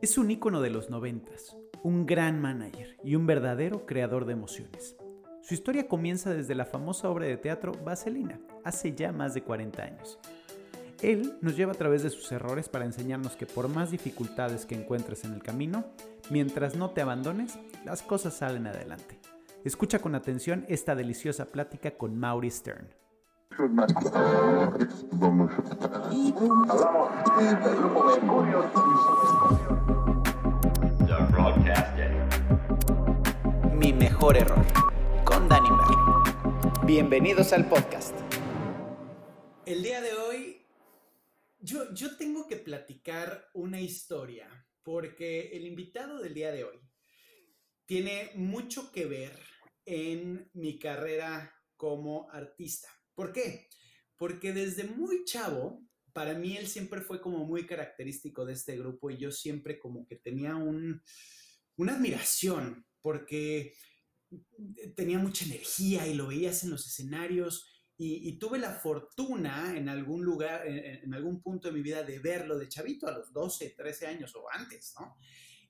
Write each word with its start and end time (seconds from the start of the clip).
Es 0.00 0.16
un 0.16 0.30
ícono 0.30 0.62
de 0.62 0.70
los 0.70 0.90
noventas, 0.90 1.56
un 1.82 2.06
gran 2.06 2.40
manager 2.40 2.96
y 3.02 3.16
un 3.16 3.26
verdadero 3.26 3.84
creador 3.84 4.26
de 4.26 4.32
emociones. 4.32 4.96
Su 5.42 5.54
historia 5.54 5.88
comienza 5.88 6.32
desde 6.32 6.54
la 6.54 6.66
famosa 6.66 7.10
obra 7.10 7.26
de 7.26 7.36
teatro 7.36 7.72
Vaselina, 7.84 8.38
hace 8.62 8.94
ya 8.94 9.10
más 9.10 9.34
de 9.34 9.42
40 9.42 9.82
años. 9.82 10.20
Él 11.02 11.34
nos 11.40 11.56
lleva 11.56 11.72
a 11.72 11.74
través 11.74 12.04
de 12.04 12.10
sus 12.10 12.30
errores 12.30 12.68
para 12.68 12.84
enseñarnos 12.84 13.34
que 13.34 13.46
por 13.46 13.66
más 13.66 13.90
dificultades 13.90 14.66
que 14.66 14.76
encuentres 14.76 15.24
en 15.24 15.32
el 15.32 15.42
camino, 15.42 15.84
mientras 16.30 16.76
no 16.76 16.90
te 16.90 17.00
abandones, 17.00 17.58
las 17.84 18.02
cosas 18.02 18.34
salen 18.34 18.68
adelante. 18.68 19.18
Escucha 19.64 19.98
con 19.98 20.14
atención 20.14 20.64
esta 20.68 20.94
deliciosa 20.94 21.46
plática 21.46 21.90
con 21.90 22.16
Mauri 22.16 22.52
Stern. 22.52 22.86
Mi 33.72 33.92
mejor 33.92 34.36
error, 34.36 34.64
con 35.24 35.48
Danny. 35.48 35.68
Bienvenidos 36.86 37.52
al 37.52 37.68
podcast. 37.68 38.14
El 39.66 39.82
día 39.82 40.00
de 40.02 40.12
hoy, 40.12 40.64
yo, 41.58 41.92
yo 41.92 42.16
tengo 42.16 42.46
que 42.46 42.58
platicar 42.58 43.48
una 43.54 43.80
historia, 43.80 44.48
porque 44.84 45.48
el 45.56 45.66
invitado 45.66 46.22
del 46.22 46.32
día 46.32 46.52
de 46.52 46.62
hoy 46.62 46.80
tiene 47.86 48.30
mucho 48.36 48.92
que 48.92 49.06
ver 49.06 49.36
en 49.84 50.48
mi 50.54 50.78
carrera 50.78 51.52
como 51.76 52.30
artista. 52.30 52.97
¿Por 53.18 53.32
qué? 53.32 53.66
Porque 54.16 54.52
desde 54.52 54.84
muy 54.84 55.24
chavo, 55.24 55.84
para 56.12 56.34
mí 56.34 56.56
él 56.56 56.68
siempre 56.68 57.00
fue 57.00 57.20
como 57.20 57.44
muy 57.44 57.66
característico 57.66 58.46
de 58.46 58.52
este 58.52 58.76
grupo 58.76 59.10
y 59.10 59.16
yo 59.16 59.32
siempre 59.32 59.80
como 59.80 60.06
que 60.06 60.14
tenía 60.14 60.54
un, 60.54 61.02
una 61.74 61.96
admiración 61.96 62.86
porque 63.02 63.74
tenía 64.94 65.18
mucha 65.18 65.46
energía 65.46 66.06
y 66.06 66.14
lo 66.14 66.28
veías 66.28 66.62
en 66.62 66.70
los 66.70 66.86
escenarios 66.86 67.84
y, 67.96 68.38
tuve 68.38 68.60
la 68.60 68.70
fortuna 68.70 69.76
en 69.76 69.88
algún 69.88 70.22
lugar, 70.24 70.64
en, 70.68 70.78
en, 71.02 71.12
algún 71.12 71.42
punto 71.42 71.66
de 71.66 71.74
mi 71.74 71.82
vida 71.82 72.04
de 72.04 72.20
verlo 72.20 72.56
de 72.56 72.68
chavito 72.68 73.08
a 73.08 73.18
los 73.18 73.32
12, 73.32 73.74
13 73.76 74.06
años 74.06 74.32
o 74.36 74.44
antes, 74.48 74.94
¿no? 74.96 75.16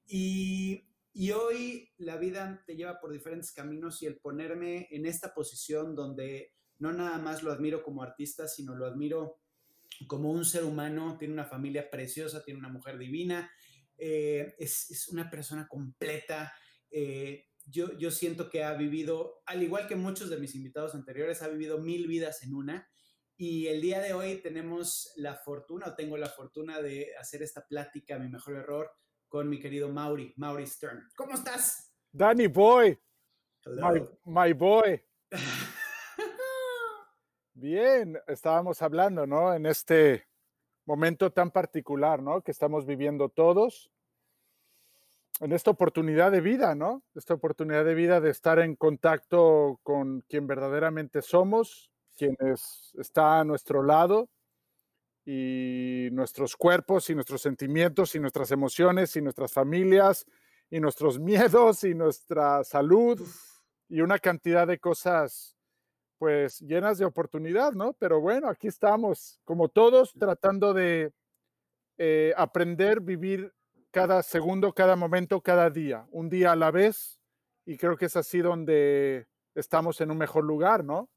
Y, 0.05 0.87
y 1.15 1.31
hoy 1.31 1.91
la 1.97 2.19
vida 2.19 2.63
te 2.67 2.77
lleva 2.77 3.01
por 3.01 3.11
diferentes 3.11 3.53
caminos 3.53 4.03
y 4.03 4.07
el 4.07 4.19
ponerme 4.19 4.87
en 4.91 5.07
esta 5.07 5.33
posición 5.33 5.95
donde 5.95 6.58
no 6.79 6.93
nada 6.93 7.19
más 7.19 7.43
lo 7.43 7.53
admiro 7.53 7.83
como 7.83 8.03
artista, 8.03 8.49
sino 8.49 8.75
lo 8.75 8.87
admiro 8.87 9.41
como 10.07 10.31
un 10.31 10.45
ser 10.45 10.65
humano, 10.65 11.17
tiene 11.19 11.35
una 11.35 11.45
familia 11.45 11.91
preciosa, 11.91 12.45
tiene 12.45 12.61
una 12.61 12.69
mujer 12.69 12.99
divina, 12.99 13.51
eh, 13.97 14.55
es, 14.59 15.09
una 15.11 15.29
persona 15.31 15.67
completa. 15.67 16.53
Eh, 16.91 17.47
yo, 17.65 17.97
yo 17.99 18.11
siento 18.11 18.49
que 18.49 18.65
ha 18.65 18.75
vivido, 18.75 19.43
al 19.47 19.63
igual 19.63 19.87
que 19.89 19.97
muchos 19.97 20.31
de 20.31 20.39
mis 20.39 20.55
invitados 20.55 20.95
anteriores, 20.95 21.43
ha 21.43 21.49
vivido 21.49 21.79
mil 21.79 22.07
vidas 22.07 22.43
en 22.43 22.55
una. 22.55 22.89
Y 23.37 23.67
el 23.69 23.81
día 23.81 24.01
de 24.01 24.15
hoy 24.15 24.41
tenemos 24.43 25.13
la 25.17 25.37
fortuna, 25.37 25.87
o 25.89 25.95
tengo 25.95 26.17
la 26.17 26.29
fortuna 26.29 26.81
de 26.81 27.15
hacer 27.21 27.43
esta 27.43 27.67
plática, 27.67 28.19
mi 28.19 28.29
mejor 28.29 28.57
error, 28.57 28.91
con 29.29 29.49
mi 29.49 29.61
querido 29.61 29.91
Mauri, 29.91 30.33
Mauri 30.37 30.67
Stern. 30.67 31.09
¿Cómo 31.17 31.35
estás? 31.35 31.95
Danny 32.11 32.47
Boy. 32.47 32.99
My, 33.67 34.01
my 34.25 34.53
boy. 34.55 35.01
Bien, 37.61 38.17
estábamos 38.29 38.83
hablando, 38.83 39.27
¿no? 39.27 39.53
En 39.53 39.67
este 39.67 40.29
momento 40.87 41.33
tan 41.33 41.51
particular, 41.51 42.23
¿no? 42.23 42.41
Que 42.41 42.53
estamos 42.53 42.87
viviendo 42.87 43.31
todos, 43.31 43.91
en 45.41 45.51
esta 45.51 45.73
oportunidad 45.73 46.31
de 46.31 46.41
vida, 46.41 46.77
¿no? 46.77 47.03
Esta 47.17 47.35
oportunidad 47.35 47.85
de 47.85 47.97
vida 47.97 48.21
de 48.21 48.31
estar 48.31 48.61
en 48.61 48.77
contacto 48.77 49.81
con 49.83 50.21
quien 50.29 50.47
verdaderamente 50.47 51.21
somos, 51.21 51.91
quienes 52.17 52.95
está 52.97 53.41
a 53.41 53.45
nuestro 53.45 53.83
lado 53.83 54.29
y 55.25 56.11
nuestros 56.13 56.57
cuerpos 56.57 57.11
y 57.11 57.17
nuestros 57.17 57.43
sentimientos 57.43 58.15
y 58.15 58.21
nuestras 58.21 58.53
emociones 58.53 59.17
y 59.17 59.21
nuestras 59.21 59.53
familias 59.53 60.27
y 60.71 60.79
nuestros 60.79 61.19
miedos 61.19 61.83
y 61.83 61.93
nuestra 61.95 62.63
salud 62.63 63.21
y 63.89 64.01
una 64.01 64.21
cantidad 64.21 64.65
de 64.65 64.79
cosas 64.79 65.58
pues 66.19 66.61
llenas 66.61 66.99
de 66.99 67.05
oportunidad, 67.05 67.73
¿no? 67.73 67.93
Pero 67.95 68.21
bueno, 68.21 68.49
aquí 68.49 68.67
estamos, 68.67 69.41
como 69.45 69.69
todos, 69.69 70.13
tratando 70.19 70.75
de 70.75 71.13
eh, 71.97 72.35
aprender, 72.37 73.01
vivir 73.01 73.53
cada 73.91 74.23
segundo, 74.23 74.73
cada 74.73 74.97
momento, 74.97 75.41
cada 75.41 75.71
día, 75.71 76.07
un 76.11 76.29
día 76.29 76.53
a 76.53 76.57
la 76.57 76.71
vez, 76.71 77.21
y 77.65 77.77
creo 77.77 77.97
que 77.97 78.07
es 78.07 78.17
así 78.17 78.39
donde 78.39 79.27
estamos 79.55 80.01
en 80.01 80.11
un 80.11 80.19
mejor 80.19 80.45
lugar, 80.45 80.85
¿no? 80.85 81.11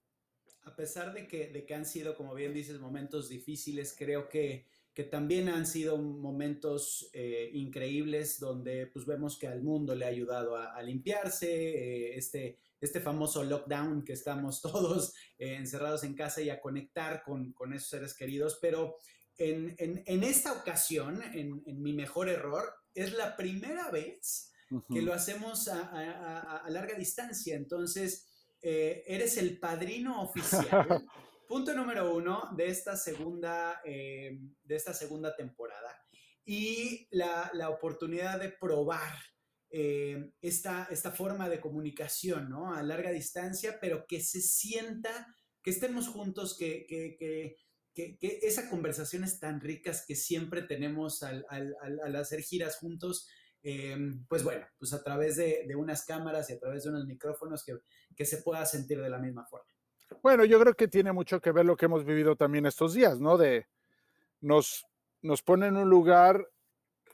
A 0.63 0.75
pesar 0.75 1.13
de 1.13 1.27
que, 1.27 1.47
de 1.47 1.65
que 1.65 1.73
han 1.73 1.85
sido, 1.85 2.15
como 2.15 2.35
bien 2.35 2.53
dices, 2.53 2.79
momentos 2.79 3.29
difíciles, 3.29 3.95
creo 3.97 4.29
que, 4.29 4.67
que 4.93 5.03
también 5.03 5.49
han 5.49 5.65
sido 5.65 5.97
momentos 5.97 7.09
eh, 7.13 7.49
increíbles 7.53 8.39
donde 8.39 8.87
pues 8.87 9.05
vemos 9.05 9.37
que 9.37 9.47
al 9.47 9.63
mundo 9.63 9.95
le 9.95 10.05
ha 10.05 10.09
ayudado 10.09 10.55
a, 10.55 10.81
limpiarse, 10.83 11.47
eh, 11.47 12.17
este 12.17 12.57
este 12.81 12.99
famoso 12.99 13.43
lockdown 13.43 14.03
que 14.03 14.13
estamos 14.13 14.61
todos 14.61 15.13
eh, 15.37 15.55
encerrados 15.55 16.03
en 16.03 16.15
casa 16.15 16.41
y 16.41 16.49
a 16.49 16.59
conectar 16.59 17.23
con, 17.23 17.53
esos 17.73 17.89
seres 17.89 18.15
queridos, 18.15 18.57
pero 18.61 18.97
en, 19.37 20.23
esta 20.23 20.53
ocasión, 20.53 21.21
en, 21.33 21.63
mi 21.81 21.93
mejor 21.93 22.29
error, 22.29 22.75
es 22.93 23.13
la 23.13 23.35
primera 23.35 23.89
vez 23.89 24.51
que 24.93 25.01
lo 25.01 25.13
hacemos 25.13 25.67
a, 25.67 26.63
larga 26.69 26.95
distancia, 26.95 27.55
entonces 27.55 28.27
eh, 28.61 29.03
eres 29.07 29.37
el 29.37 29.59
padrino 29.59 30.21
oficial. 30.21 31.05
Punto 31.47 31.73
número 31.73 32.13
uno 32.13 32.49
de 32.55 32.67
esta 32.67 32.95
segunda, 32.95 33.81
eh, 33.83 34.39
de 34.63 34.75
esta 34.75 34.93
segunda 34.93 35.35
temporada 35.35 35.97
y 36.45 37.07
la, 37.11 37.49
la 37.53 37.69
oportunidad 37.69 38.39
de 38.39 38.49
probar 38.49 39.11
eh, 39.71 40.31
esta, 40.41 40.87
esta 40.91 41.11
forma 41.11 41.47
de 41.47 41.61
comunicación, 41.61 42.49
¿no? 42.49 42.73
A 42.73 42.83
larga 42.83 43.09
distancia, 43.11 43.79
pero 43.79 44.05
que 44.05 44.19
se 44.19 44.41
sienta, 44.41 45.33
que 45.63 45.71
estemos 45.71 46.09
juntos, 46.09 46.57
que, 46.57 46.85
que, 46.87 47.17
que, 47.17 48.17
que 48.17 48.39
esas 48.41 48.69
conversaciones 48.69 49.39
tan 49.39 49.61
ricas 49.61 50.05
que 50.05 50.15
siempre 50.15 50.61
tenemos 50.63 51.23
al, 51.23 51.45
al, 51.49 51.75
al 51.81 52.15
hacer 52.17 52.41
giras 52.41 52.77
juntos, 52.77 53.29
eh, 53.63 53.97
pues 54.27 54.43
bueno, 54.43 54.65
pues 54.77 54.91
a 54.91 55.03
través 55.03 55.37
de, 55.37 55.65
de, 55.67 55.75
unas 55.75 56.03
cámaras 56.05 56.49
y 56.49 56.53
a 56.53 56.59
través 56.59 56.83
de 56.83 56.89
unos 56.89 57.05
micrófonos 57.05 57.63
que, 57.63 57.77
que 58.15 58.25
se 58.25 58.37
pueda 58.37 58.65
sentir 58.65 58.99
de 59.01 59.09
la 59.09 59.19
misma 59.19 59.45
forma. 59.45 59.71
Bueno, 60.21 60.43
yo 60.45 60.59
creo 60.59 60.73
que 60.73 60.87
tiene 60.87 61.13
mucho 61.13 61.39
que 61.39 61.51
ver 61.51 61.65
lo 61.65 61.77
que 61.77 61.85
hemos 61.85 62.03
vivido 62.03 62.35
también 62.35 62.65
estos 62.65 62.93
días, 62.93 63.21
¿no? 63.21 63.37
De 63.37 63.67
nos, 64.41 64.85
nos 65.21 65.41
pone 65.41 65.67
en 65.67 65.77
un 65.77 65.89
lugar 65.89 66.50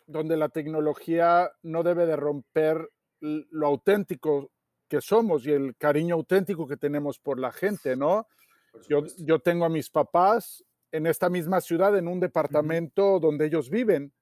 donde 0.07 0.38
la 0.38 0.50
tecnología 0.50 1.51
no 1.62 1.84
debe 1.84 2.06
de 2.06 2.16
romper 2.16 2.90
lo 3.19 3.68
auténtico 3.68 4.51
que 4.88 5.01
somos 5.01 5.45
y 5.45 5.51
el 5.51 5.75
cariño 5.75 6.16
auténtico 6.16 6.68
que 6.68 6.78
tenemos 6.78 7.19
por 7.19 7.40
la 7.40 7.51
gente, 7.51 7.95
¿no? 7.95 8.28
Yo, 8.88 9.03
yo, 9.17 9.40
tengo 9.40 9.66
a 9.66 9.69
mis 9.69 9.90
papás 9.90 10.63
en 10.91 11.07
esta 11.07 11.29
misma 11.29 11.62
ciudad, 11.62 11.97
en 11.97 12.07
un 12.07 12.19
departamento 12.19 13.19
donde 13.19 13.47
ellos 13.47 13.69
viven, 13.69 14.13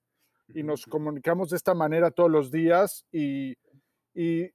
y 0.53 0.63
nos 0.63 0.85
comunicamos 0.85 1.50
de 1.50 1.57
esta 1.57 1.74
manera 1.74 2.12
todos 2.12 2.31
los 2.31 2.51
días 2.51 3.06
y, 3.12 3.57
y 4.13 4.50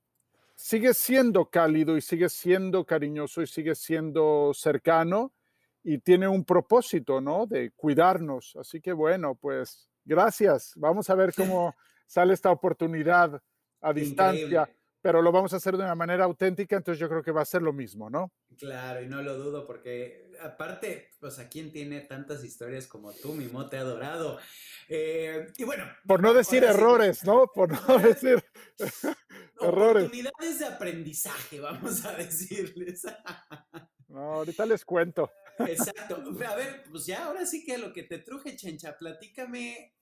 sigue 0.55 0.95
siendo 0.95 1.47
cálido 1.47 1.97
y 1.97 2.01
sigue 2.01 2.29
siendo 2.29 2.85
cariñoso 2.85 3.43
y 3.43 3.47
sigue 3.47 3.75
siendo 3.75 4.53
cercano 4.55 5.33
y 5.83 5.99
tiene 5.99 6.29
un 6.29 6.45
propósito, 6.45 7.21
¿no? 7.21 7.47
De 7.47 7.73
cuidarnos. 7.73 8.57
Así 8.57 8.81
que 8.81 8.93
bueno, 8.93 9.35
pues 9.35 9.90
Gracias. 10.11 10.73
Vamos 10.75 11.09
a 11.09 11.15
ver 11.15 11.33
cómo 11.37 11.77
sale 12.05 12.35
esta 12.35 12.51
oportunidad 12.51 13.41
a 13.81 13.93
distancia, 13.93 14.69
pero 15.01 15.23
lo 15.23 15.31
vamos 15.31 15.53
a 15.53 15.57
hacer 15.57 15.77
de 15.77 15.85
una 15.85 15.95
manera 15.95 16.25
auténtica, 16.25 16.77
entonces 16.77 16.99
yo 16.99 17.09
creo 17.09 17.23
que 17.23 17.31
va 17.31 17.43
a 17.43 17.47
ser 17.47 17.63
lo 17.63 17.73
mismo, 17.73 18.11
¿no? 18.11 18.33
Claro, 18.59 19.01
y 19.01 19.07
no 19.07 19.23
lo 19.23 19.39
dudo, 19.39 19.65
porque 19.69 20.33
aparte, 20.43 21.11
pues 21.21 21.39
a 21.39 21.49
quién 21.49 21.71
tiene 21.71 22.01
tantas 22.01 22.43
historias 22.43 22.89
como 22.89 23.13
tú, 23.13 23.35
mi 23.35 23.47
mote 23.47 23.77
adorado. 23.77 24.41
Eh, 24.89 25.47
y 25.57 25.63
bueno. 25.63 25.85
Por 26.05 26.21
no 26.21 26.35
decir 26.35 26.65
errores, 26.65 27.25
¿no? 27.25 27.47
Por 27.47 27.71
no 27.71 27.99
decir 27.99 28.45
errores. 29.61 30.07
Oportunidades 30.07 30.59
de 30.59 30.67
aprendizaje, 30.67 31.61
vamos 31.61 32.05
a 32.05 32.15
decirles. 32.17 33.07
no, 34.09 34.35
ahorita 34.35 34.67
les 34.67 34.85
cuento. 34.85 35.31
Exacto. 35.61 36.21
A 36.47 36.57
ver, 36.57 36.83
pues 36.91 37.07
ya 37.07 37.27
ahora 37.27 37.47
sí 37.47 37.65
que 37.65 37.79
lo 37.79 37.93
que 37.93 38.03
te 38.03 38.19
truje, 38.19 38.57
Chencha, 38.57 38.99
platícame 38.99 39.95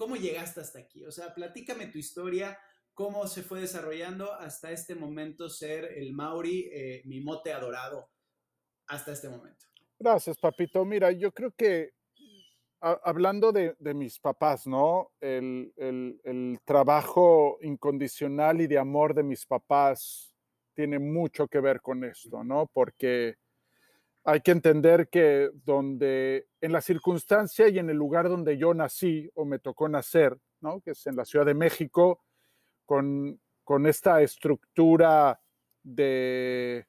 ¿Cómo 0.00 0.16
llegaste 0.16 0.62
hasta 0.62 0.78
aquí? 0.78 1.04
O 1.04 1.12
sea, 1.12 1.34
platícame 1.34 1.88
tu 1.88 1.98
historia, 1.98 2.58
cómo 2.94 3.26
se 3.26 3.42
fue 3.42 3.60
desarrollando 3.60 4.32
hasta 4.32 4.72
este 4.72 4.94
momento 4.94 5.50
ser 5.50 5.92
el 5.94 6.14
Mauri, 6.14 6.70
eh, 6.72 7.02
mi 7.04 7.20
mote 7.20 7.52
adorado, 7.52 8.08
hasta 8.86 9.12
este 9.12 9.28
momento. 9.28 9.66
Gracias, 9.98 10.38
papito. 10.38 10.86
Mira, 10.86 11.12
yo 11.12 11.30
creo 11.32 11.52
que 11.52 11.90
hablando 12.80 13.52
de, 13.52 13.76
mis 13.94 14.18
papás, 14.18 14.66
¿no? 14.66 15.10
El, 15.20 15.70
trabajo 16.64 17.58
incondicional 17.60 18.62
y 18.62 18.68
de 18.68 18.78
amor 18.78 19.12
de 19.12 19.22
mis 19.22 19.44
papás 19.44 20.34
tiene 20.72 20.98
mucho 20.98 21.46
que 21.46 21.60
ver 21.60 21.82
con 21.82 22.04
esto, 22.04 22.42
¿no? 22.42 22.70
Porque 22.72 23.36
hay 24.24 24.40
que 24.40 24.50
entender 24.50 25.08
que 25.08 25.50
donde, 25.64 26.48
en 26.60 26.72
la 26.72 26.80
circunstancia 26.80 27.68
y 27.68 27.78
en 27.78 27.90
el 27.90 27.96
lugar 27.96 28.28
donde 28.28 28.58
yo 28.58 28.74
nací 28.74 29.30
o 29.34 29.44
me 29.44 29.58
tocó 29.58 29.88
nacer, 29.88 30.38
¿no? 30.60 30.80
Que 30.80 30.92
es 30.92 31.06
en 31.06 31.16
la 31.16 31.24
Ciudad 31.24 31.46
de 31.46 31.54
México, 31.54 32.22
con, 32.84 33.40
con 33.64 33.86
esta 33.86 34.20
estructura 34.20 35.40
de, 35.82 36.86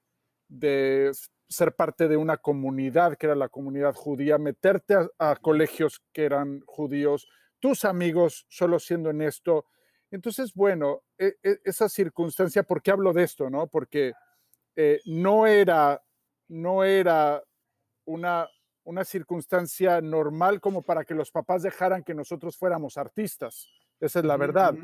de 0.47 1.11
ser 1.47 1.75
parte 1.75 2.07
de 2.07 2.17
una 2.17 2.37
comunidad 2.37 3.17
que 3.17 3.27
era 3.27 3.35
la 3.35 3.49
comunidad 3.49 3.93
judía, 3.93 4.37
meterte 4.37 4.95
a, 5.19 5.35
colegios 5.35 6.01
que 6.13 6.25
eran 6.25 6.61
judíos, 6.65 7.27
tus 7.59 7.85
amigos 7.85 8.45
solo 8.49 8.79
siendo 8.79 9.09
en 9.09 9.21
esto. 9.21 9.65
Entonces, 10.09 10.53
bueno, 10.53 11.03
e, 11.17 11.35
e, 11.43 11.59
esa 11.63 11.87
circunstancia, 11.87 12.63
¿por 12.63 12.81
qué 12.81 12.91
hablo 12.91 13.13
de 13.13 13.23
esto? 13.23 13.49
No? 13.49 13.67
Porque 13.67 14.13
eh, 14.75 14.99
no 15.05 15.45
era, 15.45 16.01
no 16.51 16.83
era 16.83 17.41
una, 18.05 18.49
una 18.83 19.05
circunstancia 19.05 20.01
normal 20.01 20.59
como 20.59 20.81
para 20.81 21.05
que 21.05 21.15
los 21.15 21.31
papás 21.31 21.63
dejaran 21.63 22.03
que 22.03 22.13
nosotros 22.13 22.57
fuéramos 22.57 22.97
artistas. 22.97 23.69
Esa 23.99 24.19
es 24.19 24.25
la 24.25 24.35
verdad. 24.35 24.75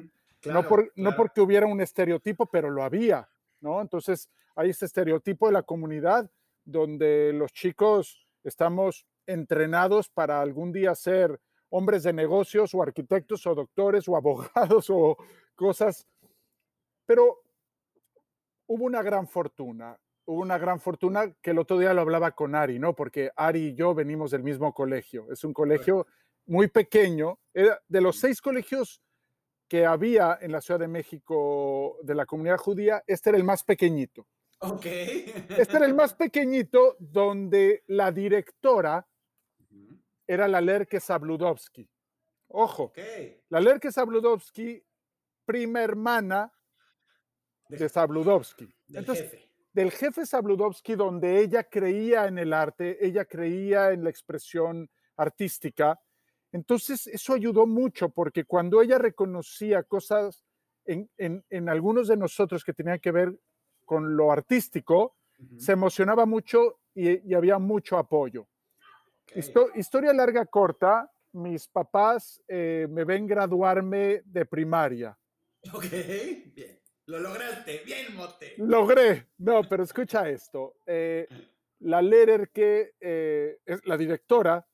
no, 0.45 0.65
no 0.95 1.15
porque 1.15 1.41
hubiera 1.41 1.65
un 1.65 1.81
estereotipo, 1.81 2.45
pero 2.45 2.69
lo 2.69 2.83
había, 2.83 3.27
¿no? 3.59 3.81
Entonces, 3.81 4.29
hay 4.55 4.69
ese 4.69 4.85
estereotipo 4.85 5.47
de 5.47 5.53
la 5.53 5.63
comunidad 5.63 6.31
donde 6.63 7.33
los 7.33 7.51
chicos 7.51 8.25
estamos 8.43 9.05
entrenados 9.25 10.09
para 10.09 10.41
algún 10.41 10.71
día 10.71 10.95
ser 10.95 11.39
hombres 11.69 12.03
de 12.03 12.13
negocios 12.13 12.73
o 12.73 12.81
arquitectos 12.81 13.45
o 13.45 13.53
doctores 13.53 14.07
o 14.07 14.15
abogados 14.15 14.89
o 14.89 15.17
cosas. 15.53 16.07
Pero 17.05 17.41
hubo 18.67 18.85
una 18.85 19.01
gran 19.01 19.27
fortuna, 19.27 19.99
una 20.27 20.57
gran 20.57 20.79
fortuna 20.79 21.33
que 21.41 21.51
el 21.51 21.59
otro 21.59 21.79
día 21.79 21.93
lo 21.93 22.01
hablaba 22.01 22.31
con 22.31 22.53
Ari, 22.53 22.79
¿no? 22.79 22.93
Porque 22.93 23.31
Ari 23.35 23.67
y 23.67 23.75
yo 23.75 23.95
venimos 23.95 24.31
del 24.31 24.43
mismo 24.43 24.73
colegio. 24.73 25.31
Es 25.31 25.43
un 25.43 25.53
colegio 25.53 26.05
muy 26.45 26.67
pequeño. 26.67 27.39
de 27.53 28.01
los 28.01 28.19
seis 28.19 28.41
colegios 28.41 29.01
que 29.67 29.85
había 29.85 30.37
en 30.41 30.51
la 30.51 30.61
Ciudad 30.61 30.79
de 30.79 30.87
México 30.87 31.97
de 32.03 32.15
la 32.15 32.25
comunidad 32.25 32.57
judía, 32.57 33.03
este 33.05 33.29
era 33.29 33.37
el 33.37 33.43
más 33.43 33.63
pequeñito. 33.63 34.27
Ok. 34.59 34.85
Este 34.85 35.75
era 35.75 35.85
el 35.85 35.93
más 35.93 36.13
pequeñito 36.13 36.95
donde 36.99 37.83
la 37.87 38.11
directora 38.11 39.07
era 40.25 40.47
la 40.47 40.61
Lerke 40.61 40.99
Sabludowski. 40.99 41.89
Ojo, 42.49 42.93
la 43.49 43.59
Lerke 43.59 43.91
Sabludowski, 43.91 44.81
prima 45.45 45.81
hermana 45.81 46.51
de, 47.69 47.89
Sabludowski. 47.89 48.73
Del 48.87 49.05
jefe. 49.05 49.46
Del 49.77 49.91
jefe 49.91 50.25
Sabludowski, 50.25 50.95
donde 50.95 51.39
ella 51.39 51.63
creía 51.63 52.25
en 52.25 52.39
el 52.39 52.51
arte, 52.51 52.97
ella 52.99 53.25
creía 53.25 53.91
en 53.91 54.03
la 54.03 54.09
expresión 54.09 54.89
artística. 55.17 55.99
Entonces, 56.51 57.05
eso 57.05 57.35
ayudó 57.35 57.67
mucho 57.67 58.09
porque 58.09 58.45
cuando 58.45 58.81
ella 58.81 58.97
reconocía 58.97 59.83
cosas 59.83 60.43
en, 60.83 61.11
en 61.17 61.69
algunos 61.69 62.07
de 62.07 62.17
nosotros 62.17 62.63
que 62.63 62.73
tenían 62.73 62.99
que 62.99 63.11
ver 63.11 63.39
con 63.85 64.17
lo 64.17 64.31
artístico, 64.31 65.15
se 65.57 65.73
emocionaba 65.73 66.25
mucho 66.25 66.79
y, 66.95 67.31
había 67.35 67.59
mucho 67.59 67.99
apoyo. 67.99 68.47
historia 69.75 70.11
larga, 70.11 70.47
corta, 70.47 71.07
mis 71.33 71.67
papás 71.67 72.41
eh, 72.47 72.87
me 72.89 73.03
ven 73.03 73.27
graduarme 73.27 74.23
de 74.25 74.43
primaria. 74.43 75.15
Ok, 75.71 75.85
bien. 76.55 76.76
Lo 77.07 77.19
lograste, 77.19 77.81
bien, 77.85 78.15
Mote. 78.15 78.53
Logré. 78.57 79.27
No, 79.39 79.63
pero 79.67 79.83
escucha 79.83 80.29
esto. 80.29 80.75
Eh, 80.85 81.27
la 81.79 82.01
Lerer, 82.01 82.49
que 82.51 82.93
eh, 82.99 83.57
es 83.65 83.85
la 83.85 83.97
directora, 83.97 84.65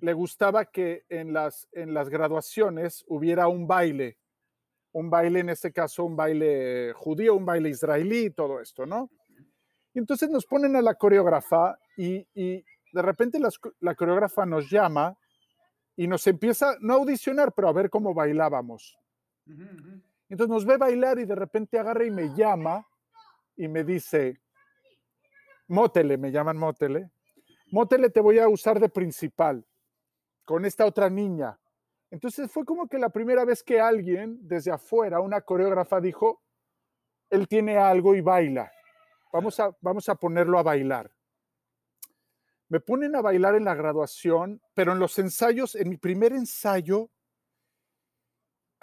le 0.00 0.12
gustaba 0.12 0.64
que 0.64 1.04
en 1.08 1.32
las, 1.32 1.68
en 1.72 1.94
las 1.94 2.08
graduaciones 2.08 3.04
hubiera 3.08 3.48
un 3.48 3.66
baile 3.66 4.18
un 4.94 5.10
baile, 5.10 5.40
en 5.40 5.48
este 5.48 5.72
caso, 5.72 6.04
un 6.04 6.16
baile 6.16 6.92
judío, 6.94 7.34
un 7.34 7.44
baile 7.44 7.68
israelí, 7.68 8.30
todo 8.30 8.60
esto, 8.60 8.86
¿no? 8.86 9.10
Y 9.92 9.98
entonces 9.98 10.30
nos 10.30 10.46
ponen 10.46 10.76
a 10.76 10.82
la 10.82 10.94
coreógrafa 10.94 11.78
y, 11.96 12.24
de 12.34 13.02
repente 13.02 13.40
la, 13.80 13.94
coreógrafa 13.96 14.46
nos 14.46 14.70
llama 14.70 15.16
y 15.96 16.06
nos 16.06 16.24
empieza, 16.28 16.76
no 16.80 16.94
a 16.94 16.96
audicionar, 16.96 17.52
pero 17.52 17.68
a 17.68 17.72
ver 17.72 17.90
cómo 17.90 18.14
bailábamos. 18.14 18.96
Entonces 20.28 20.52
nos 20.52 20.64
ve 20.64 20.76
bailar 20.76 21.18
y 21.18 21.24
de 21.24 21.34
repente 21.34 21.78
agarra 21.78 22.04
y 22.04 22.10
me 22.10 22.34
llama 22.34 22.86
y 23.56 23.68
me 23.68 23.84
dice, 23.84 24.40
Mótele, 25.68 26.18
me 26.18 26.30
llaman 26.30 26.56
Mótele, 26.56 27.10
Mótele 27.70 28.10
te 28.10 28.20
voy 28.20 28.38
a 28.38 28.48
usar 28.48 28.80
de 28.80 28.88
principal 28.88 29.66
con 30.44 30.64
esta 30.64 30.86
otra 30.86 31.10
niña. 31.10 31.58
Entonces 32.10 32.50
fue 32.50 32.64
como 32.64 32.86
que 32.86 32.98
la 32.98 33.08
primera 33.08 33.44
vez 33.44 33.62
que 33.62 33.80
alguien 33.80 34.38
desde 34.42 34.70
afuera, 34.70 35.20
una 35.20 35.40
coreógrafa, 35.40 36.00
dijo, 36.00 36.42
él 37.30 37.48
tiene 37.48 37.76
algo 37.76 38.14
y 38.14 38.20
baila. 38.20 38.70
Vamos 39.32 39.58
a, 39.58 39.76
vamos 39.80 40.08
a 40.08 40.14
ponerlo 40.14 40.58
a 40.58 40.62
bailar. 40.62 41.10
Me 42.68 42.80
ponen 42.80 43.16
a 43.16 43.20
bailar 43.20 43.56
en 43.56 43.64
la 43.64 43.74
graduación, 43.74 44.60
pero 44.74 44.92
en 44.92 44.98
los 44.98 45.18
ensayos, 45.18 45.74
en 45.74 45.88
mi 45.88 45.96
primer 45.96 46.32
ensayo, 46.32 47.10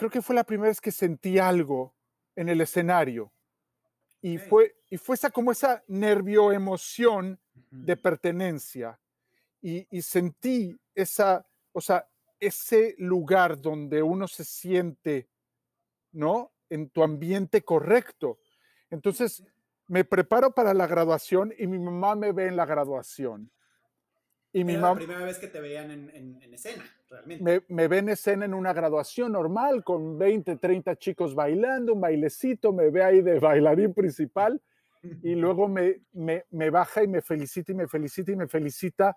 creo 0.02 0.10
que 0.10 0.24
fue 0.24 0.34
la 0.34 0.44
primera 0.44 0.70
vez 0.70 0.82
que 0.82 0.92
sentí 0.92 1.38
algo 1.38 1.94
en 2.36 2.50
el 2.50 2.60
escenario. 2.60 3.32
Y 4.20 4.40
fue, 4.40 4.76
y 4.90 4.98
fue 4.98 5.14
esa 5.14 5.30
como 5.30 5.52
esa 5.52 5.84
nervio 5.86 6.52
emoción 6.52 7.40
de 7.70 7.96
pertenencia. 7.98 9.00
Y, 9.62 9.86
y 9.96 10.02
sentí 10.02 10.76
esa, 10.96 11.46
o 11.72 11.82
sea, 11.82 12.10
ese 12.40 12.96
lugar 12.98 13.62
donde 13.62 14.02
uno 14.02 14.28
se 14.28 14.44
siente, 14.44 15.30
¿no? 16.12 16.52
En 16.68 16.90
tu 16.90 17.04
ambiente 17.04 17.62
correcto. 17.62 18.40
Entonces, 18.90 19.44
me 19.86 20.04
preparo 20.04 20.50
para 20.56 20.74
la 20.74 20.88
graduación 20.88 21.54
y 21.60 21.68
mi 21.68 21.78
mamá 21.78 22.16
me 22.16 22.32
ve 22.32 22.48
en 22.48 22.56
la 22.56 22.66
graduación. 22.66 23.52
Y 24.52 24.64
mi 24.64 24.78
la 24.78 24.96
primera 24.96 25.24
vez 25.24 25.38
que 25.38 25.48
te 25.48 25.62
veían 25.62 25.92
en, 25.92 26.54
escena, 26.56 26.84
realmente. 27.12 27.44
Me, 27.44 27.62
me 27.68 27.88
ve 27.88 28.00
en 28.00 28.10
escena 28.10 28.46
en 28.46 28.56
una 28.56 28.74
graduación 28.74 29.34
normal, 29.34 29.84
con 29.84 30.18
20, 30.18 30.56
30 30.56 30.96
chicos 30.96 31.36
bailando, 31.36 31.94
un 31.94 32.02
bailecito, 32.02 32.74
me 32.74 32.90
ve 32.90 33.04
ahí 33.04 33.22
de 33.22 33.40
bailarín 33.40 33.94
principal, 33.94 34.60
y 35.22 35.36
luego 35.36 35.68
me, 35.68 36.02
me, 36.14 36.46
me 36.50 36.70
baja 36.70 37.04
y 37.04 37.08
me 37.08 37.22
felicita 37.22 37.72
y 37.72 37.76
me 37.76 37.88
felicita 37.88 38.32
y 38.32 38.36
me 38.36 38.48
felicita 38.48 39.16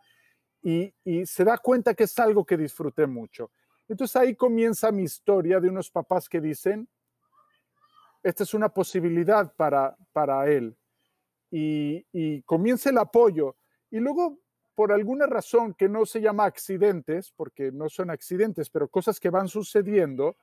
y, 0.65 1.27
se 1.27 1.45
da 1.45 1.59
cuenta 1.59 1.95
que 1.95 2.05
es 2.05 2.19
algo 2.19 2.45
que 2.45 2.57
disfruté 2.57 3.07
mucho. 3.07 3.51
Entonces 3.87 4.17
ahí 4.17 4.35
comienza 4.35 4.91
mi 4.91 5.03
historia 5.03 5.61
de 5.61 5.69
unos 5.69 5.91
papás 5.91 6.27
que 6.27 6.41
dicen, 6.41 6.89
esta 8.23 8.45
es 8.45 8.55
una 8.55 8.71
posibilidad 8.71 9.55
para, 9.55 9.95
para 10.13 10.51
él. 10.51 10.75
Y, 11.51 12.43
comienza 12.43 12.89
el 12.89 12.99
apoyo. 12.99 13.57
Y 13.91 14.01
luego, 14.01 14.41
por 14.75 14.93
alguna 14.93 15.27
razón 15.27 15.75
que 15.75 15.89
no 15.89 16.05
se 16.07 16.21
llama 16.21 16.45
accidentes, 16.45 17.33
porque 17.33 17.71
no 17.71 17.89
son 17.89 18.11
accidentes, 18.11 18.71
pero 18.71 18.89
cosas 18.89 19.21
que 19.21 19.31
van 19.31 19.49
sucediendo, 19.49 20.37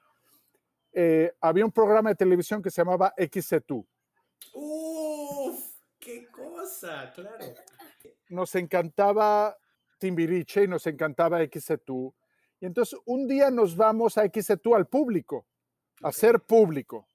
eh, 0.93 1.33
había 1.41 1.65
un 1.65 1.71
programa 1.71 2.09
de 2.09 2.15
televisión 2.15 2.61
que 2.61 2.71
se 2.71 2.81
llamaba 2.81 3.13
XC2. 3.17 3.85
¡Uf! 4.53 5.59
¡Qué 5.99 6.27
cosa! 6.27 7.11
Claro. 7.13 7.45
Nos 8.29 8.55
encantaba 8.55 9.57
Timbiriche 9.97 10.63
y 10.63 10.67
nos 10.67 10.87
encantaba 10.87 11.41
XC2. 11.41 12.13
Y 12.59 12.65
entonces 12.65 12.99
un 13.05 13.27
día 13.27 13.51
nos 13.51 13.75
vamos 13.75 14.17
a 14.17 14.25
XC2 14.25 14.75
al 14.75 14.87
público, 14.87 15.45
a 16.01 16.11
ser 16.11 16.39
público. 16.39 17.07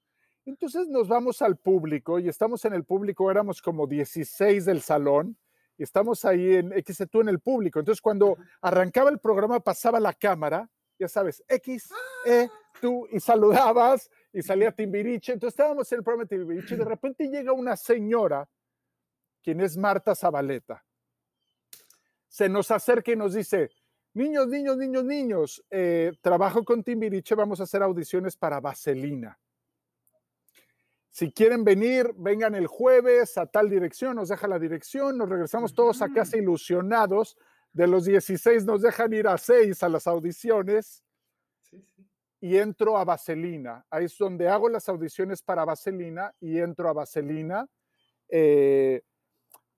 Entonces 0.44 0.87
nos 0.88 1.08
vamos 1.08 1.42
al 1.42 1.56
público 1.56 2.18
y 2.18 2.28
estamos 2.28 2.64
en 2.64 2.75
el 2.75 2.85
público, 2.85 3.30
éramos 3.30 3.61
como 3.61 3.87
16 3.87 4.64
del 4.64 4.80
salón 4.80 5.37
estamos 5.83 6.25
ahí 6.25 6.56
en 6.56 6.71
XC2 6.71 7.23
en 7.23 7.28
el 7.28 7.40
público. 7.40 7.78
Entonces 7.78 8.00
cuando 8.00 8.37
arrancaba 8.61 9.11
el 9.11 9.18
programa 9.18 9.61
pasaba 9.61 10.00
la 10.00 10.12
cámara, 10.12 10.68
ya 10.99 11.09
sabes, 11.09 11.45
X, 11.49 11.90
E, 12.25 12.49
tú, 12.80 13.06
y 13.11 13.21
saludabas 13.21 14.11
y 14.33 14.42
salía 14.42 14.73
Timbiriche. 14.73 15.33
Entonces 15.33 15.54
estábamos 15.54 15.90
en 15.92 15.99
el 15.99 16.04
programa 16.04 16.25
de 16.25 16.37
Timbiriche 16.37 16.75
y 16.75 16.78
de 16.78 16.85
repente 16.85 17.28
llega 17.28 17.52
una 17.52 17.76
señora, 17.76 18.49
quien 19.42 19.61
es 19.61 19.76
Marta 19.76 20.14
Zabaleta 20.14 20.83
se 22.37 22.50
nos 22.50 22.71
acerca 22.71 23.11
y 23.12 23.16
nos 23.16 23.33
dice, 23.33 23.71
niños, 24.12 24.47
niños, 24.49 24.76
niños, 24.76 25.04
niños, 25.04 25.64
eh, 25.71 26.12
trabajo 26.21 26.62
con 26.64 26.85
Timbiriche, 26.85 27.35
vamos 27.35 27.61
a 27.61 27.62
hacer 27.62 27.83
audiciones 27.83 28.37
para 28.37 28.61
Vaselina. 28.61 29.38
Si 31.16 31.32
quieren 31.32 31.64
venir, 31.64 32.12
vengan 32.18 32.54
el 32.54 32.66
jueves 32.66 33.38
a 33.38 33.46
tal 33.46 33.70
dirección, 33.70 34.16
nos 34.16 34.28
deja 34.28 34.46
la 34.46 34.58
dirección, 34.58 35.16
nos 35.16 35.30
regresamos 35.30 35.73
todos 35.73 36.02
a 36.02 36.11
casa 36.12 36.37
ilusionados 36.37 37.38
de 37.73 37.87
los 37.87 38.04
16 38.04 38.66
nos 38.66 38.82
dejan 38.82 39.14
ir 39.14 39.26
a 39.26 39.38
6 39.38 39.82
a 39.82 39.88
las 39.88 40.06
audiciones 40.06 41.02
y 42.38 42.58
entro 42.58 42.99
a 42.99 43.04
Vaselina. 43.06 43.87
Ahí 43.88 44.04
es 44.04 44.18
donde 44.18 44.46
hago 44.46 44.68
las 44.68 44.90
audiciones 44.90 45.40
para 45.40 45.64
Vaselina 45.64 46.35
y 46.38 46.58
entro 46.58 46.90
a 46.90 46.92
Vaselina 46.92 47.66
eh, 48.28 49.00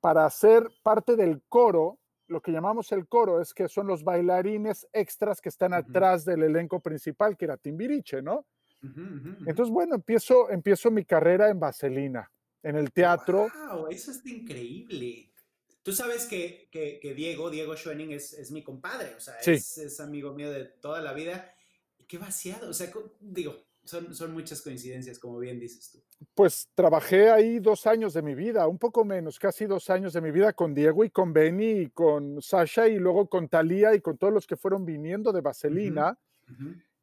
para 0.00 0.28
ser 0.30 0.68
parte 0.83 1.14
del 1.14 1.40
coro. 1.49 2.00
Lo 2.26 2.40
que 2.40 2.50
llamamos 2.50 2.90
el 2.90 3.07
coro 3.07 3.40
es 3.40 3.54
que 3.54 3.68
son 3.68 3.87
los 3.87 4.02
bailarines 4.02 4.88
extras 4.92 5.40
que 5.40 5.50
están 5.50 5.73
atrás 5.73 6.25
del 6.25 6.42
elenco 6.42 6.80
principal, 6.80 7.37
que 7.37 7.45
era 7.45 7.57
Timbiriche, 7.57 8.23
¿no? 8.23 8.45
Entonces, 8.82 9.70
bueno, 9.70 9.97
empiezo, 9.97 10.50
empiezo 10.50 10.90
mi 10.90 11.04
carrera 11.04 11.49
en 11.49 11.58
Vaselina, 11.58 12.30
en 12.62 12.76
el 12.76 12.92
teatro. 12.92 13.49
¡Wow! 13.70 13.88
Eso 13.88 14.11
está 14.11 14.28
increíble. 14.28 15.32
Tú 15.82 15.92
sabes 15.92 16.26
que, 16.26 16.68
que, 16.70 17.14
Diego, 17.14 17.50
Diego 17.50 17.75
Schoening 17.75 18.12
es, 18.12 18.35
es, 18.35 18.50
mi 18.50 18.62
compadre, 18.62 19.14
o 19.14 19.20
sea, 19.20 19.35
es, 19.38 19.78
es, 19.78 20.00
amigo 20.00 20.35
mío 20.35 20.50
de 20.50 20.66
toda 20.66 21.00
la 21.00 21.12
vida. 21.12 21.54
Qué 22.06 22.18
vaciado, 22.18 22.68
o 22.68 22.75
sea, 22.75 22.92
digo, 23.20 23.56
son, 23.85 24.14
son 24.14 24.32
muchas 24.32 24.61
coincidencias, 24.61 25.18
como 25.18 25.38
bien 25.38 25.58
dices 25.58 25.90
tú. 25.90 26.02
Pues 26.35 26.68
trabajé 26.75 27.30
ahí 27.30 27.58
dos 27.58 27.87
años 27.87 28.12
de 28.12 28.23
mi 28.23 28.35
vida, 28.35 28.66
un 28.66 28.78
poco 28.78 29.04
menos, 29.04 29.38
casi 29.38 29.64
dos 29.64 29.88
años 29.88 30.12
de 30.12 30.20
mi 30.20 30.30
vida 30.30 30.52
con 30.52 30.75
Diego 30.75 31.04
y 31.04 31.11
con 31.11 31.32
Benny 31.32 31.80
y 31.80 31.90
con 31.90 32.42
Sasha 32.42 32.88
y 32.88 32.99
luego 32.99 33.28
con 33.28 33.49
Talía 33.49 33.94
y 33.94 34.00
con 34.00 34.18
todos 34.18 34.32
los 34.32 34.47
que 34.47 34.56
fueron 34.56 34.85
viniendo 34.85 35.32
de 35.32 35.40
Vaselina. 35.40 36.18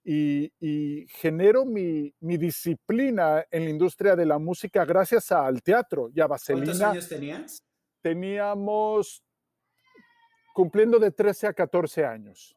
Y, 0.07 0.53
y, 0.59 1.07
genero 1.07 1.65
mi, 1.65 2.13
mi, 2.19 2.37
disciplina 2.37 3.43
en 3.49 3.63
la 3.63 3.69
industria 3.71 4.15
de 4.15 4.27
la 4.27 4.37
música 4.37 4.85
gracias 4.85 5.31
al 5.31 5.63
teatro 5.63 6.11
y 6.13 6.21
a 6.21 6.27
Vaselina. 6.27 6.65
¿Cuántos 6.65 6.81
años 6.81 7.09
tenías? 7.09 7.65
teníamos 8.05 9.23
cumpliendo 10.53 10.99
de 10.99 11.09
13 11.09 11.47
a 11.47 11.53
14 11.53 12.05
años. 12.05 12.55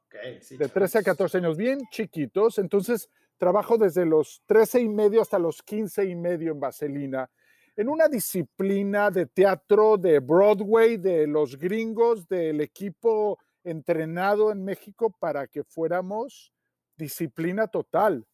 de 0.51 0.69
13 0.69 0.99
a 0.99 1.03
14 1.03 1.39
años, 1.39 1.57
bien 1.57 1.81
chiquitos. 1.91 2.59
Entonces, 2.59 3.09
trabajo 3.39 3.79
desde 3.79 4.05
los 4.05 4.43
13 4.45 4.83
y 4.83 4.89
medio 4.91 5.23
hasta 5.23 5.39
los 5.39 5.63
15 5.63 6.05
y 6.05 6.15
medio 6.15 6.53
en 6.53 6.61
Vaselina, 6.61 7.31
en 7.75 7.89
una 7.89 8.09
disciplina 8.09 9.11
de 9.11 9.25
teatro 9.25 9.97
de 9.97 10.19
Broadway, 10.19 10.99
de 10.99 11.27
los 11.27 11.57
gringos, 11.57 12.29
del 12.29 12.61
equipo 12.61 13.39
entrenado 13.65 14.53
en 14.53 14.63
México 14.63 15.17
para 15.19 15.47
que 15.47 15.65
fuéramos 15.65 16.53
disciplina 16.99 17.69
total. 17.69 18.27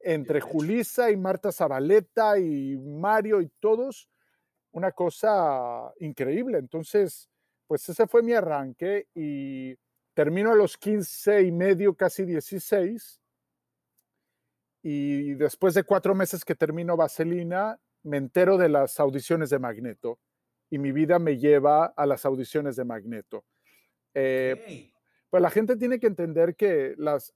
Entre 0.00 0.40
Julisa 0.40 1.10
y 1.10 1.16
Marta 1.16 1.52
Zabaleta 1.52 2.38
y 2.38 2.76
Mario 2.76 3.40
y 3.40 3.48
todos, 3.60 4.08
una 4.72 4.92
cosa 4.92 5.92
increíble. 6.00 6.58
Entonces, 6.58 7.28
pues 7.66 7.88
ese 7.88 8.06
fue 8.06 8.22
mi 8.22 8.32
arranque 8.32 9.06
y 9.14 9.76
termino 10.14 10.52
a 10.52 10.56
los 10.56 10.76
15 10.76 11.42
y 11.42 11.52
medio, 11.52 11.94
casi 11.94 12.24
16. 12.24 13.20
Y 14.82 15.34
después 15.34 15.74
de 15.74 15.84
cuatro 15.84 16.14
meses 16.14 16.44
que 16.44 16.56
termino 16.56 16.96
Vaselina, 16.96 17.78
me 18.02 18.16
entero 18.16 18.58
de 18.58 18.68
las 18.68 18.98
audiciones 18.98 19.50
de 19.50 19.60
Magneto 19.60 20.18
y 20.68 20.78
mi 20.78 20.90
vida 20.90 21.18
me 21.18 21.38
lleva 21.38 21.86
a 21.86 22.06
las 22.06 22.24
audiciones 22.24 22.76
de 22.76 22.84
Magneto. 22.84 23.44
Eh, 24.14 24.91
pues 25.32 25.40
la 25.40 25.48
gente 25.48 25.76
tiene 25.76 25.98
que 25.98 26.08
entender 26.08 26.56
que 26.56 26.92
las, 26.98 27.34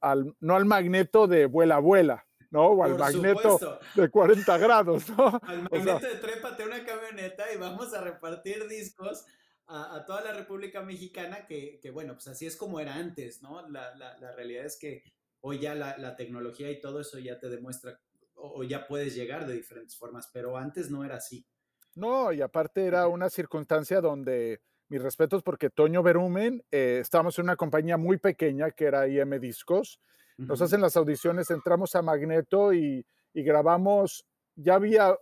al, 0.00 0.34
no 0.40 0.56
al 0.56 0.64
Magneto 0.64 1.28
de 1.28 1.46
vuela, 1.46 1.78
vuela, 1.78 2.26
¿no? 2.50 2.66
O 2.66 2.82
al 2.82 2.98
magneto 2.98 3.78
de 3.94 4.10
40 4.10 4.58
grados, 4.58 5.08
¿no? 5.10 5.40
Al 5.44 5.62
magneto 5.70 6.00
de 6.00 6.16
trépate 6.16 6.64
una 6.64 6.84
camioneta 6.84 7.44
y 7.54 7.56
vamos 7.56 7.94
a 7.94 8.00
repartir 8.00 8.66
discos 8.66 9.24
a, 9.68 10.04
toda 10.04 10.22
la 10.22 10.32
República 10.32 10.82
Mexicana, 10.82 11.46
que, 11.46 11.78
que, 11.80 11.92
bueno, 11.92 12.14
pues 12.14 12.26
así 12.26 12.44
es 12.44 12.56
como 12.56 12.80
era 12.80 12.96
antes, 12.96 13.40
¿no? 13.40 13.68
La, 13.68 13.94
la, 13.94 14.18
la 14.18 14.32
realidad 14.32 14.64
es 14.64 14.76
que 14.76 15.04
hoy 15.40 15.60
ya 15.60 15.76
la, 15.76 15.96
la, 15.96 16.16
tecnología 16.16 16.68
y 16.72 16.80
todo 16.80 17.00
eso 17.00 17.20
ya 17.20 17.38
te 17.38 17.48
demuestra, 17.48 18.00
o, 18.34 18.64
ya 18.64 18.88
puedes 18.88 19.14
llegar 19.14 19.46
de 19.46 19.54
diferentes 19.54 19.96
formas, 19.96 20.28
pero 20.32 20.56
antes 20.56 20.90
no 20.90 21.04
era 21.04 21.18
así. 21.18 21.46
No, 21.94 22.32
y 22.32 22.40
aparte 22.40 22.84
era 22.84 23.06
una 23.06 23.30
circunstancia 23.30 24.00
donde, 24.00 24.60
mis 24.88 25.02
respetos, 25.02 25.42
porque 25.42 25.70
Toño 25.70 26.02
Berumen, 26.02 26.62
eh, 26.70 26.98
estábamos 27.00 27.38
en 27.38 27.44
una 27.44 27.56
compañía 27.56 27.96
muy 27.96 28.18
pequeña 28.18 28.70
que 28.70 28.86
era 28.86 29.06
IM 29.06 29.38
Discos, 29.38 30.00
nos 30.38 30.62
hacen 30.62 30.80
las 30.80 30.96
audiciones, 30.96 31.50
entramos 31.50 31.96
a 31.96 32.02
Magneto 32.02 32.72
y, 32.72 33.04
grabamos, 33.34 34.24
ya 34.54 34.74
había, 34.74 35.16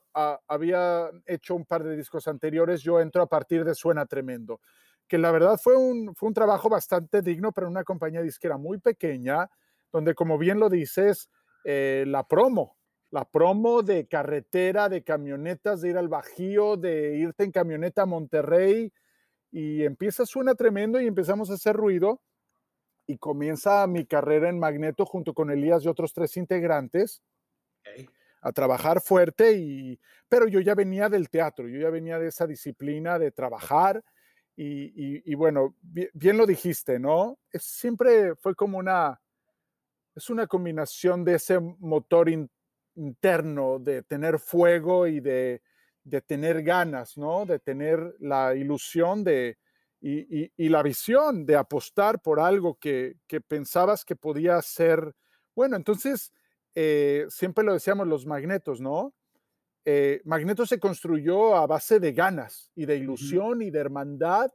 había 0.46 1.10
hecho 1.24 1.54
un 1.54 1.64
par 1.64 1.84
de 1.84 1.96
discos 1.96 2.28
anteriores, 2.28 2.82
yo 2.82 3.00
entro 3.00 3.22
a 3.22 3.26
partir 3.26 3.64
de 3.64 3.74
Suena 3.74 4.04
Tremendo, 4.04 4.60
que 5.08 5.16
la 5.16 5.30
verdad 5.30 5.58
fue 5.62 5.74
un, 5.74 6.14
fue 6.14 6.28
un 6.28 6.34
trabajo 6.34 6.68
bastante 6.68 7.22
digno, 7.22 7.52
pero 7.52 7.66
una 7.66 7.82
compañía 7.82 8.20
disquera 8.20 8.58
muy 8.58 8.78
pequeña, 8.78 9.48
donde 9.90 10.14
como 10.14 10.36
bien 10.36 10.60
lo 10.60 10.68
dices, 10.68 11.30
eh, 11.64 12.04
la 12.06 12.28
promo, 12.28 12.76
la 13.10 13.24
promo 13.24 13.82
de 13.82 14.06
carretera, 14.06 14.90
de 14.90 15.02
camionetas, 15.02 15.80
de 15.80 15.90
ir 15.90 15.96
al 15.96 16.08
Bajío, 16.08 16.76
de 16.76 17.16
irte 17.16 17.44
en 17.44 17.52
camioneta 17.52 18.02
a 18.02 18.06
Monterrey, 18.06 18.92
y 19.56 19.84
empieza 19.86 20.26
Suena 20.26 20.54
Tremendo 20.54 21.00
y 21.00 21.06
empezamos 21.06 21.50
a 21.50 21.54
hacer 21.54 21.74
ruido 21.74 22.20
y 23.06 23.16
comienza 23.16 23.86
mi 23.86 24.04
carrera 24.04 24.50
en 24.50 24.58
Magneto 24.58 25.06
junto 25.06 25.32
con 25.32 25.50
Elías 25.50 25.82
y 25.82 25.88
otros 25.88 26.12
tres 26.12 26.36
integrantes 26.36 27.22
a 28.42 28.52
trabajar 28.52 29.00
fuerte 29.00 29.54
y 29.54 29.98
pero 30.28 30.46
yo 30.46 30.60
ya 30.60 30.74
venía 30.74 31.08
del 31.08 31.30
teatro, 31.30 31.68
yo 31.68 31.80
ya 31.80 31.88
venía 31.88 32.18
de 32.18 32.28
esa 32.28 32.46
disciplina 32.46 33.18
de 33.18 33.30
trabajar 33.30 34.04
y, 34.58 35.34
bueno, 35.34 35.74
bien, 35.80 36.36
lo 36.36 36.44
dijiste, 36.44 36.98
¿no? 36.98 37.38
Es, 37.50 37.62
siempre 37.62 38.34
fue 38.36 38.54
como 38.54 38.76
una, 38.76 39.18
es 40.14 40.28
una 40.28 40.46
combinación 40.46 41.24
de 41.24 41.36
ese 41.36 41.58
motor 41.60 42.28
interno, 42.94 43.78
de 43.78 44.02
tener 44.02 44.38
fuego 44.38 45.06
y 45.06 45.20
de, 45.20 45.62
de 46.06 46.20
tener 46.20 46.62
ganas, 46.62 47.18
¿no? 47.18 47.44
De 47.44 47.58
tener 47.58 48.14
la 48.20 48.54
ilusión 48.54 49.24
de, 49.24 49.58
y, 50.00 50.68
la 50.68 50.82
visión 50.82 51.44
de 51.44 51.56
apostar 51.56 52.22
por 52.22 52.38
algo 52.38 52.78
que, 52.78 53.16
pensabas 53.48 54.04
que 54.04 54.14
podía 54.14 54.62
ser, 54.62 55.14
bueno, 55.54 55.74
entonces 55.76 56.32
eh, 56.76 57.26
siempre 57.28 57.64
lo 57.64 57.72
decíamos 57.72 58.06
los 58.06 58.24
magnetos, 58.24 58.80
¿no? 58.80 59.14
Eh, 59.84 60.20
Magneto 60.24 60.64
se 60.64 60.78
construyó 60.78 61.56
a 61.56 61.66
base 61.66 61.98
de 61.98 62.12
ganas 62.12 62.70
y 62.74 62.86
de 62.86 62.96
ilusión 62.96 63.62
y 63.62 63.70
de 63.70 63.78
hermandad 63.78 64.50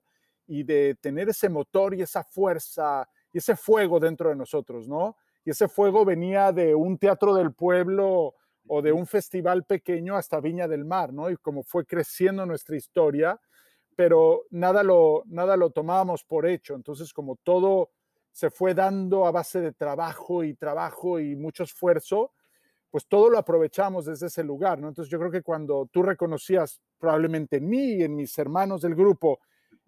y 0.48 0.64
de 0.64 0.96
tener 1.02 1.30
ese 1.30 1.50
motor 1.50 1.96
y 1.96 2.02
esa 2.02 2.24
fuerza 2.24 3.08
y 3.32 3.38
ese 3.38 3.56
fuego 3.56 4.00
dentro 4.00 4.30
de 4.30 4.36
nosotros, 4.36 4.88
¿no? 4.88 5.18
Y 5.44 5.52
ese 5.52 5.68
fuego 5.68 6.06
venía 6.06 6.52
de 6.52 6.76
un 6.76 6.98
teatro 6.98 7.34
del 7.34 7.54
pueblo 7.54 8.36
o 8.74 8.82
de 8.82 8.94
un 8.94 9.06
festival 9.06 9.66
pequeño 9.66 10.16
hasta 10.16 10.40
Viña 10.40 10.66
del 10.66 10.86
Mar, 10.86 11.12
¿no? 11.12 11.30
Y 11.30 11.36
como 11.36 11.62
fue 11.62 11.86
creciendo 11.86 12.46
nuestra 12.46 12.78
historia, 12.78 13.38
pero 13.98 14.46
nada 14.50 14.82
lo, 14.82 15.24
nada 15.26 15.58
lo 15.58 15.72
tomábamos 15.72 16.24
por 16.24 16.46
hecho. 16.46 16.76
Entonces, 16.76 17.12
como 17.12 17.36
todo 17.36 17.92
se 18.32 18.50
fue 18.50 18.74
dando 18.74 19.26
a 19.26 19.32
base 19.32 19.60
de 19.60 19.74
trabajo 19.74 20.46
y 20.46 20.54
trabajo 20.54 21.20
y 21.20 21.36
mucho 21.36 21.64
esfuerzo, 21.64 22.32
pues 22.90 23.06
todo 23.10 23.30
lo 23.30 23.38
aprovechamos 23.38 24.06
desde 24.06 24.28
ese 24.28 24.42
lugar, 24.42 24.80
¿no? 24.80 24.88
Entonces 24.88 25.12
yo 25.12 25.20
creo 25.20 25.32
que 25.32 25.42
cuando 25.42 25.90
tú 25.92 26.02
reconocías 26.02 26.80
probablemente 26.98 27.58
en 27.58 27.68
mí 27.68 27.96
y 27.96 28.04
en 28.04 28.16
mis 28.16 28.38
hermanos 28.38 28.84
del 28.84 28.96
grupo 28.96 29.42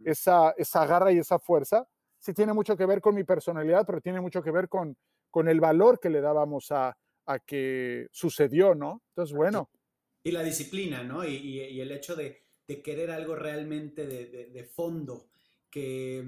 esa, 0.03 0.53
esa 0.57 0.85
garra 0.85 1.09
y 1.13 1.19
esa 1.19 1.39
fuerza, 1.39 1.87
sí 2.19 2.33
tiene 2.33 2.51
mucho 2.51 2.75
que 2.75 2.85
ver 2.85 2.99
con 2.99 3.15
mi 3.15 3.23
personalidad, 3.23 3.85
pero 3.85 4.01
tiene 4.01 4.19
mucho 4.19 4.43
que 4.43 4.51
ver 4.51 4.67
con, 4.67 4.97
con 5.31 5.47
el 5.47 5.61
valor 5.61 6.01
que 6.01 6.09
le 6.09 6.19
dábamos 6.19 6.69
a, 6.73 6.97
a 7.25 7.39
que 7.39 8.07
sucedió, 8.11 8.75
¿no? 8.75 9.03
Entonces, 9.09 9.35
bueno. 9.35 9.69
Y 10.23 10.31
la 10.31 10.43
disciplina, 10.43 11.03
¿no? 11.03 11.27
y 11.27 11.81
el 11.81 11.91
hecho 11.91 12.15
de, 12.15 12.43
de 12.67 12.81
querer 12.81 13.11
algo 13.11 13.35
realmente 13.35 14.05
de, 14.07 14.63
fondo, 14.63 15.29
que, 15.69 16.25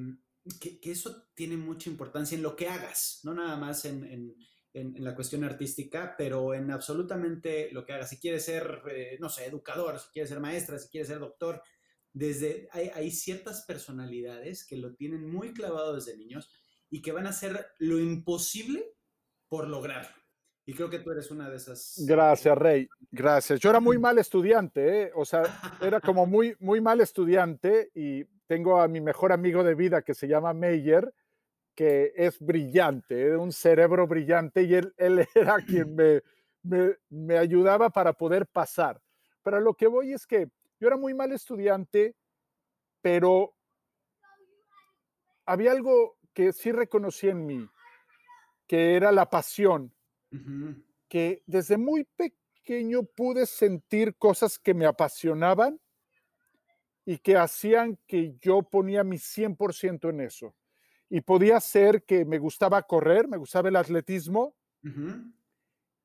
que, 0.59 0.91
eso 0.91 1.29
tiene 1.33 1.57
mucha 1.57 1.89
importancia 1.89 2.35
en 2.35 2.43
lo 2.43 2.55
que 2.55 2.67
hagas, 2.67 3.21
no 3.23 3.33
nada 3.33 3.55
más 3.57 3.85
en, 3.85 4.35
la 4.73 5.15
cuestión 5.15 5.45
artística, 5.45 6.15
pero 6.17 6.53
en 6.53 6.69
absolutamente 6.69 7.71
lo 7.71 7.85
que 7.85 7.93
hagas. 7.93 8.09
Si 8.09 8.19
quieres 8.19 8.43
ser, 8.43 8.81
eh, 8.91 9.17
no 9.21 9.29
sé, 9.29 9.45
educador, 9.45 9.97
si 9.99 10.09
quieres 10.11 10.29
ser 10.29 10.41
maestra, 10.41 10.77
si 10.77 10.89
quieres 10.89 11.07
ser 11.07 11.19
doctor, 11.19 11.61
desde, 12.11 12.67
hay, 12.73 12.89
hay 12.93 13.09
ciertas 13.11 13.63
personalidades 13.65 14.65
que 14.65 14.75
lo 14.75 14.93
tienen 14.93 15.31
muy 15.31 15.53
clavado 15.53 15.95
desde 15.95 16.17
niños 16.17 16.49
y 16.89 17.01
que 17.01 17.13
van 17.13 17.25
a 17.25 17.29
hacer 17.29 17.67
lo 17.79 17.99
imposible 17.99 18.83
por 19.47 19.69
lograrlo. 19.69 20.24
Y 20.67 20.73
creo 20.73 20.89
que 20.89 20.99
tú 20.99 21.11
eres 21.11 21.29
una 21.29 21.49
de 21.49 21.57
esas. 21.57 22.03
Gracias, 22.07 22.57
Rey. 22.57 22.89
Gracias. 23.11 23.59
Yo 23.59 23.69
era 23.69 23.79
muy 23.79 23.99
mal 23.99 24.17
estudiante, 24.17 25.03
¿eh? 25.03 25.11
o 25.13 25.23
sea, 25.23 25.43
era 25.79 26.01
como 26.01 26.25
muy, 26.25 26.55
muy 26.59 26.81
mal 26.81 27.01
estudiante 27.01 27.91
y 27.93 28.25
tengo 28.47 28.81
a 28.81 28.87
mi 28.87 28.99
mejor 28.99 29.31
amigo 29.31 29.63
de 29.63 29.75
vida 29.75 30.01
que 30.01 30.15
se 30.15 30.27
llama 30.27 30.53
Meyer, 30.53 31.13
que 31.75 32.13
es 32.15 32.39
brillante, 32.39 33.27
¿eh? 33.27 33.37
un 33.37 33.51
cerebro 33.51 34.07
brillante 34.07 34.63
y 34.63 34.73
él, 34.73 34.93
él 34.97 35.27
era 35.35 35.57
quien 35.57 35.95
me, 35.95 36.23
me, 36.63 36.95
me 37.09 37.37
ayudaba 37.37 37.91
para 37.91 38.13
poder 38.13 38.47
pasar. 38.47 38.99
Pero 39.43 39.59
lo 39.59 39.75
que 39.75 39.85
voy 39.85 40.13
es 40.13 40.25
que 40.25 40.49
yo 40.79 40.87
era 40.87 40.97
muy 40.97 41.13
mal 41.13 41.31
estudiante, 41.31 42.15
pero 43.01 43.55
había 45.45 45.71
algo 45.71 46.17
que 46.33 46.51
sí 46.51 46.71
reconocí 46.71 47.29
en 47.29 47.45
mí, 47.45 47.69
que 48.67 48.95
era 48.95 49.11
la 49.11 49.29
pasión, 49.29 49.94
que 51.07 51.43
desde 51.45 51.77
muy 51.77 52.03
pequeño 52.03 53.03
pude 53.03 53.45
sentir 53.45 54.15
cosas 54.15 54.57
que 54.57 54.73
me 54.73 54.85
apasionaban 54.85 55.79
y 57.05 57.19
que 57.19 57.37
hacían 57.37 57.99
que 58.07 58.35
yo 58.41 58.63
ponía 58.63 59.03
mi 59.03 59.17
100% 59.17 60.09
en 60.09 60.21
eso. 60.21 60.55
Y 61.09 61.21
podía 61.21 61.59
ser 61.59 62.03
que 62.03 62.25
me 62.25 62.39
gustaba 62.39 62.81
correr, 62.81 63.27
me 63.27 63.37
gustaba 63.37 63.69
el 63.69 63.75
atletismo, 63.75 64.55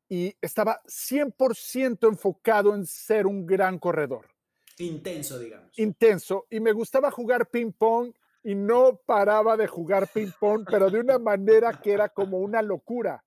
y 0.09 0.35
estaba 0.41 0.83
100% 0.87 2.09
enfocado 2.09 2.75
en 2.75 2.85
ser 2.85 3.27
un 3.27 3.47
gran 3.47 3.79
corredor. 3.79 4.27
Intenso, 4.79 5.39
digamos. 5.39 5.79
Intenso. 5.79 6.47
Y 6.51 6.61
me 6.61 6.73
gustaba 6.73 7.11
jugar 7.11 7.49
ping 7.49 7.73
pong 7.73 8.13
y 8.43 8.55
no 8.55 9.01
paraba 9.07 9.57
de 9.57 9.67
jugar 9.67 10.09
ping 10.09 10.31
pong, 10.39 10.67
pero 10.69 10.91
de 10.91 11.01
una 11.01 11.19
manera 11.19 11.81
que 11.81 11.93
era 11.93 12.09
como 12.09 12.39
una 12.39 12.63
locura. 12.63 13.23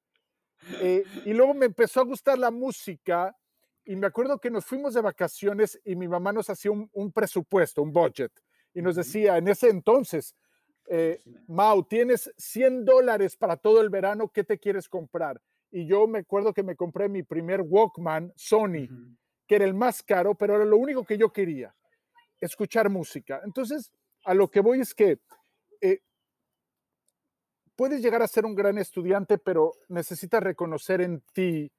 Eh, 0.82 1.04
y 1.26 1.34
luego 1.34 1.54
me 1.54 1.66
empezó 1.66 2.02
a 2.02 2.06
gustar 2.06 2.38
la 2.38 2.52
música 2.52 3.36
y 3.86 3.96
me 3.96 4.08
acuerdo 4.08 4.40
que 4.40 4.50
nos 4.50 4.66
fuimos 4.66 4.94
de 4.94 5.02
vacaciones 5.02 5.80
y 5.84 5.96
mi 5.96 6.08
mamá 6.08 6.32
nos 6.32 6.50
hacía 6.50 6.72
un, 6.72 7.12
presupuesto, 7.12 7.82
un 7.82 7.92
budget, 7.92 8.32
y 8.74 8.82
nos 8.82 8.96
decía, 8.96 9.38
en 9.38 9.48
ese 9.50 9.70
entonces, 9.70 10.36
eh, 10.88 11.20
Mau, 11.48 11.84
tienes 11.84 12.32
100 12.38 12.86
dólares 12.86 13.36
para 13.36 13.58
todo 13.58 13.82
el 13.82 13.90
verano, 13.90 14.30
¿qué 14.30 14.44
te 14.44 14.58
quieres 14.58 14.88
comprar? 14.88 15.42
Y 15.70 15.86
yo 15.86 16.08
me 16.08 16.20
acuerdo 16.20 16.54
que 16.54 16.64
me 16.64 16.76
compré 16.76 17.10
mi 17.10 17.24
primer 17.24 17.62
Walkman 17.62 18.32
Sony, 18.36 18.88
que 19.48 19.56
era 19.56 19.66
el 19.66 19.74
más 19.74 20.02
caro, 20.02 20.36
pero 20.36 20.56
era 20.56 20.66
lo 20.66 20.78
único 20.78 21.04
que 21.04 21.18
yo 21.18 21.32
quería, 21.32 21.76
escuchar 22.40 22.90
música. 22.90 23.42
Entonces, 23.44 23.92
a 24.24 24.34
lo 24.34 24.50
que 24.50 24.62
voy 24.62 24.80
es 24.80 24.94
que 24.94 25.20
eh, 25.82 26.00
puedes 27.76 28.02
llegar 28.02 28.22
a 28.22 28.28
ser 28.28 28.46
un 28.46 28.56
gran 28.56 28.78
estudiante, 28.78 29.38
pero 29.38 29.74
necesitas 29.88 30.44
reconocer 30.44 31.02
en 31.02 31.22
ti 31.34 31.72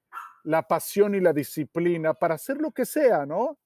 la 0.43 0.67
pasión 0.67 1.15
y 1.15 1.19
la 1.19 1.33
disciplina 1.33 2.13
para 2.13 2.35
hacer 2.35 2.61
lo 2.61 2.71
que 2.71 2.85
sea, 2.85 3.25
¿no? 3.25 3.57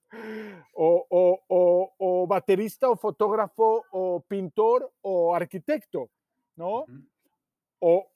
O, 0.74 2.26
baterista 2.28 2.90
o 2.90 2.96
fotógrafo 2.96 3.86
o 3.92 4.22
pintor 4.22 4.92
o 5.02 5.36
arquitecto, 5.36 6.10
¿no? 6.56 6.86
o, 7.80 8.08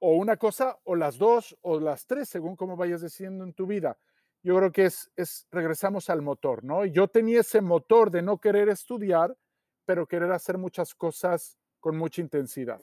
una 0.00 0.36
cosa 0.36 0.78
o 0.84 0.96
las 0.96 1.16
dos 1.16 1.56
o 1.62 1.78
las 1.78 2.06
tres, 2.06 2.28
según 2.28 2.56
como 2.56 2.76
vayas 2.76 3.02
diciendo 3.02 3.44
en 3.44 3.52
tu 3.52 3.66
vida. 3.66 3.96
Yo 4.42 4.56
creo 4.56 4.72
que 4.72 4.86
es, 4.86 5.10
es, 5.14 5.46
regresamos 5.52 6.10
al 6.10 6.22
motor, 6.22 6.64
¿no? 6.64 6.84
Yo 6.84 7.06
tenía 7.06 7.40
ese 7.40 7.60
motor 7.60 8.10
de 8.10 8.22
no 8.22 8.38
querer 8.38 8.68
estudiar, 8.68 9.36
pero 9.84 10.06
querer 10.06 10.32
hacer 10.32 10.58
muchas 10.58 10.94
cosas 10.96 11.56
con 11.78 11.96
mucha 11.96 12.20
intensidad. 12.20 12.82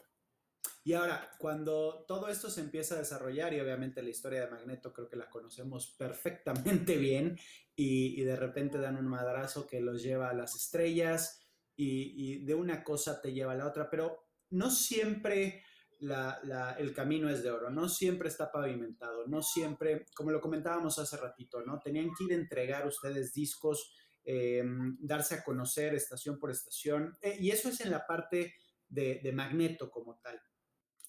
Y 0.83 0.93
ahora, 0.93 1.31
cuando 1.37 2.05
todo 2.07 2.29
esto 2.29 2.49
se 2.49 2.61
empieza 2.61 2.95
a 2.95 2.99
desarrollar, 2.99 3.53
y 3.53 3.59
obviamente 3.59 4.01
la 4.01 4.09
historia 4.09 4.41
de 4.41 4.51
Magneto 4.51 4.93
creo 4.93 5.09
que 5.09 5.17
la 5.17 5.29
conocemos 5.29 5.95
perfectamente 5.97 6.97
bien, 6.97 7.37
y, 7.75 8.21
de 8.23 8.35
repente 8.35 8.77
dan 8.77 8.97
un 8.97 9.07
madrazo 9.07 9.67
que 9.67 9.81
los 9.81 10.01
lleva 10.01 10.29
a 10.29 10.33
las 10.33 10.55
estrellas, 10.55 11.45
y, 11.75 12.43
de 12.43 12.55
una 12.55 12.83
cosa 12.83 13.21
te 13.21 13.33
lleva 13.33 13.53
a 13.53 13.55
la 13.55 13.67
otra, 13.67 13.89
pero 13.89 14.27
no 14.51 14.69
siempre 14.69 15.63
el 16.01 16.93
camino 16.93 17.29
es 17.29 17.43
de 17.43 17.51
oro, 17.51 17.69
no 17.69 17.89
siempre 17.89 18.29
está 18.29 18.51
pavimentado, 18.51 19.27
no 19.27 19.41
siempre, 19.41 20.05
como 20.15 20.31
lo 20.31 20.39
comentábamos 20.39 20.97
hace 20.97 21.17
ratito, 21.17 21.61
¿no? 21.61 21.79
Tenían 21.79 22.11
que 22.17 22.23
ir 22.23 22.31
a 22.31 22.35
entregar 22.35 22.87
ustedes 22.87 23.33
discos, 23.33 23.91
eh, 24.23 24.63
darse 24.99 25.35
a 25.35 25.43
conocer 25.43 25.93
estación 25.93 26.39
por 26.39 26.51
estación, 26.51 27.17
eh, 27.21 27.37
y 27.39 27.51
eso 27.51 27.69
es 27.69 27.81
en 27.81 27.91
la 27.91 28.07
parte 28.07 28.55
de 28.87 29.31
Magneto 29.33 29.91
como 29.91 30.17
tal. 30.17 30.41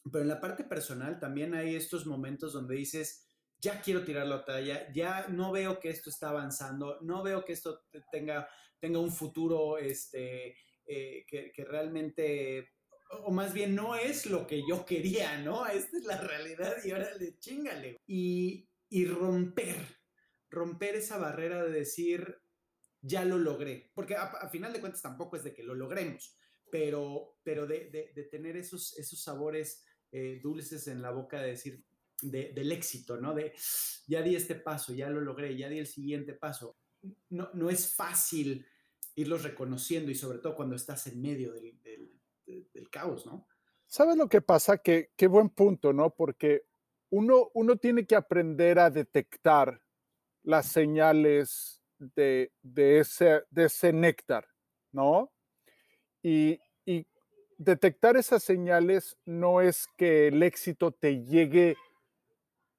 Pero 0.05 0.23
en 0.23 0.29
la 0.29 0.41
parte 0.41 0.65
personal 0.65 1.19
también 1.19 1.55
hay 1.55 1.75
estos 1.75 2.07
momentos 2.07 2.53
donde 2.53 2.77
dices, 2.77 3.27
ya 3.61 3.81
quiero 3.81 4.05
tirar 4.05 4.27
la 4.27 4.45
talla, 4.45 4.91
ya 4.93 5.29
no 5.29 5.53
veo 5.53 5.79
que 5.79 5.91
esto 5.91 6.11
está 6.11 6.31
avanzando, 6.31 6.99
no 7.03 7.23
veo 7.23 7.45
que 7.45 7.53
esto 7.53 7.83
tenga, 8.11 8.49
tenga 8.79 8.99
un 8.99 9.13
futuro 9.13 9.77
este, 9.79 10.57
eh, 10.87 11.25
que, 11.27 11.65
realmente, 11.65 12.71
o 13.25 13.31
más 13.31 13.53
bien 13.53 13.75
no 13.75 13.95
es 13.97 14.27
lo 14.27 14.47
que 14.47 14.63
yo 14.67 14.87
quería, 14.87 15.39
¿no? 15.39 15.67
Esta 15.67 15.99
es 15.99 16.05
la 16.05 16.21
realidad 16.21 16.77
y 16.85 16.91
ahora 16.93 17.15
le 17.17 17.39
chingale. 17.39 17.99
Y, 18.07 18.67
romper, 19.07 19.77
romper 20.49 20.97
esa 20.97 21.19
barrera 21.19 21.63
de 21.63 21.71
decir, 21.71 22.39
ya 23.03 23.25
lo 23.25 23.39
logré, 23.39 23.93
porque 23.95 24.17
a, 24.17 24.49
final 24.49 24.73
de 24.73 24.81
cuentas 24.81 25.03
tampoco 25.03 25.37
es 25.37 25.45
de 25.45 25.55
que 25.55 25.63
lo 25.63 25.75
logremos, 25.75 26.37
pero, 26.71 27.39
pero 27.43 27.67
de, 27.67 27.91
de 27.91 28.25
tener 28.25 28.57
esos, 28.57 28.99
esos 28.99 29.23
sabores 29.23 29.85
eh, 30.13 30.41
dulces 30.43 30.89
en 30.89 31.03
la 31.03 31.11
boca 31.11 31.41
de 31.41 31.51
decir, 31.51 31.85
del 32.23 32.73
éxito, 32.73 33.17
¿no? 33.17 33.35
De 33.35 33.53
ya 34.07 34.23
di 34.23 34.37
este 34.37 34.55
paso, 34.55 34.93
ya 34.93 35.09
lo 35.09 35.21
logré, 35.21 35.57
ya 35.57 35.69
di 35.69 35.79
el 35.79 35.87
siguiente 35.87 36.35
paso. 36.35 36.77
No, 37.31 37.51
no 37.55 37.71
es 37.71 37.95
fácil 37.95 38.67
irlos 39.15 39.43
reconociendo 39.43 40.11
y 40.11 40.15
sobre 40.15 40.39
todo 40.39 40.55
cuando 40.55 40.77
estás 40.77 41.07
en 41.07 41.21
medio 41.21 41.53
del, 41.53 41.71
caos, 42.91 43.25
¿no? 43.25 43.47
¿Sabes 43.87 44.17
lo 44.17 44.29
que 44.29 44.41
pasa? 44.41 44.79
Que, 44.79 45.13
qué 45.17 45.29
buen 45.29 45.51
punto, 45.51 45.93
¿no? 45.93 46.11
Porque 46.15 46.65
uno, 47.11 47.51
uno 47.55 47.77
tiene 47.77 48.07
que 48.07 48.17
aprender 48.17 48.79
a 48.79 48.91
detectar 48.91 49.81
las 50.43 50.67
señales 50.67 51.81
de, 51.99 52.51
ese, 52.63 53.45
de 53.51 53.65
ese 53.65 53.93
néctar, 53.93 54.49
¿no? 54.93 55.33
Y 56.23 56.59
detectar 57.61 58.17
esas 58.17 58.43
señales 58.43 59.19
no 59.27 59.61
es 59.61 59.87
que 59.99 60.29
el 60.29 60.43
éxito 60.43 60.93
te 60.93 61.23
llegue 61.23 61.77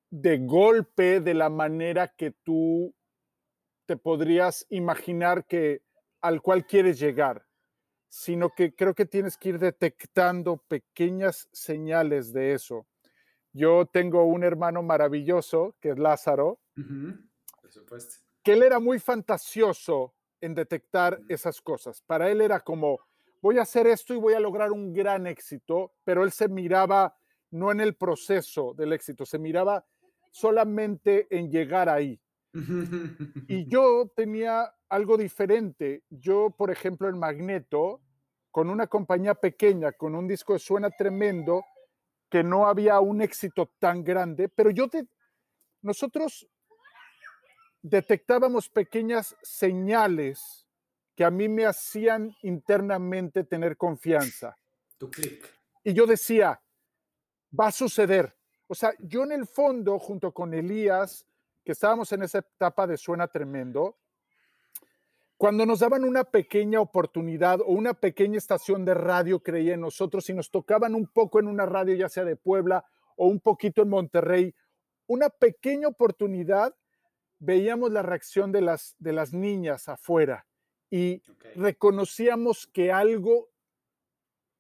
de 0.10 0.40
golpe 0.40 1.22
de 1.22 1.36
la 1.36 1.50
manera 1.50 2.08
que 2.08 2.32
tú 2.32 2.96
te 3.86 3.96
podrías 3.96 4.66
imaginar 4.70 5.46
que 5.46 5.84
al 6.20 6.42
cual 6.42 6.66
quieres 6.66 7.00
llegar, 7.00 7.46
sino 8.10 8.50
que 8.50 8.76
creo 8.76 8.96
que 8.96 9.06
tienes 9.06 9.38
que 9.38 9.50
ir 9.50 9.60
detectando 9.60 10.58
pequeñas 10.58 11.48
señales 11.52 12.34
de 12.34 12.54
eso. 12.54 12.88
Yo 13.54 13.86
tengo 13.86 14.26
un 14.26 14.44
hermano 14.44 14.82
maravilloso 14.82 15.76
que 15.80 15.90
es 15.90 16.00
Lázaro, 16.00 16.60
que 18.44 18.54
él 18.54 18.64
era 18.64 18.80
muy 18.80 18.98
fantasioso 18.98 20.16
en 20.42 20.56
detectar 20.56 21.22
esas 21.30 21.62
cosas. 21.62 22.02
Para 22.02 22.32
él 22.32 22.42
era 22.42 22.62
como, 22.62 23.00
voy 23.42 23.58
a 23.58 23.64
hacer 23.64 23.88
esto 23.88 24.14
y 24.14 24.18
voy 24.18 24.34
a 24.34 24.40
lograr 24.40 24.72
un 24.72 24.94
gran 24.94 25.28
éxito, 25.28 25.94
pero 26.04 26.24
él 26.24 26.32
se 26.32 26.48
miraba 26.48 27.18
no 27.52 27.72
en 27.72 27.82
el 27.82 27.96
proceso 27.96 28.74
del 28.74 28.94
éxito, 28.94 29.26
se 29.26 29.40
miraba 29.40 29.86
solamente 30.32 31.28
en 31.30 31.52
llegar 31.52 31.90
ahí. 31.90 32.20
Y 32.54 32.54
yo 33.68 34.12
tenía 34.16 34.74
algo 34.90 35.18
diferente. 35.18 36.04
Yo, 36.10 36.52
por 36.52 36.72
ejemplo, 36.72 37.10
en 37.10 37.18
Magneto, 37.18 38.02
con 38.52 38.70
una 38.70 38.88
compañía 38.88 39.36
pequeña, 39.36 39.92
con 39.92 40.16
un 40.16 40.28
disco 40.28 40.54
que 40.54 40.60
suena 40.60 40.90
tremendo, 40.90 41.64
que 42.30 42.44
no 42.44 42.68
había 42.68 43.00
un 43.00 43.22
éxito 43.22 43.74
tan 43.80 44.04
grande, 44.04 44.48
pero 44.48 44.70
yo 44.70 44.88
te, 44.88 45.06
nosotros 45.82 46.48
detectábamos 47.82 48.70
pequeñas 48.70 49.36
señales 49.42 50.68
que 51.22 51.26
a 51.26 51.30
mí 51.30 51.48
me 51.48 51.68
hacían 51.68 52.36
internamente 52.42 53.44
tener 53.44 53.78
confianza. 53.78 54.58
Tu. 54.98 55.08
Y 55.84 55.94
yo 55.94 56.08
decía, 56.08 56.60
va 57.54 57.68
a 57.68 57.72
suceder. 57.72 58.36
O 58.66 58.74
sea, 58.74 58.92
yo 58.98 59.24
en 59.24 59.32
el 59.32 59.46
fondo, 59.46 60.00
junto 60.00 60.34
con 60.34 60.52
Elías, 60.52 61.28
que 61.64 61.74
estábamos 61.74 62.12
en 62.12 62.24
esa 62.24 62.40
etapa 62.40 62.88
de 62.88 62.98
suena 62.98 63.28
tremendo, 63.28 64.00
cuando 65.38 65.64
nos 65.64 65.82
daban 65.82 66.06
una 66.06 66.24
pequeña 66.24 66.82
oportunidad 66.82 67.62
o 67.62 67.66
una 67.66 67.94
pequeña 67.94 68.40
estación 68.40 68.84
de 68.84 68.96
radio, 68.96 69.44
creía 69.44 69.76
en 69.76 69.82
nosotros, 69.82 70.28
y 70.28 70.34
nos 70.34 70.50
tocaban 70.50 70.96
un 70.96 71.06
poco 71.06 71.40
en 71.40 71.46
una 71.46 71.68
radio, 71.68 71.94
ya 71.94 72.10
sea 72.10 72.26
de 72.26 72.36
Puebla 72.36 72.84
o 73.16 73.28
un 73.28 73.42
poquito 73.42 73.84
en 73.84 73.90
Monterrey, 73.90 74.56
una 75.06 75.30
pequeña 75.30 75.88
oportunidad, 75.88 76.74
veíamos 77.38 77.92
la 77.92 78.02
reacción 78.02 78.52
de 78.52 78.62
las, 78.62 78.96
de 78.98 79.14
las 79.14 79.34
niñas 79.34 79.88
afuera 79.88 80.48
y 80.92 81.24
reconocíamos 81.56 82.68
que 82.68 82.92
algo 82.92 83.50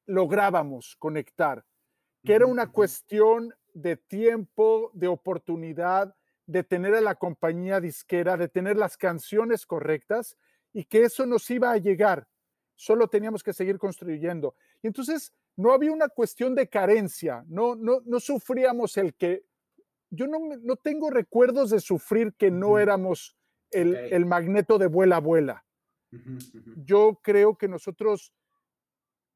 lográbamos 0.08 0.96
conectar, 0.98 1.66
que 2.24 2.34
era 2.34 2.46
una 2.46 2.72
cuestión 2.72 3.54
de 3.74 3.98
tiempo, 3.98 4.92
de 4.94 5.08
oportunidad, 5.08 6.16
de 6.46 6.64
tener 6.64 6.96
a 6.96 7.02
la 7.02 7.16
compañía 7.16 7.80
disquera, 7.82 8.38
de 8.38 8.48
tener 8.48 8.78
las 8.78 8.98
canciones 8.98 9.66
correctas 9.66 10.38
y 10.74 10.86
que 10.86 11.04
eso 11.04 11.26
nos 11.26 11.50
iba 11.50 11.72
a 11.72 11.78
llegar. 11.78 12.28
Solo 12.76 13.10
teníamos 13.10 13.44
que 13.44 13.54
seguir 13.54 13.78
construyendo. 13.78 14.56
Y 14.82 14.88
entonces 14.88 15.34
no 15.58 15.74
había 15.74 15.92
una 15.92 16.08
cuestión 16.08 16.56
de 16.56 16.68
carencia, 16.68 17.44
no, 17.48 17.76
no, 17.76 18.02
no 18.06 18.20
sufríamos 18.20 18.96
el 18.98 19.14
que, 19.16 19.44
yo 20.10 20.28
no, 20.28 20.40
no 20.62 20.76
tengo 20.78 21.10
recuerdos 21.10 21.70
de 21.70 21.80
sufrir 21.82 22.34
que 22.34 22.52
no 22.52 22.80
éramos 22.80 23.36
el, 23.70 23.96
el 23.96 24.26
magneto 24.26 24.78
de 24.78 24.88
vuela 24.88 25.18
a 25.18 25.20
vuela. 25.20 25.66
Yo 26.84 27.20
creo 27.22 27.58
que 27.58 27.68
nosotros 27.68 28.34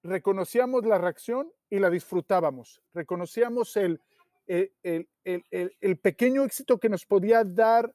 reconocíamos 0.04 0.86
la 0.86 0.98
reacción 0.98 1.52
y 1.70 1.80
la 1.80 1.90
disfrutábamos. 1.90 2.82
Reconocíamos 2.94 3.76
el, 3.78 4.02
el, 4.48 4.72
el, 5.24 5.76
el, 5.82 5.98
pequeño 5.98 6.44
éxito 6.44 6.80
que 6.80 6.90
nos 6.90 7.06
podía 7.06 7.44
dar 7.44 7.94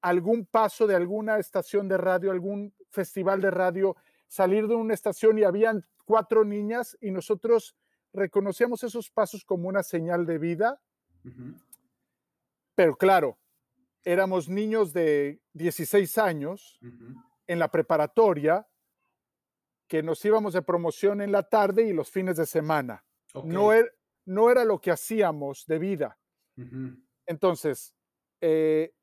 algún 0.00 0.46
paso 0.46 0.86
de 0.86 0.96
alguna 0.96 1.38
estación 1.38 1.88
de 1.88 1.98
radio, 1.98 2.30
algún 2.30 2.74
festival 2.90 3.40
de 3.40 3.50
radio, 3.50 3.96
salir 4.26 4.66
de 4.66 4.74
una 4.74 4.94
estación 4.94 5.38
y 5.38 5.44
habían 5.44 5.86
cuatro 6.04 6.44
niñas 6.44 6.96
y 7.00 7.10
nosotros 7.10 7.76
reconocíamos 8.12 8.82
esos 8.82 9.10
pasos 9.10 9.44
como 9.44 9.68
una 9.68 9.82
señal 9.82 10.26
de 10.26 10.38
vida. 10.38 10.80
Pero 12.74 12.96
claro, 12.96 13.38
éramos 14.04 14.48
niños 14.48 14.92
de 14.92 15.40
16 15.52 16.18
años 16.18 16.80
en 17.52 17.58
la 17.58 17.70
preparatoria 17.70 18.66
que 19.86 20.02
nos 20.02 20.24
íbamos 20.24 20.54
de 20.54 20.62
promoción 20.62 21.20
en 21.20 21.32
la 21.32 21.42
tarde 21.42 21.82
y 21.82 21.92
los 21.92 22.10
fines 22.10 22.36
de 22.36 22.46
semana. 22.46 23.04
No, 23.44 23.72
er, 23.72 23.94
no, 24.24 24.50
era 24.50 24.64
lo 24.64 24.80
que 24.80 24.90
hacíamos 24.90 25.66
de 25.66 25.78
vida. 25.78 26.18
Entonces, 27.26 27.94
eh, 28.40 28.94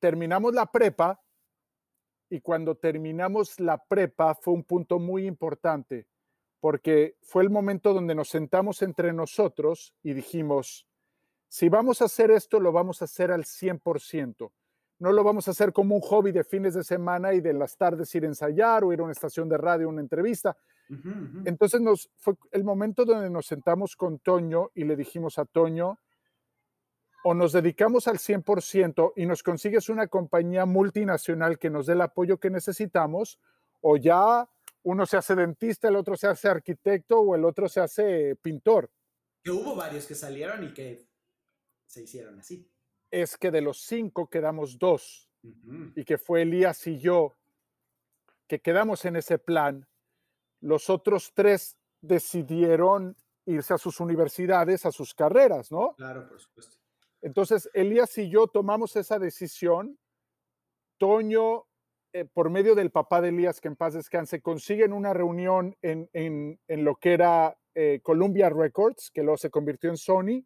terminamos 0.00 0.54
la 0.54 0.66
prepa 0.70 1.22
y 2.28 2.40
cuando 2.40 2.76
terminamos 2.76 3.60
la 3.60 3.78
prepa 3.78 4.34
fue 4.34 4.54
un 4.54 4.64
punto 4.64 4.98
muy 4.98 5.26
importante 5.26 6.08
porque 6.60 7.16
fue 7.22 7.42
el 7.42 7.50
momento 7.50 7.92
donde 7.92 8.14
nos 8.14 8.30
sentamos 8.30 8.82
entre 8.82 9.12
nosotros 9.12 9.94
y 10.02 10.14
dijimos, 10.14 10.86
si 11.48 11.68
vamos 11.68 12.00
a 12.00 12.06
hacer 12.06 12.30
esto, 12.30 12.58
lo 12.58 12.72
vamos 12.72 13.02
a 13.02 13.04
hacer 13.04 13.30
al 13.30 13.44
100% 13.44 14.50
no 15.04 15.12
lo 15.12 15.22
vamos 15.22 15.46
a 15.46 15.50
hacer 15.50 15.70
como 15.70 15.94
un 15.94 16.00
hobby 16.00 16.32
de 16.32 16.44
fines 16.44 16.72
de 16.72 16.82
semana 16.82 17.34
y 17.34 17.42
de 17.42 17.52
las 17.52 17.76
tardes 17.76 18.14
ir 18.14 18.24
a 18.24 18.28
ensayar 18.28 18.84
o 18.84 18.90
ir 18.90 19.00
a 19.00 19.02
una 19.02 19.12
estación 19.12 19.50
de 19.50 19.58
radio, 19.58 19.90
una 19.90 20.00
entrevista. 20.00 20.56
Entonces 21.44 21.82
nos, 21.82 22.08
fue 22.16 22.36
el 22.52 22.64
momento 22.64 23.04
donde 23.04 23.28
nos 23.28 23.44
sentamos 23.44 23.96
con 23.96 24.18
Toño 24.20 24.70
y 24.74 24.84
le 24.84 24.96
dijimos 24.96 25.38
a 25.38 25.44
Toño, 25.44 26.00
o 27.22 27.34
nos 27.34 27.52
dedicamos 27.52 28.08
al 28.08 28.16
100% 28.16 29.12
y 29.16 29.26
nos 29.26 29.42
consigues 29.42 29.90
una 29.90 30.06
compañía 30.06 30.64
multinacional 30.64 31.58
que 31.58 31.68
nos 31.68 31.84
dé 31.84 31.92
el 31.92 32.00
apoyo 32.00 32.38
que 32.38 32.48
necesitamos, 32.48 33.38
o 33.82 33.98
ya 33.98 34.48
uno 34.84 35.04
se 35.04 35.18
hace 35.18 35.34
dentista, 35.34 35.88
el 35.88 35.96
otro 35.96 36.16
se 36.16 36.28
hace 36.28 36.48
arquitecto 36.48 37.20
o 37.20 37.34
el 37.34 37.44
otro 37.44 37.68
se 37.68 37.80
hace 37.80 38.36
pintor. 38.36 38.90
Que 39.42 39.50
hubo 39.50 39.76
varios 39.76 40.06
que 40.06 40.14
salieron 40.14 40.64
y 40.64 40.72
que 40.72 41.06
se 41.86 42.02
hicieron 42.04 42.38
así 42.38 42.73
es 43.22 43.38
que 43.38 43.52
de 43.52 43.60
los 43.60 43.82
cinco 43.82 44.28
quedamos 44.28 44.78
dos 44.78 45.30
y 45.94 46.04
que 46.04 46.18
fue 46.18 46.42
Elías 46.42 46.84
y 46.86 46.98
yo 46.98 47.36
que 48.48 48.60
quedamos 48.60 49.04
en 49.04 49.16
ese 49.16 49.38
plan. 49.38 49.86
Los 50.60 50.90
otros 50.90 51.32
tres 51.32 51.76
decidieron 52.00 53.16
irse 53.46 53.74
a 53.74 53.78
sus 53.78 54.00
universidades, 54.00 54.84
a 54.84 54.90
sus 54.90 55.14
carreras, 55.14 55.70
¿no? 55.70 55.94
Claro, 55.96 56.28
por 56.28 56.40
supuesto. 56.40 56.76
Entonces, 57.22 57.70
Elías 57.72 58.18
y 58.18 58.28
yo 58.28 58.48
tomamos 58.48 58.96
esa 58.96 59.18
decisión. 59.18 59.98
Toño, 60.98 61.66
eh, 62.12 62.24
por 62.24 62.50
medio 62.50 62.74
del 62.74 62.90
papá 62.90 63.20
de 63.20 63.28
Elías, 63.28 63.60
que 63.60 63.68
en 63.68 63.76
paz 63.76 63.94
descanse, 63.94 64.42
consiguen 64.42 64.92
una 64.92 65.14
reunión 65.14 65.76
en, 65.82 66.08
en, 66.12 66.58
en 66.66 66.84
lo 66.84 66.96
que 66.96 67.12
era 67.12 67.56
eh, 67.74 68.00
Columbia 68.02 68.50
Records, 68.50 69.10
que 69.12 69.22
luego 69.22 69.36
se 69.36 69.50
convirtió 69.50 69.90
en 69.90 69.98
Sony. 69.98 70.44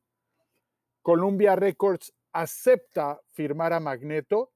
Columbia 1.03 1.57
Records 1.57 2.13
acepta 2.33 3.21
firmar 3.33 3.73
a 3.73 3.81
Magneto. 3.81 4.53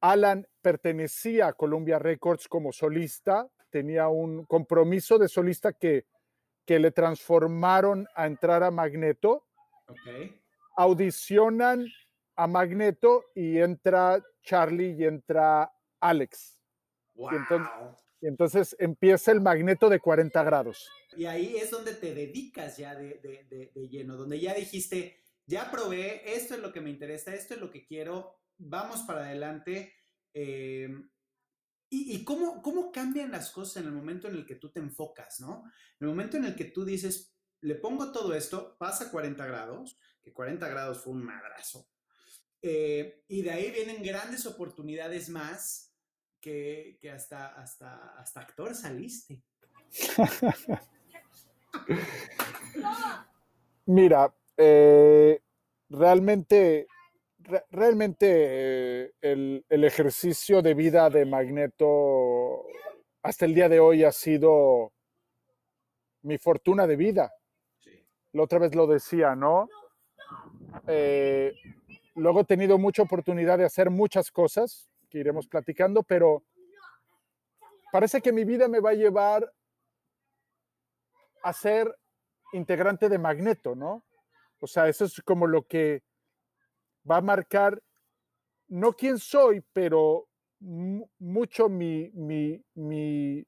Alan 0.00 0.46
pertenecía 0.62 1.48
a 1.48 1.52
Columbia 1.52 1.98
Records 1.98 2.48
como 2.48 2.72
solista, 2.72 3.48
tenía 3.70 4.08
un 4.08 4.44
compromiso 4.44 5.18
de 5.18 5.28
solista 5.28 5.72
que, 5.72 6.06
que 6.64 6.78
le 6.78 6.90
transformaron 6.90 8.06
a 8.14 8.26
entrar 8.26 8.62
a 8.62 8.70
Magneto. 8.70 9.46
Audicionan 10.76 11.86
a 12.36 12.46
Magneto 12.46 13.24
y 13.34 13.58
entra 13.58 14.22
Charlie 14.42 14.96
y 14.98 15.04
entra 15.04 15.72
Alex. 16.00 16.62
Y, 18.20 18.26
entonces, 18.26 18.74
empieza 18.78 19.32
el 19.32 19.40
Magneto 19.40 19.88
de 19.88 20.00
40 20.00 20.42
grados. 20.42 20.90
Y 21.16 21.26
ahí 21.26 21.56
es 21.56 21.70
donde 21.70 21.94
te 21.94 22.14
dedicas 22.14 22.76
ya 22.76 22.94
de, 22.94 23.70
de 23.74 23.88
lleno, 23.88 24.16
donde 24.16 24.40
ya 24.40 24.54
dijiste, 24.54 25.22
ya 25.46 25.70
probé, 25.70 26.34
esto 26.34 26.54
es 26.54 26.60
lo 26.60 26.72
que 26.72 26.80
me 26.80 26.90
interesa, 26.90 27.34
esto 27.34 27.54
es 27.54 27.60
lo 27.60 27.70
que 27.70 27.86
quiero, 27.86 28.34
vamos 28.58 29.02
para 29.02 29.24
adelante. 29.24 29.94
Eh, 30.34 30.88
y, 31.88 32.24
cómo, 32.24 32.62
cómo, 32.62 32.90
cambian 32.90 33.30
las 33.30 33.50
cosas 33.50 33.76
en 33.82 33.88
el 33.88 33.94
momento 33.94 34.26
en 34.26 34.34
el 34.34 34.44
que 34.44 34.56
tú 34.56 34.72
te 34.72 34.80
enfocas, 34.80 35.38
¿no? 35.38 35.62
En 36.00 36.08
el 36.08 36.08
momento 36.08 36.36
en 36.36 36.44
el 36.44 36.56
que 36.56 36.64
tú 36.64 36.84
dices, 36.84 37.36
le 37.60 37.76
pongo 37.76 38.10
todo 38.10 38.34
esto, 38.34 38.76
pasa 38.76 39.10
40 39.10 39.46
grados, 39.46 39.98
que 40.20 40.32
40 40.32 40.68
grados 40.68 40.98
fue 40.98 41.12
un 41.12 41.24
madrazo, 41.24 41.88
eh, 42.60 43.22
y 43.28 43.42
de 43.42 43.50
ahí 43.52 43.70
vienen 43.70 44.02
grandes 44.02 44.46
oportunidades 44.46 45.28
más 45.28 45.94
que, 46.40 46.98
que 47.00 47.10
hasta, 47.10 47.54
hasta, 47.54 48.18
hasta 48.18 48.40
actor 48.40 48.74
saliste. 48.74 49.44
Mira, 53.86 54.35
eh, 54.56 55.40
realmente, 55.88 56.86
realmente 57.70 58.26
eh, 58.30 59.12
el, 59.20 59.84
ejercicio 59.84 60.62
de 60.62 60.74
vida 60.74 61.10
de 61.10 61.26
Magneto 61.26 62.64
hasta 63.22 63.44
el 63.44 63.54
día 63.54 63.68
de 63.68 63.80
hoy 63.80 64.04
ha 64.04 64.12
sido 64.12 64.92
mi 66.22 66.38
fortuna 66.38 66.86
de 66.86 66.96
vida. 66.96 67.32
La 68.32 68.42
otra 68.42 68.58
vez 68.58 68.74
lo 68.74 68.86
decía, 68.86 69.34
¿no? 69.34 69.68
Eh, 70.86 71.54
luego 72.14 72.40
he 72.40 72.44
tenido 72.44 72.78
mucha 72.78 73.02
oportunidad 73.02 73.58
de 73.58 73.64
hacer 73.64 73.90
muchas 73.90 74.30
cosas 74.30 74.88
que 75.08 75.18
iremos 75.18 75.46
platicando, 75.46 76.02
pero 76.02 76.42
parece 77.92 78.20
que 78.20 78.32
mi 78.32 78.44
vida 78.44 78.68
me 78.68 78.80
va 78.80 78.90
a 78.90 78.94
llevar 78.94 79.52
a 81.42 81.52
ser 81.52 81.96
integrante 82.52 83.08
de 83.08 83.18
Magneto, 83.18 83.74
¿no? 83.74 84.02
O 84.60 84.66
sea, 84.66 84.88
eso 84.88 85.04
es 85.04 85.20
como 85.22 85.46
lo 85.46 85.66
que 85.66 86.02
va 87.08 87.18
a 87.18 87.22
marcar, 87.22 87.82
no 88.68 88.92
quién 88.92 89.18
soy, 89.18 89.64
pero 89.72 90.28
mucho 90.60 91.68
mi, 91.68 92.10
mi, 92.14 92.64
mi, 92.74 93.46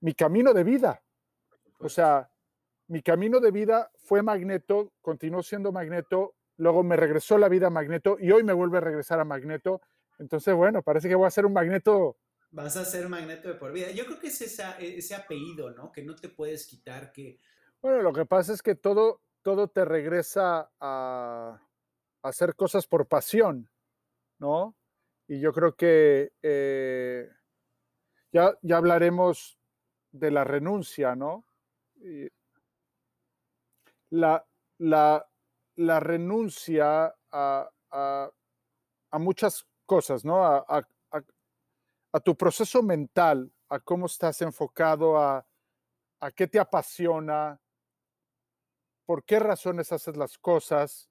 mi 0.00 0.14
camino 0.14 0.52
de 0.52 0.64
vida. 0.64 1.02
O 1.78 1.88
sea, 1.88 2.30
mi 2.88 3.02
camino 3.02 3.40
de 3.40 3.50
vida 3.50 3.90
fue 3.96 4.22
Magneto, 4.22 4.92
continuó 5.00 5.42
siendo 5.42 5.72
Magneto, 5.72 6.34
luego 6.56 6.82
me 6.82 6.96
regresó 6.96 7.36
la 7.38 7.48
vida 7.48 7.66
a 7.66 7.70
Magneto 7.70 8.16
y 8.18 8.30
hoy 8.30 8.42
me 8.44 8.52
vuelve 8.52 8.78
a 8.78 8.82
regresar 8.82 9.20
a 9.20 9.24
Magneto. 9.24 9.82
Entonces, 10.18 10.54
bueno, 10.54 10.82
parece 10.82 11.08
que 11.08 11.14
voy 11.14 11.26
a 11.26 11.30
ser 11.30 11.46
un 11.46 11.52
Magneto. 11.52 12.16
Vas 12.50 12.76
a 12.76 12.84
ser 12.84 13.08
Magneto 13.08 13.48
de 13.48 13.54
por 13.54 13.72
vida. 13.72 13.90
Yo 13.90 14.06
creo 14.06 14.18
que 14.18 14.28
es 14.28 14.40
ese 14.40 15.14
apellido, 15.14 15.70
¿no? 15.72 15.92
Que 15.92 16.02
no 16.02 16.14
te 16.14 16.28
puedes 16.28 16.66
quitar, 16.66 17.12
que... 17.12 17.38
Bueno, 17.82 18.00
lo 18.02 18.12
que 18.12 18.24
pasa 18.24 18.52
es 18.52 18.62
que 18.62 18.74
todo, 18.74 19.20
todo 19.46 19.68
te 19.68 19.84
regresa 19.84 20.72
a, 20.80 21.62
hacer 22.24 22.56
cosas 22.56 22.88
por 22.88 23.06
pasión, 23.06 23.70
¿no? 24.40 24.74
Y 25.28 25.38
yo 25.38 25.52
creo 25.52 25.76
que 25.76 26.32
eh, 26.42 27.30
ya, 28.32 28.58
ya 28.62 28.76
hablaremos 28.76 29.56
de 30.10 30.32
la 30.32 30.42
renuncia, 30.42 31.14
¿no? 31.14 31.44
la, 34.10 34.44
la, 34.78 36.00
renuncia 36.00 37.14
a, 37.30 38.32
muchas 39.12 39.64
cosas, 39.84 40.24
¿no? 40.24 40.44
A, 40.44 40.84
a, 42.12 42.20
tu 42.20 42.36
proceso 42.36 42.82
mental, 42.82 43.52
a 43.68 43.78
cómo 43.78 44.06
estás 44.06 44.42
enfocado, 44.42 45.16
a, 45.16 45.46
a 46.18 46.30
qué 46.32 46.48
te 46.48 46.58
apasiona, 46.58 47.60
por 49.06 49.24
qué 49.24 49.38
razones 49.38 49.92
haces 49.92 50.16
las 50.16 50.36
cosas 50.36 51.08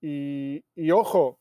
y, 0.00 0.62
ojo, 0.90 1.40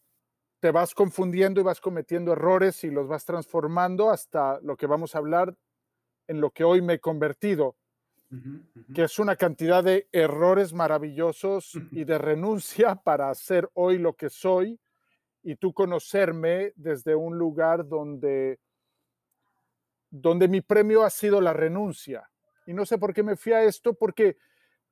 te 0.60 0.72
vas 0.72 0.93
confundiendo 0.93 1.60
y 1.60 1.63
vas 1.63 1.82
cometiendo 1.82 2.34
errores 2.34 2.84
y 2.84 2.89
los 2.89 3.08
vas 3.08 3.26
transformando 3.26 4.10
hasta 4.10 4.60
lo 4.62 4.78
que 4.78 4.88
vamos 4.88 5.13
a 5.13 5.20
hablar 5.20 5.56
en 6.28 6.41
lo 6.41 6.52
que 6.52 6.63
hoy 6.63 6.82
me 6.82 6.93
he 6.93 7.00
convertido, 7.00 7.76
que 8.93 9.04
es 9.04 9.20
una 9.20 9.36
cantidad 9.36 9.84
de 9.84 10.08
errores 10.12 10.74
maravillosos 10.74 11.74
y 11.91 12.04
de 12.06 12.17
renuncia 12.17 12.96
para 12.96 13.34
ser 13.36 13.70
hoy 13.74 13.98
lo 13.98 14.13
que 14.13 14.30
soy 14.30 14.80
y 15.43 15.56
tú 15.56 15.74
conocerme 15.74 16.74
desde 16.76 17.15
un 17.15 17.38
lugar 17.38 17.88
donde, 17.88 18.60
donde 20.10 20.48
mi 20.48 20.62
premio 20.62 21.04
ha 21.04 21.10
sido 21.10 21.39
la 21.39 21.54
renuncia. 21.54 22.30
Y 22.65 22.74
no 22.74 22.86
sé 22.86 22.98
por 22.98 23.13
qué 23.13 23.24
me 23.24 23.38
fui 23.38 23.54
a 23.54 23.63
esto, 23.63 23.93
porque 23.93 24.36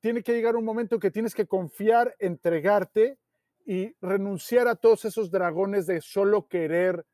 tiene 0.00 0.22
que 0.22 0.32
llegar 0.32 0.56
un 0.56 0.64
momento 0.64 0.98
que 0.98 1.10
tienes 1.10 1.34
que 1.34 1.46
confiar, 1.46 2.14
entregarte 2.18 3.18
y 3.64 3.94
renunciar 4.00 4.68
a 4.68 4.76
todos 4.76 5.04
esos 5.04 5.30
dragones 5.30 5.86
de 5.86 6.00
solo 6.00 6.46
querer 6.46 7.04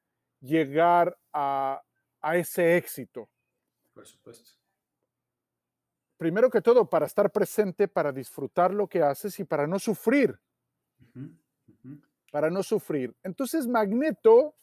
llegar 0.41 1.17
a, 1.33 1.83
ese 2.35 2.77
éxito. 2.77 3.29
Por 3.95 4.07
supuesto. 4.07 4.51
Primero 6.17 6.51
que 6.51 6.61
todo, 6.61 6.89
para 6.89 7.07
estar 7.07 7.33
presente, 7.33 7.89
para 7.89 8.13
disfrutar 8.13 8.73
lo 8.73 8.87
que 8.87 9.03
haces 9.03 9.41
y 9.41 9.45
para 9.45 9.67
no 9.67 9.79
sufrir. 9.79 10.39
Para 12.31 12.49
no 12.51 12.63
sufrir. 12.63 13.15
Entonces, 13.23 13.67
Magneto 13.67 14.55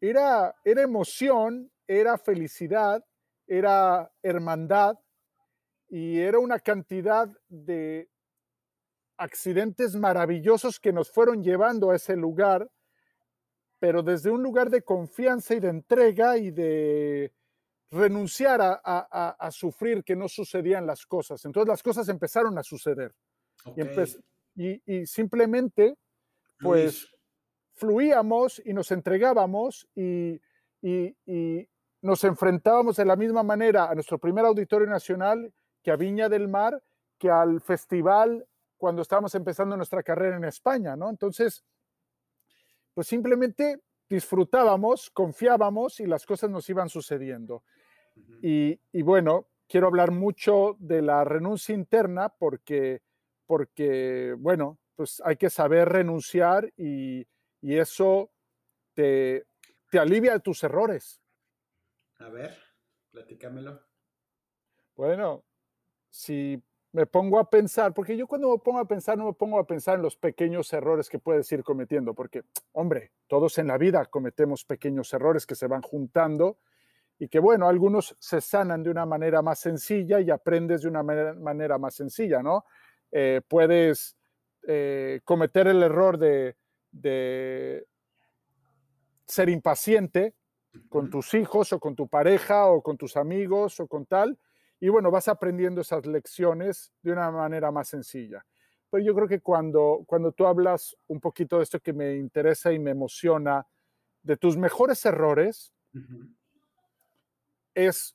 era, 0.00 0.54
era 0.64 0.82
emoción, 0.82 1.70
era 1.86 2.18
felicidad, 2.18 3.04
era 3.46 4.12
hermandad 4.22 4.98
y 5.94 6.18
era 6.18 6.40
una 6.40 6.58
cantidad 6.58 7.28
de 7.48 8.10
accidentes 9.16 9.94
maravillosos 9.94 10.80
que 10.80 10.92
nos 10.92 11.08
fueron 11.08 11.40
llevando 11.40 11.92
a 11.92 11.94
ese 11.94 12.16
lugar, 12.16 12.68
pero 13.78 14.02
desde 14.02 14.28
un 14.28 14.42
lugar 14.42 14.70
de 14.70 14.82
confianza 14.82 15.54
y 15.54 15.60
de 15.60 15.68
entrega 15.68 16.36
y 16.36 16.50
de 16.50 17.32
renunciar 17.92 18.58
a, 18.60 19.48
sufrir 19.52 20.02
que 20.02 20.16
no 20.16 20.28
sucedían 20.28 20.84
las 20.84 21.06
cosas. 21.06 21.44
Entonces 21.44 21.68
las 21.68 21.82
cosas 21.84 22.08
empezaron 22.08 22.58
a 22.58 22.64
suceder. 22.64 23.14
Y, 24.56 25.06
simplemente, 25.06 25.96
pues, 26.58 27.08
fluíamos 27.74 28.60
y 28.64 28.72
nos 28.72 28.90
entregábamos 28.90 29.86
y, 29.94 30.40
y 30.82 31.68
nos 32.02 32.24
enfrentábamos 32.24 32.96
de 32.96 33.04
la 33.04 33.14
misma 33.14 33.44
manera 33.44 33.88
a 33.88 33.94
nuestro 33.94 34.18
primer 34.18 34.44
auditorio 34.44 34.88
nacional 34.88 35.54
que 35.84 35.92
a 35.92 35.96
Viña 35.96 36.28
del 36.28 36.48
Mar, 36.48 36.82
que 37.18 37.30
al 37.30 37.60
festival 37.60 38.44
cuando 38.76 39.02
estábamos 39.02 39.34
empezando 39.34 39.76
nuestra 39.76 40.02
carrera 40.02 40.36
en 40.36 40.44
España, 40.44 40.96
¿no? 40.96 41.08
Entonces, 41.10 41.62
pues 42.94 43.06
simplemente 43.06 43.80
disfrutábamos, 44.08 45.10
confiábamos 45.10 46.00
y 46.00 46.06
las 46.06 46.26
cosas 46.26 46.50
nos 46.50 46.68
iban 46.68 46.88
sucediendo. 46.88 47.62
y, 48.40 49.02
bueno, 49.02 49.48
quiero 49.68 49.88
hablar 49.88 50.10
mucho 50.10 50.76
de 50.78 51.02
la 51.02 51.24
renuncia 51.24 51.74
interna 51.74 52.28
porque, 52.28 53.02
porque 53.46 54.34
bueno, 54.38 54.78
pues 54.94 55.20
hay 55.24 55.36
que 55.36 55.50
saber 55.50 55.88
renunciar 55.88 56.72
y, 56.76 57.26
y 57.60 57.76
eso 57.76 58.30
te, 58.94 59.46
te 59.90 59.98
alivia 59.98 60.32
de 60.32 60.40
tus 60.40 60.62
errores. 60.62 61.20
A 62.18 62.28
ver, 62.28 62.56
platícamelo. 63.10 63.80
Bueno, 64.94 65.44
si 66.14 66.62
me 66.92 67.06
pongo 67.06 67.40
a 67.40 67.50
pensar, 67.50 67.92
porque 67.92 68.16
yo 68.16 68.28
cuando 68.28 68.52
me 68.52 68.58
pongo 68.58 68.78
a 68.78 68.86
pensar 68.86 69.18
no 69.18 69.26
me 69.26 69.32
pongo 69.32 69.58
a 69.58 69.66
pensar 69.66 69.96
en 69.96 70.02
los 70.02 70.16
pequeños 70.16 70.72
errores 70.72 71.08
que 71.08 71.18
puedes 71.18 71.50
ir 71.50 71.64
cometiendo, 71.64 72.14
porque, 72.14 72.44
hombre, 72.70 73.10
todos 73.26 73.58
en 73.58 73.66
la 73.66 73.78
vida 73.78 74.04
cometemos 74.06 74.64
pequeños 74.64 75.12
errores 75.12 75.44
que 75.44 75.56
se 75.56 75.66
van 75.66 75.82
juntando 75.82 76.58
y 77.18 77.26
que, 77.26 77.40
bueno, 77.40 77.66
algunos 77.66 78.14
se 78.20 78.40
sanan 78.40 78.84
de 78.84 78.90
una 78.90 79.06
manera 79.06 79.42
más 79.42 79.58
sencilla 79.58 80.20
y 80.20 80.30
aprendes 80.30 80.82
de 80.82 80.88
una 80.88 81.02
manera, 81.02 81.78
más 81.78 81.94
sencilla, 81.94 82.44
¿no? 82.44 82.64
Eh, 83.10 83.40
puedes 83.48 84.16
eh, 84.68 85.20
cometer 85.24 85.66
el 85.66 85.82
error 85.82 86.16
de, 86.16 86.54
de 86.92 87.88
ser 89.26 89.48
impaciente 89.48 90.36
con 90.88 91.10
tus 91.10 91.34
hijos 91.34 91.72
o 91.72 91.80
con 91.80 91.96
tu 91.96 92.06
pareja 92.06 92.66
o 92.68 92.82
con 92.82 92.96
tus 92.96 93.16
amigos 93.16 93.80
o 93.80 93.88
con 93.88 94.06
tal, 94.06 94.38
y 94.84 94.90
bueno, 94.90 95.10
vas 95.10 95.28
aprendiendo 95.28 95.80
esas 95.80 96.04
lecciones 96.04 96.92
de 97.00 97.12
una 97.12 97.30
manera 97.30 97.70
más 97.70 97.88
sencilla. 97.88 98.44
Pero 98.90 99.02
yo 99.02 99.14
creo 99.14 99.26
que 99.26 99.40
cuando, 99.40 100.04
cuando 100.06 100.30
tú 100.32 100.46
hablas 100.46 100.94
un 101.06 101.20
poquito 101.20 101.56
de 101.56 101.62
esto 101.62 101.80
que 101.80 101.94
me 101.94 102.16
interesa 102.16 102.70
y 102.70 102.78
me 102.78 102.90
emociona, 102.90 103.66
de 104.22 104.36
tus 104.36 104.58
mejores 104.58 105.02
errores, 105.06 105.72
es 107.74 108.14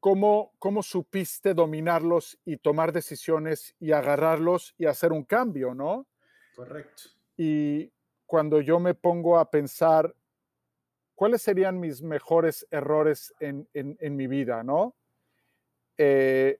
cómo, 0.00 0.52
cómo 0.58 0.82
supiste 0.82 1.54
dominarlos 1.54 2.36
y 2.44 2.56
tomar 2.56 2.90
decisiones 2.90 3.76
y 3.78 3.92
agarrarlos 3.92 4.74
y 4.78 4.86
hacer 4.86 5.12
un 5.12 5.22
cambio, 5.22 5.76
¿no? 5.76 6.08
Correcto. 6.56 7.04
Y 7.36 7.92
cuando 8.26 8.60
yo 8.60 8.80
me 8.80 8.94
pongo 8.94 9.38
a 9.38 9.48
pensar 9.48 10.12
cuáles 11.14 11.40
serían 11.40 11.78
mis 11.78 12.02
mejores 12.02 12.66
errores 12.72 13.32
en, 13.38 13.68
en, 13.74 13.96
en 14.00 14.16
mi 14.16 14.26
vida, 14.26 14.64
¿no? 14.64 14.96
Eh, 15.96 16.58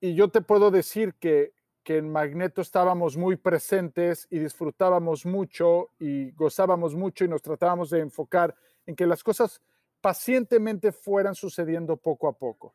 y 0.00 0.14
yo 0.14 0.28
te 0.28 0.40
puedo 0.40 0.70
decir 0.70 1.14
que, 1.14 1.52
que 1.82 1.98
en 1.98 2.10
Magneto 2.10 2.60
estábamos 2.60 3.16
muy 3.16 3.36
presentes 3.36 4.26
y 4.30 4.38
disfrutábamos 4.38 5.24
mucho 5.24 5.90
y 5.98 6.32
gozábamos 6.32 6.94
mucho 6.94 7.24
y 7.24 7.28
nos 7.28 7.42
tratábamos 7.42 7.90
de 7.90 8.00
enfocar 8.00 8.54
en 8.86 8.96
que 8.96 9.06
las 9.06 9.22
cosas 9.22 9.60
pacientemente 10.00 10.92
fueran 10.92 11.34
sucediendo 11.34 11.96
poco 11.96 12.28
a 12.28 12.32
poco. 12.32 12.74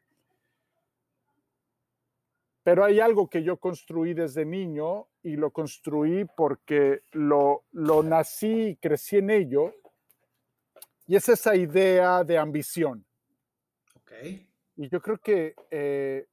Pero 2.64 2.84
hay 2.84 3.00
algo 3.00 3.28
que 3.28 3.44
yo 3.44 3.58
construí 3.58 4.14
desde 4.14 4.46
niño 4.46 5.08
y 5.24 5.36
lo 5.36 5.52
construí 5.52 6.26
porque 6.26 7.02
lo, 7.12 7.64
lo 7.72 8.04
nací 8.04 8.70
y 8.70 8.76
crecí 8.76 9.18
en 9.18 9.32
ello 9.32 9.74
y 11.12 11.18
es 11.18 11.28
esa 11.28 11.58
idea 11.58 12.24
de 12.24 12.38
ambición. 12.38 13.06
Ok. 13.96 14.12
Y 14.78 14.88
yo 14.88 15.02
creo 15.02 15.18
que 15.18 15.54
eh, 15.70 16.26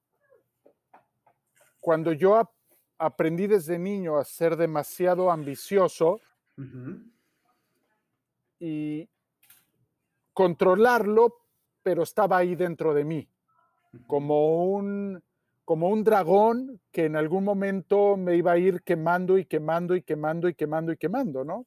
cuando 1.81 2.13
yo 2.13 2.49
aprendí 2.97 3.49
desde 3.49 3.77
niño 3.77 4.17
a 4.19 4.25
ser 4.25 4.57
demasiado 4.57 5.33
ambicioso 5.33 6.21
y 8.61 9.09
controlarlo, 10.33 11.35
pero 11.83 12.05
estaba 12.05 12.37
ahí 12.37 12.55
dentro 12.55 12.95
de 12.95 13.05
mí, 13.05 13.29
como 14.07 14.65
un 14.65 15.21
como 15.65 15.89
un 15.89 16.05
dragón 16.05 16.81
que 16.93 17.07
en 17.07 17.17
algún 17.17 17.43
momento 17.43 18.17
me 18.17 18.37
iba 18.37 18.53
a 18.53 18.59
ir 18.59 18.85
quemando 18.85 19.39
y 19.39 19.45
quemando 19.45 19.97
y 19.97 20.05
quemando 20.05 20.49
y 20.49 20.55
quemando 20.55 20.93
y 20.93 20.97
quemando, 20.97 21.45
¿no? 21.45 21.67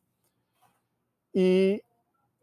Y 1.34 1.82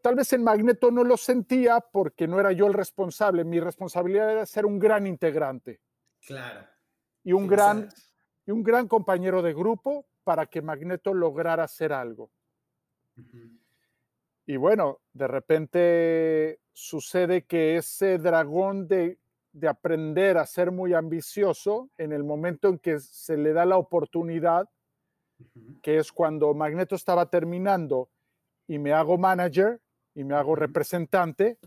Tal 0.08 0.14
vez 0.14 0.32
en 0.32 0.42
Magneto 0.42 0.90
no 0.90 1.04
lo 1.04 1.18
sentía 1.18 1.80
porque 1.80 2.26
no 2.26 2.40
era 2.40 2.50
yo 2.52 2.66
el 2.66 2.72
responsable. 2.72 3.44
Mi 3.44 3.60
responsabilidad 3.60 4.32
era 4.32 4.46
ser 4.46 4.64
un 4.64 4.78
gran 4.78 5.06
integrante. 5.06 5.82
Claro. 6.26 6.66
Y 7.24 7.34
un, 7.34 7.46
gran, 7.46 7.90
y 8.46 8.50
un 8.50 8.62
gran 8.62 8.88
compañero 8.88 9.42
de 9.42 9.52
grupo 9.52 10.06
para 10.24 10.46
que 10.46 10.62
Magneto 10.62 11.12
lograra 11.12 11.64
hacer 11.64 11.92
algo. 11.92 12.30
Y 14.46 14.56
bueno, 14.56 15.00
de 15.12 15.28
repente 15.28 16.60
sucede 16.72 17.44
que 17.44 17.76
ese 17.76 18.16
dragón 18.16 18.88
de, 18.88 19.18
de, 19.52 19.68
aprender 19.68 20.38
a 20.38 20.46
ser 20.46 20.70
muy 20.70 20.94
ambicioso, 20.94 21.90
en 21.98 22.14
el 22.14 22.24
momento 22.24 22.68
en 22.68 22.78
que 22.78 22.98
se 22.98 23.36
le 23.36 23.52
da 23.52 23.66
la 23.66 23.76
oportunidad, 23.76 24.70
que 25.82 25.98
es 25.98 26.10
cuando 26.10 26.54
Magneto 26.54 26.94
estaba 26.94 27.28
terminando 27.28 28.08
y 28.66 28.78
me 28.78 28.94
hago 28.94 29.18
manager, 29.18 29.78
y 30.18 30.24
me 30.24 30.34
hago 30.34 30.56
representante, 30.56 31.60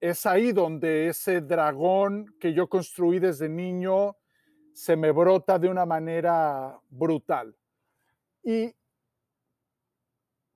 es 0.00 0.26
ahí 0.26 0.50
donde 0.50 1.06
ese 1.06 1.40
dragón 1.40 2.34
que 2.40 2.52
yo 2.52 2.68
construí 2.68 3.20
desde 3.20 3.48
niño 3.48 4.16
se 4.72 4.96
me 4.96 5.12
brota 5.12 5.56
de 5.56 5.68
una 5.68 5.86
manera 5.86 6.76
brutal. 6.90 7.56
Y 8.42 8.74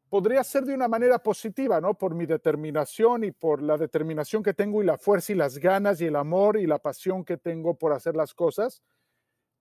podría 0.08 0.42
ser 0.42 0.64
de 0.64 0.74
una 0.74 0.88
manera 0.88 1.20
positiva, 1.20 1.80
¿no? 1.80 1.94
Por 1.94 2.16
mi 2.16 2.26
determinación 2.26 3.22
y 3.22 3.30
por 3.30 3.62
la 3.62 3.76
determinación 3.76 4.42
que 4.42 4.54
tengo 4.54 4.82
y 4.82 4.86
la 4.86 4.98
fuerza 4.98 5.30
y 5.30 5.36
las 5.36 5.56
ganas 5.58 6.00
y 6.00 6.06
el 6.06 6.16
amor 6.16 6.56
y 6.56 6.66
la 6.66 6.80
pasión 6.80 7.24
que 7.24 7.36
tengo 7.36 7.78
por 7.78 7.92
hacer 7.92 8.16
las 8.16 8.34
cosas, 8.34 8.82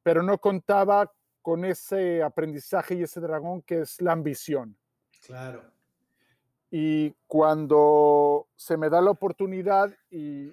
pero 0.02 0.24
no 0.24 0.39
contaba 0.39 1.13
con 1.43 1.65
ese 1.65 2.24
aprendizaje 2.24 2.96
y 2.96 3.04
ese 3.04 3.20
dragón 3.20 3.62
que 3.62 3.82
es 3.82 4.02
la 4.02 4.13
ambición. 4.13 4.76
Claro. 5.24 5.77
Y 6.80 7.16
cuando 7.26 8.50
se 8.56 8.78
me 8.78 8.88
da 8.88 9.02
la 9.02 9.10
oportunidad 9.10 9.92
y 10.12 10.52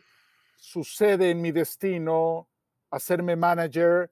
sucede 0.56 1.30
en 1.30 1.42
mi 1.42 1.52
destino 1.52 2.48
hacerme 2.90 3.36
manager 3.36 4.10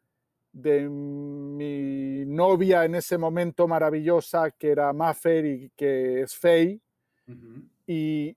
de 0.53 0.90
mi 0.90 2.27
novia 2.27 2.85
en 2.85 2.96
ese 2.96 3.16
momento 3.16 3.66
maravillosa, 3.66 4.51
que 4.51 4.72
era 4.72 4.92
Maffer 4.92 5.46
y 5.46 5.70
que 5.75 6.20
es 6.20 6.37
Faye, 6.37 6.83
y 7.87 8.37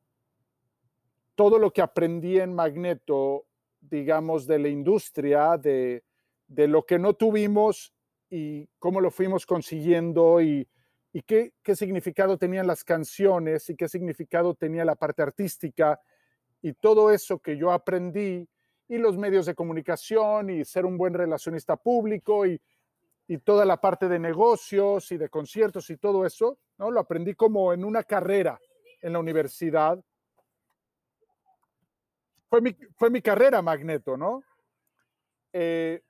todo 1.35 1.59
lo 1.59 1.69
que 1.69 1.81
aprendí 1.81 2.39
en 2.39 2.55
Magneto, 2.55 3.45
digamos, 3.81 4.47
de 4.47 4.59
la 4.59 4.69
industria, 4.69 5.57
de, 5.57 6.01
de 6.47 6.67
lo 6.69 6.85
que 6.85 6.97
no 6.97 7.13
tuvimos 7.13 7.93
y 8.29 8.69
cómo 8.79 9.01
lo 9.01 9.11
fuimos 9.11 9.45
consiguiendo 9.45 10.39
y 10.39 10.65
y 11.15 11.21
qué, 11.21 11.53
significado 11.75 12.37
tenían 12.37 12.67
las 12.67 12.83
canciones 12.83 13.69
y 13.69 13.75
qué 13.77 13.87
significado 13.87 14.53
tenía 14.53 14.83
la 14.83 14.95
parte 14.95 15.21
artística 15.21 15.97
y 16.61 16.73
todo 16.73 17.09
eso 17.09 17.39
que 17.39 17.55
yo 17.55 17.71
aprendí 17.71 18.45
y 18.89 18.97
los 18.97 19.17
medios 19.17 19.45
de 19.45 19.55
comunicación 19.55 20.49
y 20.49 20.65
ser 20.65 20.85
un 20.85 20.97
buen 20.97 21.13
relacionista 21.13 21.77
público 21.77 22.45
y, 22.45 22.61
y 23.29 23.37
toda 23.37 23.63
la 23.63 23.79
parte 23.79 24.09
de 24.09 24.19
negocios 24.19 25.09
y 25.13 25.17
de 25.17 25.29
conciertos 25.29 25.89
y 25.89 25.95
todo 25.95 26.25
eso, 26.25 26.59
¿no? 26.77 26.91
Lo 26.91 26.99
aprendí 26.99 27.33
como 27.33 27.71
en 27.71 27.85
una 27.85 28.03
carrera 28.03 28.59
en 29.01 29.13
la 29.13 29.19
universidad. 29.19 29.97
Fue 32.49 32.59
mi, 32.59 32.75
fue 32.97 33.09
mi 33.09 33.21
carrera 33.21 33.61
Magneto, 33.61 34.17
¿no? 34.17 34.43
Eh, 35.53 36.03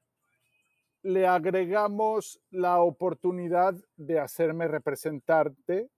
le 1.05 1.27
agregamos 1.27 2.41
la 2.49 2.79
oportunidad 2.79 3.75
de 3.95 4.19
hacerme 4.19 4.67
representante, 4.67 5.91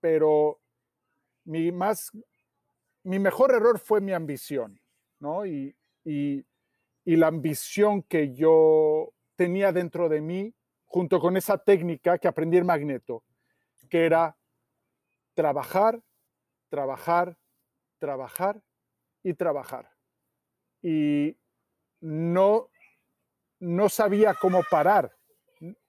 pero 0.00 0.62
mi 1.44 1.70
más, 1.70 2.10
mi 3.02 3.18
mejor 3.18 3.50
error 3.50 3.78
fue 3.80 4.00
mi 4.00 4.14
ambición, 4.14 4.80
¿no? 5.20 5.44
Y, 5.44 5.76
y, 6.06 6.42
y 7.04 7.16
la 7.16 7.26
ambición 7.26 8.02
que 8.02 8.34
yo 8.34 9.12
tenía 9.36 9.72
dentro 9.72 10.08
de 10.08 10.22
mí, 10.22 10.54
junto 10.86 11.20
con 11.20 11.36
esa 11.36 11.58
técnica 11.58 12.16
que 12.16 12.28
aprendí 12.28 12.56
en 12.56 12.64
Magneto, 12.64 13.24
que 13.90 14.06
era 14.06 14.38
trabajar, 15.34 16.02
trabajar, 16.70 17.36
trabajar 17.98 18.62
y 19.22 19.34
trabajar. 19.34 19.90
Y 20.80 21.36
no 22.00 22.70
no 23.60 23.88
sabía 23.88 24.34
cómo 24.34 24.62
parar, 24.70 25.12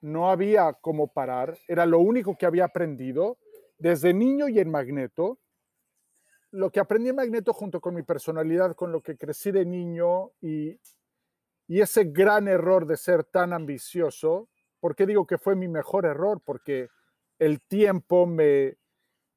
no 0.00 0.30
había 0.30 0.72
cómo 0.74 1.12
parar, 1.12 1.56
era 1.68 1.86
lo 1.86 2.00
único 2.00 2.36
que 2.36 2.46
había 2.46 2.64
aprendido 2.64 3.38
desde 3.78 4.12
niño 4.12 4.48
y 4.48 4.58
en 4.58 4.70
Magneto. 4.70 5.38
Lo 6.50 6.70
que 6.70 6.80
aprendí 6.80 7.10
en 7.10 7.16
Magneto 7.16 7.52
junto 7.52 7.80
con 7.80 7.94
mi 7.94 8.02
personalidad, 8.02 8.74
con 8.74 8.90
lo 8.90 9.02
que 9.02 9.16
crecí 9.16 9.52
de 9.52 9.64
niño 9.64 10.32
y, 10.40 10.80
y 11.68 11.80
ese 11.80 12.04
gran 12.04 12.48
error 12.48 12.86
de 12.86 12.96
ser 12.96 13.24
tan 13.24 13.52
ambicioso, 13.52 14.48
¿por 14.80 14.96
qué 14.96 15.06
digo 15.06 15.26
que 15.26 15.38
fue 15.38 15.54
mi 15.54 15.68
mejor 15.68 16.06
error? 16.06 16.42
Porque 16.44 16.88
el 17.38 17.60
tiempo 17.62 18.26
me, 18.26 18.76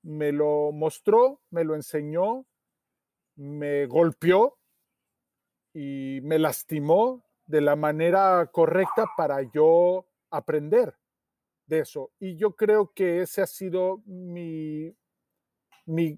me 0.02 0.32
lo 0.32 0.72
mostró, 0.72 1.42
me 1.52 1.64
lo 1.64 1.76
enseñó, 1.76 2.46
me 3.36 3.86
golpeó 3.86 4.58
y 5.74 6.20
me 6.24 6.40
lastimó 6.40 7.24
de 7.46 7.62
la 7.62 7.76
manera 7.76 8.50
correcta 8.52 9.06
para 9.18 9.42
yo 9.54 10.08
aprender 10.30 10.96
de 11.66 11.80
eso. 11.80 12.12
Y 12.20 12.38
yo 12.38 12.56
creo 12.56 12.94
que 12.94 13.22
ese 13.22 13.42
ha 13.42 13.48
sido 13.48 14.02
mi, 14.06 14.96
mi, 15.86 16.18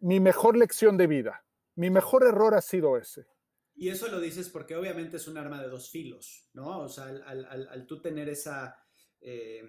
mi 0.00 0.20
mejor 0.20 0.56
lección 0.56 0.96
de 0.96 1.06
vida. 1.06 1.44
Mi 1.74 1.90
mejor 1.90 2.24
error 2.24 2.54
ha 2.54 2.60
sido 2.60 2.96
ese. 2.96 3.26
Y 3.74 3.88
eso 3.88 4.08
lo 4.08 4.20
dices 4.20 4.48
porque 4.50 4.76
obviamente 4.76 5.16
es 5.16 5.26
un 5.26 5.38
arma 5.38 5.60
de 5.62 5.68
dos 5.68 5.90
filos, 5.90 6.48
¿no? 6.52 6.80
O 6.80 6.88
sea, 6.88 7.04
al, 7.04 7.44
al, 7.46 7.86
tú 7.86 8.02
tener 8.02 8.28
esa, 8.28 8.76
eh, 9.20 9.62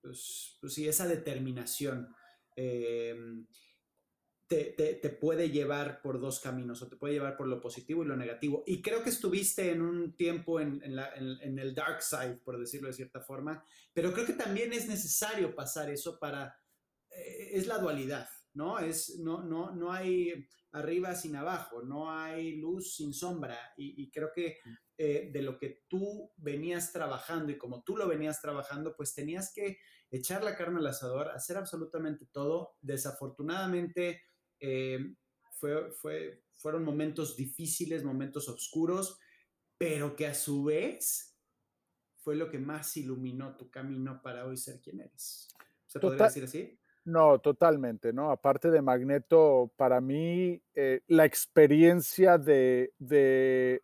pues, 0.00 0.56
pues, 0.60 0.72
sí, 0.72 0.88
esa 0.88 1.06
determinación. 1.06 2.14
Eh, 2.56 3.14
te, 4.50 5.16
puede 5.20 5.50
llevar 5.50 6.02
por 6.02 6.20
dos 6.20 6.40
caminos, 6.40 6.82
o 6.82 6.88
te 6.88 6.96
puede 6.96 7.14
llevar 7.14 7.36
por 7.36 7.46
lo 7.46 7.60
positivo 7.60 8.02
y 8.02 8.08
lo 8.08 8.16
negativo. 8.16 8.64
Y 8.66 8.82
creo 8.82 9.00
que 9.04 9.10
estuviste 9.10 9.70
en 9.70 9.80
un 9.80 10.16
tiempo 10.16 10.60
en, 10.60 10.82
el 10.82 11.74
dark 11.74 12.02
side, 12.02 12.40
por 12.44 12.58
decirlo 12.58 12.88
de 12.88 12.94
cierta 12.94 13.20
forma, 13.20 13.64
pero 13.92 14.12
creo 14.12 14.26
que 14.26 14.32
también 14.32 14.72
es 14.72 14.88
necesario 14.88 15.54
pasar 15.54 15.88
eso 15.88 16.18
para... 16.18 16.58
Eh, 17.10 17.50
es 17.52 17.68
la 17.68 17.78
dualidad, 17.78 18.28
¿no? 18.54 18.80
Es, 18.80 19.20
no, 19.20 19.44
no, 19.44 19.70
no 19.70 19.92
hay 19.92 20.48
arriba 20.72 21.14
sin 21.14 21.36
abajo, 21.36 21.82
no 21.82 22.10
hay 22.10 22.56
luz 22.56 22.96
sin 22.96 23.14
sombra. 23.14 23.56
Y, 23.76 24.10
creo 24.10 24.32
que 24.34 24.58
eh, 24.98 25.30
de 25.32 25.42
lo 25.42 25.58
que 25.58 25.84
tú 25.86 26.32
venías 26.36 26.92
trabajando 26.92 27.52
y 27.52 27.58
como 27.58 27.84
tú 27.84 27.96
lo 27.96 28.08
venías 28.08 28.40
trabajando, 28.40 28.96
pues 28.96 29.14
tenías 29.14 29.52
que 29.54 29.78
echar 30.10 30.42
la 30.42 30.56
carne 30.56 30.80
al 30.80 30.88
asador, 30.88 31.28
hacer 31.28 31.56
absolutamente 31.56 32.26
todo. 32.32 32.76
Desafortunadamente, 32.80 34.22
eh, 34.60 35.14
fue, 35.52 35.90
fue, 35.92 36.42
fueron 36.54 36.84
momentos 36.84 37.36
difíciles, 37.36 38.04
momentos 38.04 38.48
oscuros, 38.48 39.18
pero 39.78 40.14
que 40.14 40.26
a 40.26 40.34
su 40.34 40.64
vez 40.64 41.36
fue 42.18 42.36
lo 42.36 42.50
que 42.50 42.58
más 42.58 42.96
iluminó 42.96 43.56
tu 43.56 43.70
camino 43.70 44.20
para 44.22 44.46
hoy 44.46 44.56
ser 44.56 44.80
quien 44.80 45.00
eres. 45.00 45.48
¿Se 45.86 45.98
podría 45.98 46.26
decir 46.26 46.44
así? 46.44 46.78
No, 47.04 47.38
totalmente, 47.38 48.12
¿no? 48.12 48.30
Aparte 48.30 48.70
de 48.70 48.82
Magneto, 48.82 49.72
para 49.76 50.00
mí 50.00 50.62
eh, 50.74 51.00
la 51.08 51.24
experiencia 51.24 52.36
de, 52.36 52.92
de, 52.98 53.82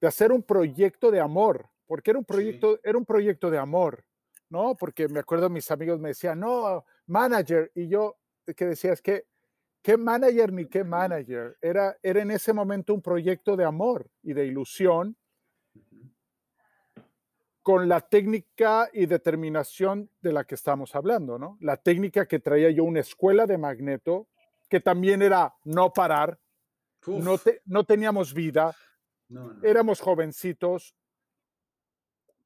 de, 0.00 0.06
hacer 0.06 0.30
un 0.30 0.42
proyecto 0.42 1.10
de 1.10 1.20
amor, 1.20 1.70
porque 1.86 2.10
era 2.10 2.18
un 2.18 2.24
proyecto, 2.24 2.78
era 2.84 2.98
un 2.98 3.06
proyecto 3.06 3.50
de 3.50 3.58
amor, 3.58 4.04
¿no? 4.50 4.76
Porque 4.76 5.08
me 5.08 5.20
acuerdo 5.20 5.48
mis 5.48 5.70
amigos 5.70 5.98
me 5.98 6.10
decían, 6.10 6.38
no, 6.38 6.84
manager, 7.06 7.72
y 7.74 7.88
yo 7.88 8.18
que 8.54 8.66
decía, 8.66 8.92
es 8.92 9.02
que 9.02 9.24
qué 9.86 9.96
manager 9.96 10.52
ni 10.52 10.66
qué 10.66 10.82
manager. 10.82 11.56
Era, 11.62 11.96
era 12.02 12.20
en 12.20 12.32
ese 12.32 12.52
momento 12.52 12.92
un 12.92 13.00
proyecto 13.00 13.56
de 13.56 13.64
amor 13.64 14.10
y 14.20 14.32
de 14.32 14.44
ilusión 14.44 15.16
con 17.62 17.88
la 17.88 18.00
técnica 18.00 18.90
y 18.92 19.06
determinación 19.06 20.10
de 20.20 20.32
la 20.32 20.42
que 20.42 20.56
estamos 20.56 20.96
hablando, 20.96 21.38
¿no? 21.38 21.56
La 21.60 21.76
técnica 21.76 22.26
que 22.26 22.40
traía 22.40 22.68
yo 22.70 22.82
una 22.82 22.98
escuela 22.98 23.46
de 23.46 23.58
magneto, 23.58 24.26
que 24.68 24.80
también 24.80 25.22
era 25.22 25.54
no 25.62 25.92
parar, 25.92 26.40
no, 27.06 27.36
no 27.64 27.84
teníamos 27.84 28.34
vida, 28.34 28.74
éramos 29.62 30.00
jovencitos. 30.00 30.96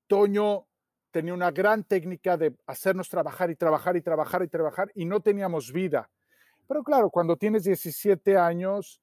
Toño 0.06 0.66
tenía 1.10 1.32
una 1.32 1.50
gran 1.50 1.84
técnica 1.84 2.36
de 2.36 2.54
hacernos 2.66 3.08
trabajar 3.08 3.50
y 3.50 3.56
trabajar 3.56 3.96
y 3.96 4.02
trabajar 4.02 4.42
y 4.42 4.48
trabajar 4.48 4.92
y 4.94 5.06
no 5.06 5.20
teníamos 5.20 5.72
vida. 5.72 6.10
Pero 6.70 6.84
claro, 6.84 7.10
cuando 7.10 7.36
tienes 7.36 7.64
17 7.64 8.38
años 8.38 9.02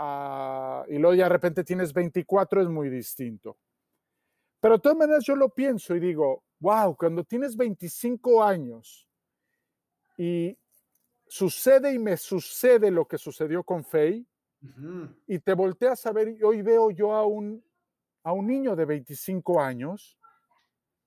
uh, 0.00 0.82
y 0.88 0.98
luego 0.98 1.14
ya 1.14 1.24
de 1.26 1.28
repente 1.28 1.62
tienes 1.62 1.92
24 1.92 2.62
es 2.62 2.68
muy 2.68 2.90
distinto. 2.90 3.56
Pero 4.58 4.74
de 4.74 4.80
todas 4.80 4.98
maneras 4.98 5.24
yo 5.24 5.36
lo 5.36 5.50
pienso 5.50 5.94
y 5.94 6.00
digo, 6.00 6.42
wow, 6.58 6.96
cuando 6.96 7.22
tienes 7.22 7.56
25 7.56 8.42
años 8.42 9.08
y 10.18 10.58
sucede 11.28 11.94
y 11.94 12.00
me 12.00 12.16
sucede 12.16 12.90
lo 12.90 13.06
que 13.06 13.18
sucedió 13.18 13.62
con 13.62 13.84
Faye, 13.84 14.26
uh 14.60 14.66
-huh. 14.66 15.16
y 15.28 15.38
te 15.38 15.54
volteas 15.54 16.04
a 16.06 16.12
ver 16.12 16.30
y 16.30 16.42
hoy 16.42 16.60
veo 16.60 16.90
yo 16.90 17.12
a 17.12 17.24
un, 17.24 17.64
a 18.24 18.32
un 18.32 18.48
niño 18.48 18.74
de 18.74 18.84
25 18.84 19.60
años 19.60 20.18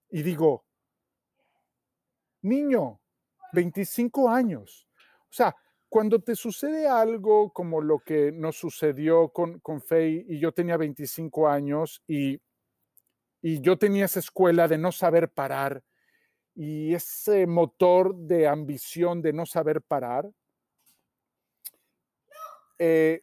y 0.10 0.24
digo, 0.24 0.64
niño, 2.42 3.02
25 3.52 4.30
años. 4.30 4.88
O 5.24 5.36
sea, 5.36 5.54
cuando 5.94 6.20
te 6.20 6.36
sucede 6.36 6.88
algo 6.88 7.54
como 7.54 7.80
lo 7.80 8.00
que 8.00 8.32
nos 8.32 8.56
sucedió 8.58 9.30
con, 9.30 9.60
con 9.60 9.80
Faye 9.80 10.26
y 10.28 10.40
yo 10.40 10.52
tenía 10.52 10.76
25 10.76 11.48
años 11.48 12.02
y, 12.08 12.42
y 13.44 13.62
yo 13.62 13.78
tenía 13.78 14.06
esa 14.06 14.18
escuela 14.18 14.68
de 14.68 14.80
no 14.80 14.92
saber 14.92 15.30
parar 15.30 15.84
y 16.56 16.96
ese 16.96 17.46
motor 17.46 18.16
de 18.16 18.48
ambición 18.48 19.22
de 19.22 19.34
no 19.34 19.46
saber 19.46 19.84
parar, 19.84 20.32
eh, 22.80 23.22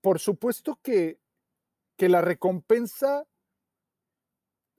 por 0.00 0.18
supuesto 0.18 0.80
que, 0.82 1.20
que 1.98 2.08
la 2.08 2.22
recompensa 2.22 3.26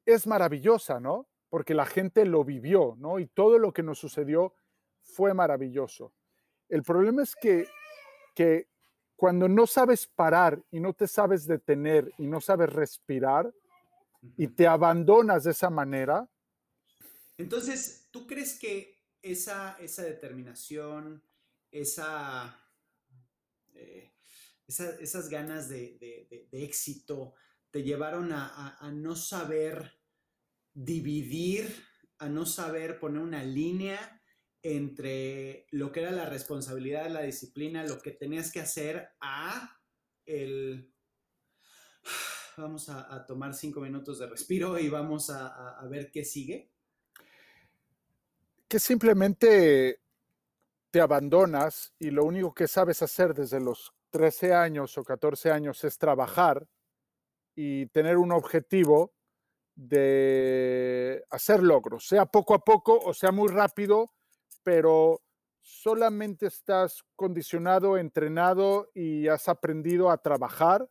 es 0.03 0.25
maravillosa, 0.25 0.99
¿no? 0.99 1.27
Porque 1.49 1.75
la 1.75 1.85
gente 1.85 2.25
lo 2.25 2.43
vivió, 2.43 2.95
¿no? 2.97 3.19
Y 3.19 3.27
todo 3.27 3.59
lo 3.59 3.71
que 3.71 3.83
nos 3.83 3.99
sucedió 3.99 4.55
fue 5.03 5.35
maravilloso. 5.35 6.11
El 6.69 6.83
problema 6.83 7.23
es 7.23 7.35
que, 7.35 7.67
que 8.35 8.67
cuando 9.15 9.49
no 9.49 9.67
sabes 9.67 10.07
parar 10.07 10.63
y 10.71 10.79
no 10.79 10.93
te 10.93 11.07
sabes 11.07 11.45
detener 11.45 12.13
y 12.17 12.27
no 12.27 12.39
sabes 12.39 12.71
respirar 12.71 13.51
y 14.37 14.47
te 14.47 14.67
abandonas 14.67 15.43
de 15.43 15.51
esa 15.51 15.69
manera. 15.69 16.29
Entonces, 17.37 18.07
¿tú 18.11 18.27
crees 18.27 18.59
que 18.59 18.99
esa, 19.21 19.77
esa 19.79 20.03
determinación, 20.03 21.23
esa, 21.71 22.55
eh, 23.73 24.13
esa, 24.67 24.91
esas 24.99 25.27
ganas 25.27 25.69
de, 25.69 25.97
de, 25.99 26.47
de, 26.51 26.63
éxito 26.63 27.33
te 27.71 27.83
llevaron 27.83 28.31
a, 28.31 28.47
a, 28.47 28.87
a 28.87 28.91
no 28.91 29.15
saber 29.15 29.99
dividir, 30.73 31.83
a 32.19 32.29
no 32.29 32.45
saber 32.45 32.99
poner 32.99 33.21
una 33.21 33.43
línea 33.43 34.18
entre 34.61 35.67
lo 35.71 35.91
que 35.91 36.01
era 36.01 36.11
la 36.11 36.25
responsabilidad 36.25 37.09
la 37.09 37.21
disciplina, 37.21 37.83
lo 37.83 37.99
que 37.99 38.11
tenías 38.11 38.51
que 38.51 38.59
hacer, 38.59 39.09
a 39.21 39.77
el... 40.25 40.93
Vamos 42.57 42.89
a, 42.89 43.13
a 43.13 43.25
tomar 43.25 43.53
cinco 43.53 43.79
minutos 43.79 44.19
de 44.19 44.27
respiro 44.27 44.77
y 44.77 44.89
vamos 44.89 45.29
a, 45.29 45.79
a, 45.79 45.87
ver 45.87 46.11
qué 46.11 46.25
sigue. 46.25 46.69
Que 48.67 48.79
simplemente 48.79 50.01
te 50.91 50.99
abandonas 50.99 51.93
y 51.99 52.11
lo 52.11 52.25
único 52.25 52.53
que 52.53 52.67
sabes 52.67 53.01
hacer 53.01 53.33
desde 53.33 53.61
los 53.61 53.93
13 54.09 54.53
años 54.53 54.97
o 54.97 55.05
14 55.05 55.51
años 55.51 55.81
es 55.85 55.97
trabajar 55.97 56.67
y 57.55 57.85
tener 57.87 58.17
un 58.17 58.33
objetivo 58.33 59.13
de 59.75 61.23
hacer 61.29 61.63
logros, 61.63 62.05
sea 62.05 62.25
poco 62.25 62.53
a 62.53 62.59
poco 62.59 62.99
o 62.99 63.13
sea 63.13 63.31
muy 63.31 63.47
rápido, 63.47 64.11
pero 64.69 65.19
solamente 65.61 66.45
estás 66.45 67.03
condicionado, 67.15 67.97
entrenado 67.97 68.91
y 68.93 69.27
has 69.27 69.49
aprendido 69.49 70.11
a 70.11 70.19
trabajar, 70.19 70.87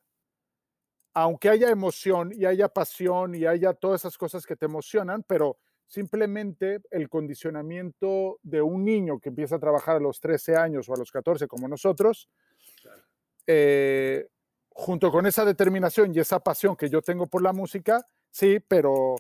aunque 1.15 1.49
haya 1.49 1.71
emoción 1.71 2.33
y 2.35 2.45
haya 2.45 2.69
pasión 2.69 3.37
y 3.37 3.47
haya 3.47 3.75
todas 3.75 4.01
esas 4.01 4.19
cosas 4.19 4.45
que 4.47 4.57
te 4.57 4.65
emocionan, 4.65 5.23
pero 5.23 5.59
simplemente 5.87 6.81
el 6.91 7.09
condicionamiento 7.09 8.41
de 8.43 8.63
un 8.63 8.85
niño 8.85 9.21
que 9.21 9.29
empieza 9.29 9.55
a 9.55 9.61
trabajar 9.61 9.99
a 9.99 10.01
los 10.01 10.19
13 10.19 10.57
años 10.57 10.89
o 10.89 10.95
a 10.95 10.99
los 10.99 11.13
14 11.13 11.47
como 11.47 11.69
nosotros, 11.69 12.29
eh, 13.47 14.27
junto 14.71 15.13
con 15.13 15.25
esa 15.25 15.45
determinación 15.45 16.13
y 16.13 16.19
esa 16.19 16.41
pasión 16.41 16.75
que 16.75 16.91
yo 16.91 17.01
tengo 17.01 17.29
por 17.29 17.43
la 17.43 17.53
música, 17.53 18.05
sí, 18.29 18.59
pero 18.59 19.15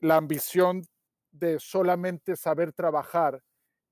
la 0.00 0.16
ambición 0.16 0.82
de 1.30 1.60
solamente 1.60 2.34
saber 2.34 2.72
trabajar 2.72 3.40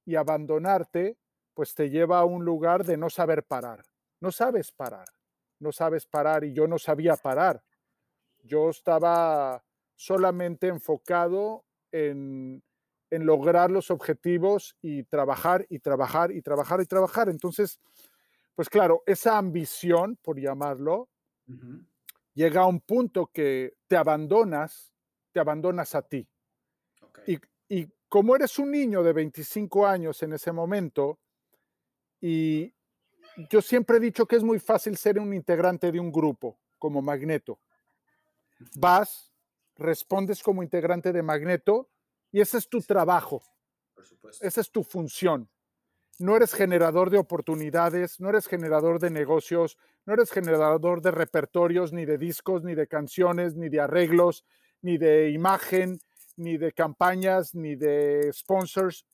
y 0.09 0.17
abandonarte, 0.17 1.19
pues 1.53 1.75
te 1.75 1.91
lleva 1.91 2.21
a 2.21 2.25
un 2.25 2.43
lugar 2.43 2.83
de 2.83 2.97
no 2.97 3.11
saber 3.11 3.45
parar. 3.45 3.85
No 4.21 4.33
sabes 4.33 4.73
parar, 4.73 5.05
no 5.61 5.71
sabes 5.71 6.07
parar 6.07 6.45
y 6.45 6.55
yo 6.55 6.67
no 6.67 6.79
sabía 6.79 7.15
parar. 7.17 7.63
Yo 8.43 8.71
estaba 8.71 9.63
solamente 9.95 10.69
enfocado 10.69 11.67
en, 11.93 12.63
en 13.11 13.27
lograr 13.27 13.71
los 13.71 13.91
objetivos 13.91 14.79
y 14.81 15.03
trabajar 15.05 15.67
y 15.69 15.81
trabajar 15.81 16.33
y 16.33 16.41
trabajar 16.41 16.81
y 16.81 16.87
trabajar. 16.87 17.29
Entonces, 17.29 17.79
pues 18.55 18.71
claro, 18.71 19.03
esa 19.05 19.37
ambición, 19.37 20.17
por 20.23 20.41
llamarlo, 20.41 21.11
llega 22.33 22.63
a 22.63 22.67
un 22.67 22.81
punto 22.81 23.27
que 23.27 23.75
te 23.87 23.97
abandonas, 23.99 24.95
te 25.33 25.41
abandonas 25.41 25.95
a 25.95 26.01
ti. 26.01 26.27
Y, 27.27 27.39
y 27.69 27.93
como 28.09 28.35
eres 28.35 28.59
un 28.59 28.71
niño 28.71 29.03
de 29.03 29.13
25 29.13 29.87
años 29.87 30.23
en 30.23 30.33
ese 30.33 30.53
momento, 30.53 31.19
y 32.21 32.73
yo 33.51 33.63
siempre 33.63 33.99
he 33.99 34.01
dicho 34.01 34.27
que 34.27 34.37
es 34.37 34.43
muy 34.43 34.59
fácil 34.59 34.97
ser 34.97 35.19
un 35.19 35.33
integrante 35.33 35.93
de 35.93 36.01
un 36.01 36.11
grupo 36.11 36.59
como 36.79 37.03
Magneto. 37.03 37.61
Vas, 38.77 39.33
respondes 39.77 40.43
como 40.43 40.63
integrante 40.63 41.13
de 41.13 41.23
Magneto 41.23 41.89
y 42.33 42.41
ese 42.41 42.59
es 42.59 42.69
tu 42.69 42.81
trabajo. 42.81 43.43
Esa 44.41 44.61
es 44.61 44.71
tu 44.71 44.83
función. 44.83 45.49
No 46.19 46.37
eres 46.37 46.53
generador 46.53 47.11
de 47.11 47.19
oportunidades, 47.19 48.19
no 48.19 48.29
eres 48.29 48.49
generador 48.49 48.99
de 48.99 49.11
negocios, 49.11 49.79
no 50.05 50.15
eres 50.15 50.33
generador 50.33 51.01
de 51.01 51.13
repertorios, 51.13 51.93
ni 51.93 52.05
de 52.05 52.19
discos, 52.19 52.65
ni 52.65 52.75
de 52.75 52.89
canciones, 52.89 53.55
ni 53.55 53.69
de 53.69 53.81
arreglos, 53.81 54.45
ni 54.83 54.99
de 54.99 55.31
imagen, 55.31 56.01
ni 56.39 56.57
de 56.57 56.73
campañas, 56.73 57.55
ni 57.55 57.75
de 57.75 58.31
sponsors. 58.33 59.05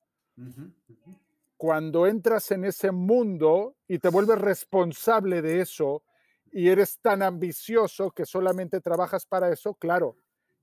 Cuando 1.56 2.06
entras 2.06 2.50
en 2.50 2.64
ese 2.64 2.90
mundo 2.90 3.76
y 3.88 3.98
te 3.98 4.08
vuelves 4.08 4.38
responsable 4.38 5.40
de 5.40 5.60
eso 5.60 6.02
y 6.52 6.68
eres 6.68 6.98
tan 7.00 7.22
ambicioso 7.22 8.10
que 8.10 8.26
solamente 8.26 8.80
trabajas 8.80 9.24
para 9.26 9.50
eso, 9.50 9.74
claro, 9.74 10.16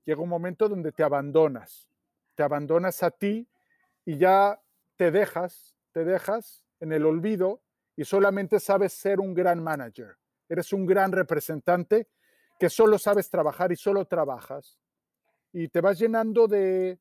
llega 0.04 0.22
un 0.22 0.28
momento 0.28 0.68
donde 0.68 0.92
te 0.92 1.02
abandonas, 1.02 1.88
te 2.34 2.42
abandonas 2.42 3.02
a 3.02 3.10
ti 3.10 3.48
y 4.04 4.16
ya 4.16 4.60
te 4.96 5.10
dejas, 5.10 5.76
te 5.92 6.04
dejas 6.04 6.62
en 6.80 6.92
el 6.92 7.04
olvido 7.04 7.60
y 7.96 8.04
solamente 8.04 8.60
sabes 8.60 8.92
ser 8.92 9.20
un 9.20 9.34
gran 9.34 9.62
manager. 9.62 10.16
Eres 10.48 10.72
un 10.72 10.86
gran 10.86 11.12
representante 11.12 12.08
que 12.58 12.70
solo 12.70 12.98
sabes 12.98 13.28
trabajar 13.28 13.72
y 13.72 13.76
solo 13.76 14.04
trabajas 14.04 14.78
y 15.52 15.68
te 15.68 15.80
vas 15.80 15.98
llenando 15.98 16.48
de, 16.48 16.98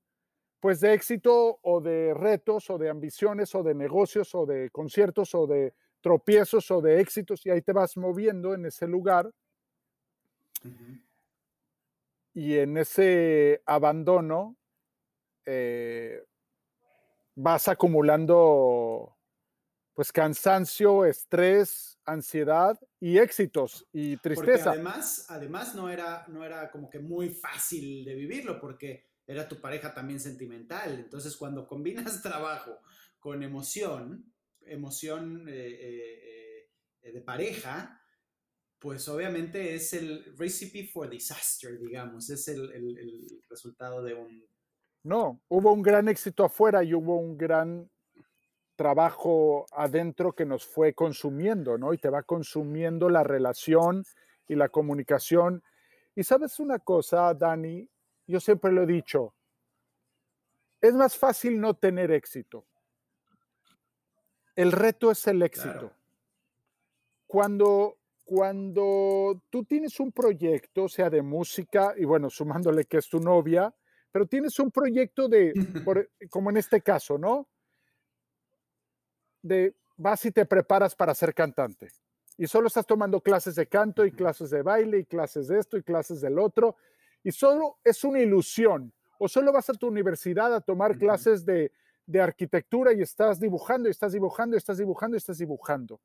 pues 0.59 0.79
de 0.81 0.93
éxito 0.93 1.59
o 1.61 1.81
de 1.81 2.13
retos 2.13 2.69
o 2.69 2.77
de 2.77 2.89
ambiciones 2.89 3.55
o 3.55 3.63
de 3.63 3.73
negocios 3.75 4.35
o 4.35 4.45
de 4.45 4.69
conciertos 4.71 5.33
o 5.35 5.47
de 5.47 5.73
tropiezos 6.01 6.69
o 6.71 6.81
de 6.81 6.99
éxitos 6.99 7.45
y 7.45 7.49
ahí 7.51 7.61
te 7.61 7.73
vas 7.73 7.97
moviendo 7.97 8.53
en 8.53 8.65
ese 8.65 8.87
lugar. 8.87 9.31
Y 12.33 12.57
en 12.57 12.77
ese 12.77 13.61
abandono 13.65 14.55
eh, 15.45 16.23
vas 17.35 17.67
acumulando 17.67 19.17
pues 19.93 20.11
cansancio, 20.11 21.05
estrés, 21.05 21.99
ansiedad 22.05 22.79
y 22.99 23.17
éxitos 23.17 23.85
y 23.91 24.17
tristeza. 24.17 24.65
Porque 24.65 24.69
además, 24.69 25.25
además 25.29 25.75
no 25.75 25.89
era, 25.89 26.25
no 26.27 26.43
era 26.43 26.71
como 26.71 26.89
que 26.89 26.99
muy 26.99 27.29
fácil 27.29 28.05
de 28.05 28.15
vivirlo 28.15 28.59
porque 28.59 29.05
era 29.27 29.47
tu 29.47 29.59
pareja 29.59 29.93
también 29.93 30.19
sentimental. 30.19 30.99
Entonces, 30.99 31.35
cuando 31.35 31.67
combinas 31.67 32.21
trabajo 32.23 32.79
con 33.19 33.43
emoción, 33.43 34.33
emoción 34.61 35.47
eh, 35.47 35.53
eh, 35.53 36.69
eh, 37.01 37.11
de 37.11 37.21
pareja, 37.21 38.01
pues 38.79 39.07
obviamente 39.09 39.75
es 39.75 39.93
el 39.93 40.35
recipe 40.37 40.87
for 40.87 41.09
disaster, 41.09 41.79
digamos, 41.79 42.29
es 42.29 42.47
el, 42.47 42.71
el 42.71 43.43
resultado 43.47 44.01
de 44.01 44.15
un... 44.15 44.43
No, 45.03 45.41
hubo 45.49 45.73
un 45.73 45.81
gran 45.81 46.07
éxito 46.09 46.43
afuera 46.43 46.83
y 46.83 46.93
hubo 46.93 47.17
un 47.17 47.37
gran 47.37 47.89
trabajo 48.81 49.67
adentro 49.73 50.33
que 50.33 50.43
nos 50.43 50.65
fue 50.65 50.95
consumiendo, 50.95 51.77
¿no? 51.77 51.93
Y 51.93 51.99
te 51.99 52.09
va 52.09 52.23
consumiendo 52.23 53.11
la 53.11 53.23
relación 53.23 54.03
y 54.47 54.55
la 54.55 54.69
comunicación. 54.69 55.61
Y 56.15 56.23
sabes 56.23 56.59
una 56.59 56.79
cosa, 56.79 57.31
Dani, 57.35 57.87
yo 58.25 58.39
siempre 58.39 58.71
lo 58.71 58.81
he 58.81 58.87
dicho, 58.87 59.35
es 60.81 60.95
más 60.95 61.15
fácil 61.15 61.61
no 61.61 61.75
tener 61.75 62.09
éxito. 62.09 62.65
El 64.55 64.71
reto 64.71 65.11
es 65.11 65.27
el 65.27 65.43
éxito. 65.43 65.93
Cuando, 67.27 67.99
cuando 68.23 69.43
tú 69.51 69.63
tienes 69.63 69.99
un 69.99 70.11
proyecto, 70.11 70.89
sea 70.89 71.11
de 71.11 71.21
música, 71.21 71.93
y 71.95 72.05
bueno, 72.05 72.31
sumándole 72.31 72.85
que 72.85 72.97
es 72.97 73.07
tu 73.07 73.19
novia, 73.19 73.71
pero 74.11 74.25
tienes 74.25 74.57
un 74.57 74.71
proyecto 74.71 75.27
de, 75.27 75.53
como 76.31 76.49
en 76.49 76.57
este 76.57 76.81
caso, 76.81 77.19
¿no? 77.19 77.47
De 79.41 79.75
vas 79.97 80.25
y 80.25 80.31
te 80.31 80.45
preparas 80.45 80.95
para 80.95 81.13
ser 81.13 81.33
cantante. 81.33 81.91
Y 82.37 82.47
solo 82.47 82.67
estás 82.67 82.85
tomando 82.85 83.21
clases 83.21 83.55
de 83.55 83.67
canto 83.67 84.05
y 84.05 84.11
clases 84.11 84.49
de 84.49 84.61
baile 84.61 84.99
y 84.99 85.05
clases 85.05 85.47
de 85.47 85.59
esto 85.59 85.77
y 85.77 85.83
clases 85.83 86.21
del 86.21 86.39
otro. 86.39 86.75
Y 87.23 87.31
solo 87.31 87.77
es 87.83 88.03
una 88.03 88.19
ilusión. 88.19 88.93
O 89.19 89.27
solo 89.27 89.51
vas 89.51 89.69
a 89.69 89.73
tu 89.73 89.87
universidad 89.87 90.53
a 90.55 90.61
tomar 90.61 90.97
clases 90.97 91.45
de, 91.45 91.71
de 92.07 92.21
arquitectura 92.21 92.93
y 92.93 93.01
estás 93.01 93.39
dibujando 93.39 93.87
y 93.87 93.91
estás 93.91 94.13
dibujando 94.13 94.55
y 94.55 94.57
estás 94.57 94.77
dibujando 94.79 95.15
y 95.15 95.19
estás 95.19 95.37
dibujando. 95.37 96.01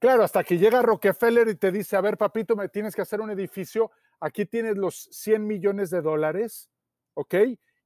Claro, 0.00 0.24
hasta 0.24 0.42
que 0.42 0.58
llega 0.58 0.82
Rockefeller 0.82 1.48
y 1.48 1.54
te 1.54 1.70
dice, 1.70 1.96
a 1.96 2.00
ver, 2.00 2.18
papito, 2.18 2.56
me 2.56 2.68
tienes 2.68 2.94
que 2.96 3.02
hacer 3.02 3.20
un 3.20 3.30
edificio, 3.30 3.92
aquí 4.18 4.44
tienes 4.44 4.76
los 4.76 5.08
100 5.12 5.46
millones 5.46 5.90
de 5.90 6.02
dólares, 6.02 6.68
¿ok? 7.14 7.34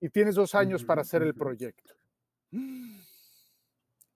Y 0.00 0.08
tienes 0.08 0.34
dos 0.34 0.54
años 0.54 0.84
para 0.84 1.02
hacer 1.02 1.22
el 1.22 1.34
proyecto 1.34 1.94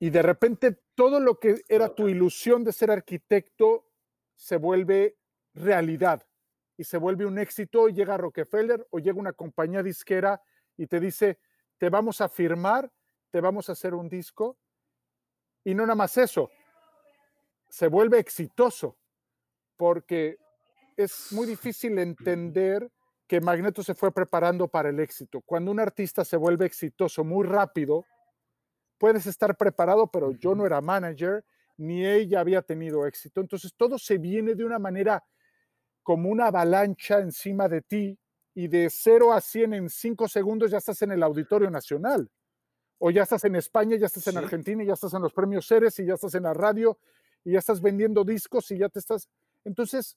y 0.03 0.11
de 0.11 0.21
repente 0.21 0.81
todo 0.97 1.21
lo 1.21 1.39
que 1.39 1.63
era 1.69 1.95
tu 1.95 2.09
ilusión 2.09 2.65
de 2.65 2.73
ser 2.73 2.91
arquitecto 2.91 3.87
se 4.35 4.57
vuelve 4.57 5.17
realidad 5.55 6.27
y 6.77 6.83
se 6.83 6.99
vuelve 6.99 7.25
un 7.25 7.39
éxito 7.39 7.89
y 7.89 7.93
llega 7.93 8.17
Rockefeller 8.17 8.85
o 8.91 8.99
llega 8.99 9.21
una 9.21 9.33
compañía 9.33 9.81
disquera 9.81 10.43
y 10.77 10.89
te 10.89 10.99
dice, 10.99 11.39
te 11.79 11.89
vamos 11.89 12.21
a 12.21 12.29
firmar, 12.29 12.91
te 13.31 13.41
vamos 13.41 13.69
a 13.69 13.75
hacer 13.75 13.95
un 13.95 14.09
disco 14.09 14.59
y 15.63 15.73
no 15.73 15.85
nada 15.85 15.95
más 15.95 16.19
eso, 16.19 16.51
se 17.69 17.87
vuelve 17.87 18.19
exitoso 18.19 18.97
porque 19.77 20.37
es 20.97 21.31
muy 21.31 21.47
difícil 21.47 21.97
entender 22.01 22.91
que 23.29 23.41
Magneto 23.41 23.85
se 23.85 23.95
fue 23.95 24.11
preparando 24.11 24.67
para 24.67 24.89
el 24.89 24.99
éxito. 24.99 25.43
Cuando 25.43 25.71
un 25.71 25.79
artista 25.79 26.25
se 26.25 26.37
vuelve 26.37 26.67
exitoso 26.67 27.23
muy 27.23 27.47
rápido, 27.47 28.05
puedes 29.03 29.27
estar 29.27 29.57
preparado, 29.57 30.07
pero 30.07 30.31
yo 30.31 30.55
no 30.55 30.65
era 30.65 30.81
manager, 30.81 31.45
ni 31.77 32.07
ella 32.07 32.39
había 32.39 32.63
tenido 32.63 33.05
éxito. 33.05 33.41
Entonces 33.41 33.75
todo 33.77 33.99
se 33.99 34.17
viene 34.17 34.55
de 34.55 34.65
una 34.65 34.79
manera 34.79 35.25
como 36.05 36.29
una 36.29 36.47
avalancha 36.47 37.19
encima 37.19 37.69
de 37.69 37.83
ti 37.83 38.17
y 38.55 38.69
de 38.69 38.89
0 38.89 39.33
a 39.33 39.41
100 39.41 39.75
en 39.75 39.91
5 39.91 40.29
segundos 40.29 40.71
ya 40.71 40.79
estás 40.79 41.03
en 41.03 41.11
el 41.11 41.25
Auditorio 41.25 41.69
Nacional. 41.69 42.31
O 42.99 43.11
ya 43.11 43.25
estás 43.25 43.43
en 43.45 43.57
España, 43.57 43.97
ya 43.97 44.07
estás 44.07 44.29
en 44.29 44.37
Argentina, 44.37 44.85
ya 44.85 44.93
estás 44.93 45.13
en 45.15 45.23
los 45.23 45.33
premios 45.33 45.67
Ceres 45.67 45.99
y 45.99 46.07
ya 46.07 46.15
estás 46.15 46.37
en 46.37 46.45
la 46.45 46.55
radio 46.55 46.97
y 47.43 47.55
ya 47.55 47.59
estás 47.59 47.81
vendiendo 47.81 48.23
discos 48.23 48.71
y 48.71 48.79
ya 48.79 48.89
te 48.89 49.01
estás... 49.01 49.29
Entonces, 49.65 50.17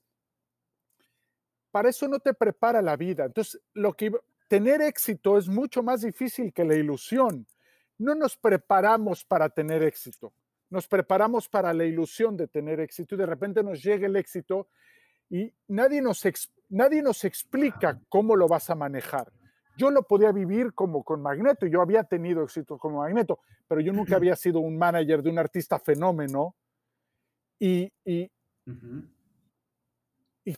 para 1.72 1.88
eso 1.88 2.06
no 2.06 2.20
te 2.20 2.34
prepara 2.34 2.80
la 2.82 2.94
vida. 2.94 3.24
Entonces, 3.24 3.60
lo 3.74 3.94
que 3.94 4.12
tener 4.46 4.80
éxito 4.80 5.38
es 5.38 5.48
mucho 5.48 5.82
más 5.82 6.02
difícil 6.02 6.52
que 6.52 6.64
la 6.64 6.76
ilusión 6.76 7.48
no 7.98 8.14
nos 8.14 8.36
preparamos 8.36 9.24
para 9.24 9.48
tener 9.48 9.82
éxito, 9.82 10.32
nos 10.70 10.86
preparamos 10.88 11.48
para 11.48 11.72
la 11.72 11.84
ilusión 11.84 12.36
de 12.36 12.48
tener 12.48 12.80
éxito 12.80 13.14
y 13.14 13.18
de 13.18 13.26
repente 13.26 13.62
nos 13.62 13.82
llega 13.82 14.06
el 14.06 14.16
éxito 14.16 14.68
y 15.30 15.52
nadie 15.68 16.02
nos, 16.02 16.22
nadie 16.68 17.02
nos 17.02 17.24
explica 17.24 18.00
cómo 18.08 18.36
lo 18.36 18.48
vas 18.48 18.70
a 18.70 18.74
manejar. 18.74 19.32
Yo 19.76 19.90
lo 19.90 20.02
podía 20.04 20.32
vivir 20.32 20.72
como 20.72 21.04
con 21.04 21.20
Magneto, 21.20 21.66
yo 21.66 21.82
había 21.82 22.02
tenido 22.04 22.42
éxito 22.42 22.78
como 22.78 22.98
Magneto, 22.98 23.40
pero 23.68 23.80
yo 23.80 23.92
nunca 23.92 24.16
había 24.16 24.34
sido 24.34 24.60
un 24.60 24.78
manager 24.78 25.22
de 25.22 25.30
un 25.30 25.38
artista 25.38 25.78
fenómeno 25.78 26.56
y, 27.58 27.92
y, 28.04 28.30
y 30.44 30.56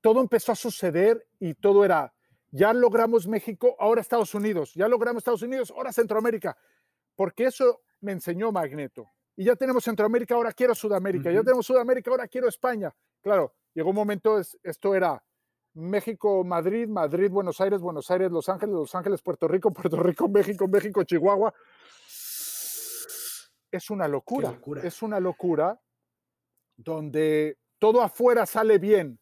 todo 0.00 0.20
empezó 0.20 0.52
a 0.52 0.56
suceder 0.56 1.26
y 1.38 1.54
todo 1.54 1.84
era, 1.84 2.12
ya 2.50 2.72
logramos 2.72 3.28
México, 3.28 3.76
ahora 3.78 4.00
Estados 4.00 4.34
Unidos, 4.34 4.72
ya 4.74 4.88
logramos 4.88 5.20
Estados 5.20 5.42
Unidos, 5.42 5.72
ahora 5.74 5.92
Centroamérica, 5.92 6.56
porque 7.16 7.44
eso 7.46 7.82
me 8.00 8.12
enseñó 8.12 8.52
Magneto. 8.52 9.10
Y 9.34 9.44
ya 9.44 9.56
tenemos 9.56 9.84
Centroamérica, 9.84 10.34
ahora 10.34 10.52
quiero 10.52 10.74
Sudamérica, 10.74 11.30
ya 11.30 11.42
tenemos 11.42 11.66
Sudamérica, 11.66 12.10
ahora 12.10 12.28
quiero 12.28 12.48
España. 12.48 12.94
Claro, 13.20 13.54
llegó 13.74 13.90
un 13.90 13.96
momento, 13.96 14.40
esto 14.62 14.94
era 14.94 15.22
México, 15.74 16.42
Madrid, 16.42 16.88
Madrid, 16.88 17.30
Buenos 17.30 17.60
Aires, 17.60 17.80
Buenos 17.80 18.10
Aires, 18.10 18.30
Los 18.30 18.48
Ángeles, 18.48 18.74
Los 18.74 18.94
Ángeles, 18.94 19.20
Puerto 19.20 19.46
Rico, 19.46 19.70
Puerto 19.72 20.02
Rico, 20.02 20.28
México, 20.28 20.66
México, 20.68 21.02
Chihuahua. 21.04 21.52
Es 23.70 23.90
una 23.90 24.08
locura, 24.08 24.52
locura. 24.52 24.82
es 24.82 25.02
una 25.02 25.20
locura 25.20 25.78
donde 26.76 27.58
todo 27.78 28.00
afuera 28.00 28.46
sale 28.46 28.78
bien 28.78 29.18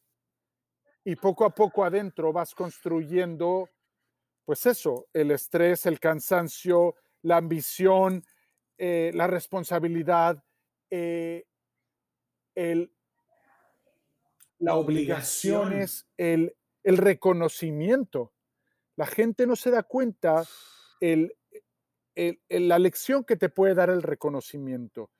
y 1.04 1.16
poco 1.16 1.44
a 1.44 1.50
poco 1.50 1.84
adentro 1.84 2.32
vas 2.32 2.54
construyendo, 2.54 3.68
pues 4.44 4.64
eso, 4.66 5.06
el 5.12 5.32
estrés, 5.32 5.86
el 5.86 5.98
cansancio, 5.98 6.94
la 7.24 7.38
ambición, 7.38 8.24
eh, 8.76 9.10
la 9.14 9.26
responsabilidad, 9.26 10.44
eh, 10.90 11.46
el, 12.54 12.92
la 14.58 14.76
obligación 14.76 15.72
es 15.72 16.06
el, 16.18 16.54
el, 16.82 16.98
reconocimiento. 16.98 18.32
La 18.96 19.06
gente 19.06 19.46
no 19.46 19.56
se 19.56 19.70
da 19.70 19.82
cuenta 19.82 20.44
el, 21.00 21.34
la 22.48 22.78
lección 22.78 23.24
que 23.24 23.36
te 23.36 23.48
puede 23.48 23.74
dar 23.74 23.88
el 23.88 24.02
reconocimiento. 24.02 25.10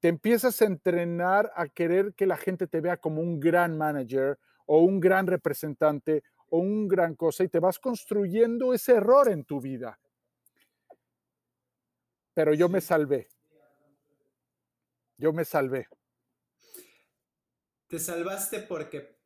Te 0.00 0.08
empiezas 0.08 0.60
a 0.62 0.64
entrenar 0.64 1.52
a 1.54 1.68
querer 1.68 2.14
que 2.14 2.26
la 2.26 2.36
gente 2.36 2.66
te 2.66 2.80
vea 2.80 2.96
como 2.96 3.20
un 3.20 3.38
gran 3.38 3.76
manager 3.76 4.38
o 4.66 4.80
un 4.80 5.00
gran 5.00 5.26
representante 5.26 6.24
o 6.48 6.58
un 6.58 6.88
gran 6.88 7.14
cosa 7.14 7.44
y 7.44 7.48
te 7.48 7.60
vas 7.60 7.78
construyendo 7.78 8.72
ese 8.72 8.94
error 8.94 9.30
en 9.30 9.44
tu 9.44 9.60
vida. 9.60 9.98
Pero 12.34 12.54
yo 12.54 12.68
me 12.68 12.80
salvé. 12.80 13.28
Yo 15.16 15.32
me 15.32 15.44
salvé. 15.44 15.86
¿Te 17.86 17.98
salvaste 17.98 18.60
porque 18.60 19.18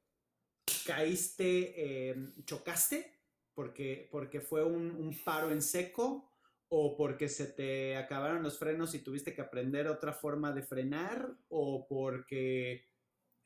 caíste, 0.84 2.10
em, 2.10 2.34
chocaste? 2.44 3.20
Porque, 3.54 4.08
porque 4.10 4.40
fue 4.40 4.64
un, 4.64 5.16
paro 5.24 5.50
en 5.50 5.62
seco 5.62 6.32
o 6.68 6.96
porque 6.96 7.28
se 7.28 7.46
te 7.46 7.96
acabaron 7.96 8.42
los 8.42 8.58
frenos 8.58 8.94
y 8.94 8.98
tuviste 8.98 9.34
que 9.34 9.40
aprender 9.40 9.88
otra 9.88 10.12
forma 10.12 10.52
de 10.52 10.62
frenar 10.62 11.32
o 11.48 11.86
porque 11.88 12.84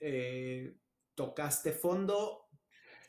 eh, 0.01 0.75
tocaste 1.15 1.73
fondo. 1.73 2.49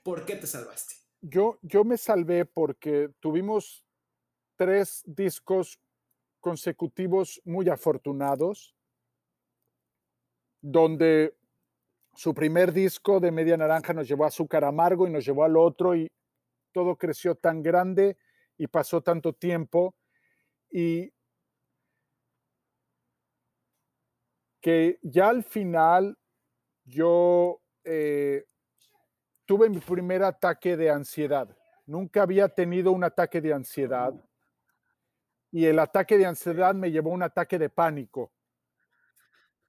¿Por 0.03 0.25
qué 0.25 0.35
te 0.35 0.47
salvaste? 0.47 0.95
Yo, 1.21 1.57
yo 1.61 1.83
me 1.83 1.97
salvé 1.97 2.45
porque 2.45 3.09
tuvimos 3.19 3.85
tres 4.57 5.01
discos 5.05 5.79
consecutivos 6.41 7.41
muy 7.45 7.69
afortunados, 7.69 8.75
donde 10.61 11.35
su 12.13 12.33
primer 12.33 12.73
disco 12.73 13.19
de 13.19 13.31
Media 13.31 13.55
Naranja 13.55 13.93
nos 13.93 14.07
llevó 14.07 14.25
a 14.25 14.27
Azúcar 14.27 14.65
Amargo 14.65 15.07
y 15.07 15.11
nos 15.11 15.25
llevó 15.25 15.45
al 15.45 15.55
otro 15.55 15.95
y 15.95 16.11
todo 16.73 16.97
creció 16.97 17.35
tan 17.35 17.63
grande 17.63 18.17
y 18.57 18.67
pasó 18.67 19.01
tanto 19.01 19.33
tiempo 19.33 19.95
y 20.69 21.11
que 24.61 24.99
ya 25.01 25.29
al 25.29 25.43
final 25.43 26.17
yo 26.83 27.61
eh, 27.83 28.45
tuve 29.45 29.69
mi 29.69 29.79
primer 29.79 30.23
ataque 30.23 30.77
de 30.77 30.89
ansiedad. 30.89 31.57
Nunca 31.85 32.21
había 32.21 32.47
tenido 32.47 32.91
un 32.91 33.03
ataque 33.03 33.41
de 33.41 33.53
ansiedad 33.53 34.13
y 35.51 35.65
el 35.65 35.79
ataque 35.79 36.17
de 36.17 36.25
ansiedad 36.25 36.73
me 36.73 36.91
llevó 36.91 37.11
a 37.11 37.15
un 37.15 37.23
ataque 37.23 37.59
de 37.59 37.69
pánico. 37.69 38.31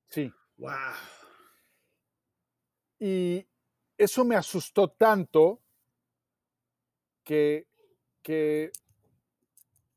Sí. 0.09 0.33
Wow. 0.59 0.71
Y 3.01 3.47
eso 3.99 4.25
me 4.25 4.37
asustó 4.37 4.91
tanto 4.91 5.61
que, 7.25 7.67
que 8.23 8.71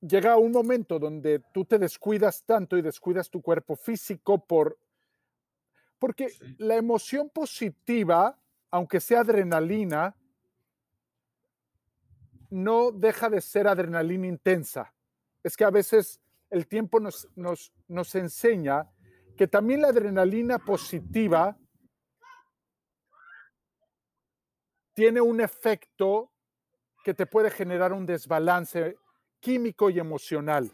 llega 0.01 0.37
un 0.37 0.51
momento 0.51 0.97
donde 0.97 1.39
tú 1.53 1.65
te 1.65 1.77
descuidas 1.77 2.43
tanto 2.43 2.77
y 2.77 2.81
descuidas 2.81 3.29
tu 3.29 3.41
cuerpo 3.41 3.75
físico 3.75 4.43
por 4.43 4.77
porque 5.99 6.27
la 6.57 6.75
emoción 6.75 7.29
positiva, 7.29 8.37
aunque 8.69 8.99
sea 8.99 9.21
adrenalina, 9.21 10.15
no 12.49 12.91
deja 12.91 13.29
de 13.29 13.41
ser 13.41 13.67
adrenalina 13.67 14.27
intensa. 14.27 14.93
Es 15.45 15.55
que 15.55 15.63
a 15.63 15.69
veces 15.69 16.19
el 16.49 16.65
tiempo 16.65 16.99
nos, 16.99 17.27
nos, 17.35 17.71
nos 17.87 18.15
enseña 18.15 18.89
que 19.37 19.47
también 19.47 19.83
la 19.83 19.89
adrenalina 19.89 20.57
positiva 20.57 21.55
tiene 24.95 25.21
un 25.21 25.39
efecto 25.39 26.31
que 27.03 27.13
te 27.13 27.27
puede 27.27 27.51
generar 27.51 27.93
un 27.93 28.07
desbalance 28.07 28.97
químico 29.39 29.91
y 29.91 29.99
emocional. 29.99 30.71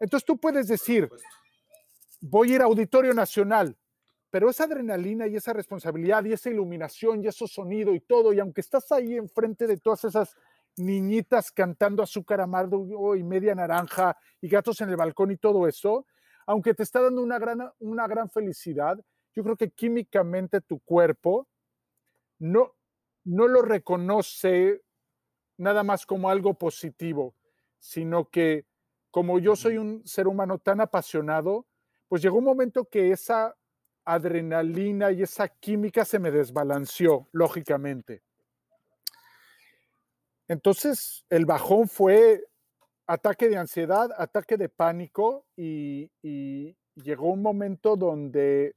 Entonces 0.00 0.26
tú 0.26 0.36
puedes 0.36 0.66
decir, 0.66 1.08
voy 2.22 2.50
a 2.50 2.54
ir 2.56 2.62
a 2.62 2.64
Auditorio 2.64 3.14
Nacional, 3.14 3.78
pero 4.30 4.50
esa 4.50 4.64
adrenalina 4.64 5.28
y 5.28 5.36
esa 5.36 5.52
responsabilidad 5.52 6.24
y 6.24 6.32
esa 6.32 6.50
iluminación 6.50 7.22
y 7.22 7.28
ese 7.28 7.46
sonido 7.46 7.94
y 7.94 8.00
todo, 8.00 8.32
y 8.32 8.40
aunque 8.40 8.62
estás 8.62 8.90
ahí 8.90 9.14
enfrente 9.14 9.68
de 9.68 9.76
todas 9.76 10.02
esas 10.02 10.36
niñitas 10.76 11.52
cantando 11.52 12.02
azúcar 12.02 12.40
amargo 12.40 13.14
y 13.16 13.22
media 13.22 13.54
naranja 13.54 14.16
y 14.40 14.48
gatos 14.48 14.80
en 14.80 14.90
el 14.90 14.96
balcón 14.96 15.30
y 15.30 15.36
todo 15.36 15.68
eso, 15.68 16.06
aunque 16.46 16.74
te 16.74 16.82
está 16.82 17.00
dando 17.00 17.22
una 17.22 17.38
gran, 17.38 17.70
una 17.78 18.06
gran 18.06 18.30
felicidad, 18.30 18.98
yo 19.34 19.42
creo 19.42 19.56
que 19.56 19.70
químicamente 19.70 20.60
tu 20.60 20.80
cuerpo 20.80 21.48
no, 22.38 22.74
no 23.24 23.48
lo 23.48 23.62
reconoce 23.62 24.82
nada 25.56 25.82
más 25.82 26.06
como 26.06 26.28
algo 26.28 26.54
positivo, 26.54 27.34
sino 27.78 28.28
que 28.28 28.66
como 29.10 29.38
yo 29.38 29.54
soy 29.54 29.78
un 29.78 30.04
ser 30.04 30.26
humano 30.26 30.58
tan 30.58 30.80
apasionado, 30.80 31.66
pues 32.08 32.20
llegó 32.22 32.38
un 32.38 32.44
momento 32.44 32.86
que 32.86 33.12
esa 33.12 33.56
adrenalina 34.04 35.12
y 35.12 35.22
esa 35.22 35.48
química 35.48 36.04
se 36.04 36.18
me 36.18 36.30
desbalanceó, 36.30 37.28
lógicamente. 37.32 38.22
Entonces, 40.48 41.24
el 41.30 41.46
bajón 41.46 41.88
fue 41.88 42.44
ataque 43.06 43.48
de 43.48 43.56
ansiedad, 43.56 44.10
ataque 44.16 44.56
de 44.56 44.68
pánico 44.68 45.46
y, 45.56 46.10
llegó 46.96 47.32
un 47.32 47.42
momento 47.42 47.96
donde, 47.96 48.76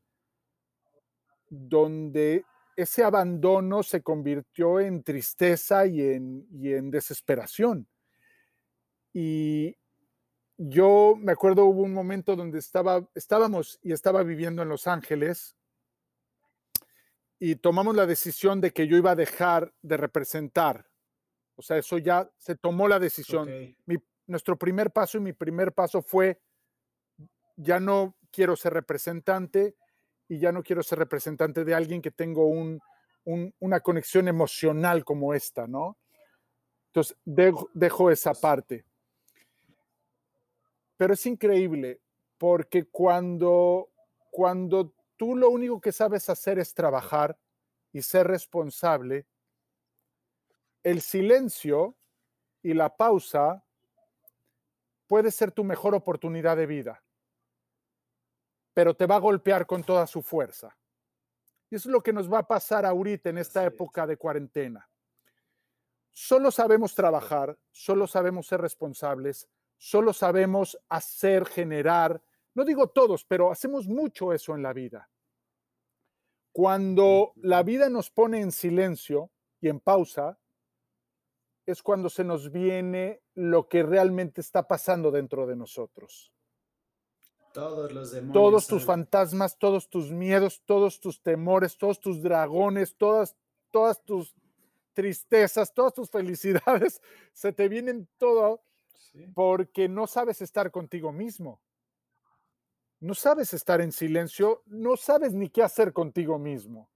donde 1.50 2.44
ese 2.76 3.04
abandono 3.04 3.84
se 3.84 4.02
convirtió 4.02 4.80
en 4.80 5.04
tristeza 5.04 5.86
y 5.86 6.02
en, 6.02 6.48
y 6.52 6.74
en 6.74 6.90
desesperación. 6.90 7.88
Y, 9.14 9.76
yo 10.58 11.16
me 11.18 11.32
acuerdo 11.32 11.66
hubo 11.66 11.84
un 11.84 11.94
momento 11.94 12.36
donde 12.36 12.58
estaba, 12.58 13.08
estábamos 13.14 13.80
y 13.84 13.94
estaba 13.94 14.24
viviendo 14.24 14.64
en 14.64 14.70
Los 14.70 14.88
Ángeles 14.88 15.56
y 17.40 17.58
tomamos 17.58 17.96
la 17.96 18.08
decisión 18.08 18.60
de 18.60 18.72
que 18.72 18.88
yo 18.88 18.98
iba 18.98 19.12
a 19.12 19.16
dejar 19.16 19.72
de 19.84 19.98
representar. 19.98 20.88
O 21.58 21.62
sea, 21.62 21.78
eso 21.78 21.98
ya 21.98 22.30
se 22.38 22.56
tomó 22.56 22.88
la 22.88 23.00
decisión. 23.00 23.76
nuestro 24.26 24.58
primer 24.58 24.92
paso 24.92 25.18
y 25.18 25.22
mi 25.22 25.34
primer 25.34 25.74
paso 25.74 26.02
fue, 26.02 26.40
ya 27.58 27.80
no 27.80 28.16
quiero 28.32 28.56
ser 28.56 28.74
representante 28.74 29.76
y 30.30 30.40
ya 30.40 30.52
no 30.52 30.64
quiero 30.64 30.84
ser 30.84 31.00
representante 31.00 31.66
de 31.66 31.74
alguien 31.74 32.02
que 32.02 32.12
tengo 32.12 32.46
una 33.26 33.80
conexión 33.82 34.30
emocional 34.30 35.04
como 35.04 35.34
esta, 35.34 35.68
¿no? 35.68 35.98
Entonces, 36.88 37.18
dejo 37.26 38.10
esa 38.12 38.34
parte 38.34 38.86
pero 40.98 41.14
es 41.14 41.26
increíble 41.26 42.02
porque 42.38 42.86
cuando, 42.86 43.90
cuando 44.32 44.94
tú 45.16 45.36
lo 45.36 45.50
único 45.50 45.80
que 45.80 45.92
sabes 45.92 46.30
hacer 46.30 46.60
es 46.60 46.74
trabajar 46.74 47.38
y 47.94 48.02
ser 48.02 48.28
responsable, 48.28 49.26
el 50.84 51.02
silencio 51.02 51.96
y 52.62 52.74
la 52.74 52.96
pausa 52.96 53.64
puede 55.08 55.32
ser 55.32 55.52
tu 55.52 55.64
mejor 55.64 55.96
oportunidad 55.96 56.58
de 56.58 56.66
vida, 56.66 57.04
pero 58.74 58.94
te 58.96 59.06
va 59.06 59.16
a 59.16 59.20
golpear 59.20 59.66
con 59.66 59.84
toda 59.84 60.06
su 60.06 60.22
fuerza. 60.22 60.78
Y 61.70 61.76
eso 61.76 61.90
es 61.90 61.94
lo 61.94 62.02
que 62.02 62.14
nos 62.14 62.32
va 62.32 62.40
a 62.40 62.48
pasar 62.48 62.86
ahorita 62.86 63.30
en 63.30 63.38
esta 63.38 63.66
época 63.66 64.08
de 64.08 64.18
cuarentena. 64.18 64.90
Solo 66.14 66.50
sabemos 66.52 66.96
trabajar, 66.96 67.58
solo 67.72 68.08
sabemos 68.08 68.48
ser 68.48 68.62
responsables, 68.62 69.48
solo 69.78 70.14
sabemos 70.14 70.78
hacer, 70.90 71.46
generar. 71.46 72.22
No 72.54 72.66
digo 72.66 72.88
todos, 72.88 73.24
pero 73.26 73.52
hacemos 73.52 73.88
mucho 73.88 74.34
eso 74.34 74.56
en 74.56 74.64
la 74.64 74.74
vida. 74.74 75.10
Cuando 76.52 77.34
la 77.36 77.62
vida 77.62 77.90
nos 77.90 78.10
pone 78.10 78.42
en 78.42 78.52
silencio 78.52 79.30
y 79.62 79.70
en 79.70 79.80
pausa, 79.80 80.40
es 81.68 81.84
cuando 81.84 82.10
se 82.10 82.24
nos 82.24 82.50
viene 82.50 83.22
lo 83.36 83.68
que 83.68 83.84
realmente 83.84 84.40
está 84.40 84.68
pasando 84.68 85.12
dentro 85.12 85.46
de 85.46 85.58
nosotros. 85.58 86.32
Todos 87.54 87.92
los 87.92 88.12
demonios. 88.12 88.34
Todos 88.34 88.68
tus 88.68 88.86
fantasmas, 88.86 89.58
todos 89.60 89.90
tus 89.90 90.10
miedos, 90.10 90.62
todos 90.66 91.02
tus 91.02 91.22
temores, 91.22 91.78
todos 91.78 92.00
tus 92.00 92.22
dragones, 92.22 92.96
todas, 92.96 93.36
todas 93.70 94.02
tus 94.06 94.34
tristezas, 94.94 95.74
todas 95.74 95.94
tus 95.94 96.10
felicidades, 96.10 97.02
se 97.34 97.52
te 97.52 97.68
vienen 97.68 98.08
todo 98.18 98.62
porque 99.34 99.90
no 99.90 100.08
sabes 100.08 100.42
estar 100.42 100.72
contigo 100.72 101.12
mismo. 101.12 101.60
No 103.02 103.14
sabes 103.14 103.54
estar 103.54 103.82
en 103.82 103.92
silencio, 103.92 104.64
no 104.68 104.96
sabes 104.96 105.34
ni 105.34 105.50
qué 105.50 105.64
hacer 105.64 105.92
contigo 105.92 106.40
mismo. 106.40 106.90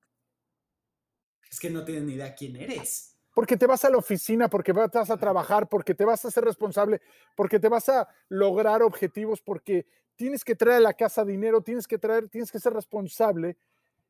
Es 1.50 1.60
que 1.60 1.70
no 1.70 1.84
tienes 1.84 2.04
ni 2.04 2.14
idea 2.14 2.34
quién 2.34 2.56
eres 2.56 3.11
porque 3.34 3.58
te 3.58 3.66
vas 3.68 3.86
a 3.86 3.90
la 3.90 3.98
oficina, 3.98 4.50
porque 4.50 4.74
vas 4.74 5.10
a 5.10 5.18
trabajar, 5.18 5.70
porque 5.70 5.96
te 5.96 6.06
vas 6.06 6.24
a 6.26 6.32
ser 6.32 6.44
responsable, 6.44 7.02
porque 7.36 7.60
te 7.60 7.70
vas 7.70 7.88
a 7.90 8.08
lograr 8.30 8.84
objetivos, 8.84 9.42
porque 9.42 9.86
tienes 10.16 10.44
que 10.44 10.56
traer 10.56 10.78
a 10.78 10.82
la 10.82 10.94
casa 10.94 11.24
dinero, 11.24 11.62
tienes 11.62 11.88
que 11.88 11.98
traer, 11.98 12.30
tienes 12.30 12.52
que 12.52 12.60
ser 12.60 12.74
responsable. 12.74 13.58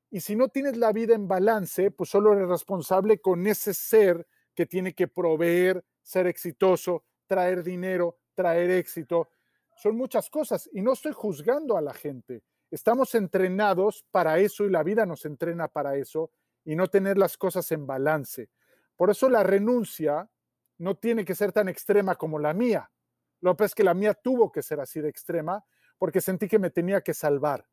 Y 0.10 0.22
si 0.22 0.36
no 0.36 0.50
tienes 0.50 0.76
la 0.78 0.92
vida 0.92 1.16
en 1.16 1.28
balance, 1.28 1.92
pues 1.92 2.10
solo 2.10 2.34
eres 2.34 2.50
responsable 2.50 3.20
con 3.20 3.46
ese 3.48 3.74
ser 3.74 4.28
que 4.54 4.66
tiene 4.66 4.94
que 4.94 5.08
proveer, 5.08 5.84
ser 6.02 6.28
exitoso, 6.28 7.06
traer 7.28 7.64
dinero, 7.64 8.18
traer 8.34 8.72
éxito. 8.72 9.30
Son 9.78 9.96
muchas 9.96 10.30
cosas 10.30 10.70
y 10.74 10.82
no 10.82 10.94
estoy 10.94 11.14
juzgando 11.14 11.78
a 11.78 11.82
la 11.82 11.94
gente. 11.94 12.44
Estamos 12.70 13.16
entrenados 13.16 14.06
para 14.12 14.40
eso 14.40 14.66
y 14.66 14.70
la 14.70 14.84
vida 14.84 15.06
nos 15.06 15.26
entrena 15.26 15.68
para 15.68 15.96
eso 15.96 16.32
y 16.66 16.76
no 16.76 16.88
tener 16.88 17.18
las 17.18 17.38
cosas 17.38 17.72
en 17.72 17.88
balance. 17.88 18.50
Por 19.02 19.10
eso 19.10 19.32
la 19.32 19.42
renuncia 19.42 20.30
no 20.78 20.96
tiene 20.96 21.26
que 21.26 21.34
ser 21.34 21.52
tan 21.52 21.68
extrema 21.68 22.14
como 22.14 22.38
la 22.38 22.54
mía. 22.54 22.92
Lo 23.40 23.58
que 23.58 23.64
es 23.64 23.74
que 23.74 23.84
la 23.84 23.96
mía 23.96 24.14
tuvo 24.14 24.52
que 24.52 24.62
ser 24.62 24.80
así 24.80 25.02
de 25.02 25.10
extrema 25.10 25.66
porque 25.98 26.22
sentí 26.22 26.48
que 26.48 26.60
me 26.60 26.70
tenía 26.70 27.02
que 27.02 27.16
salvar. 27.16 27.68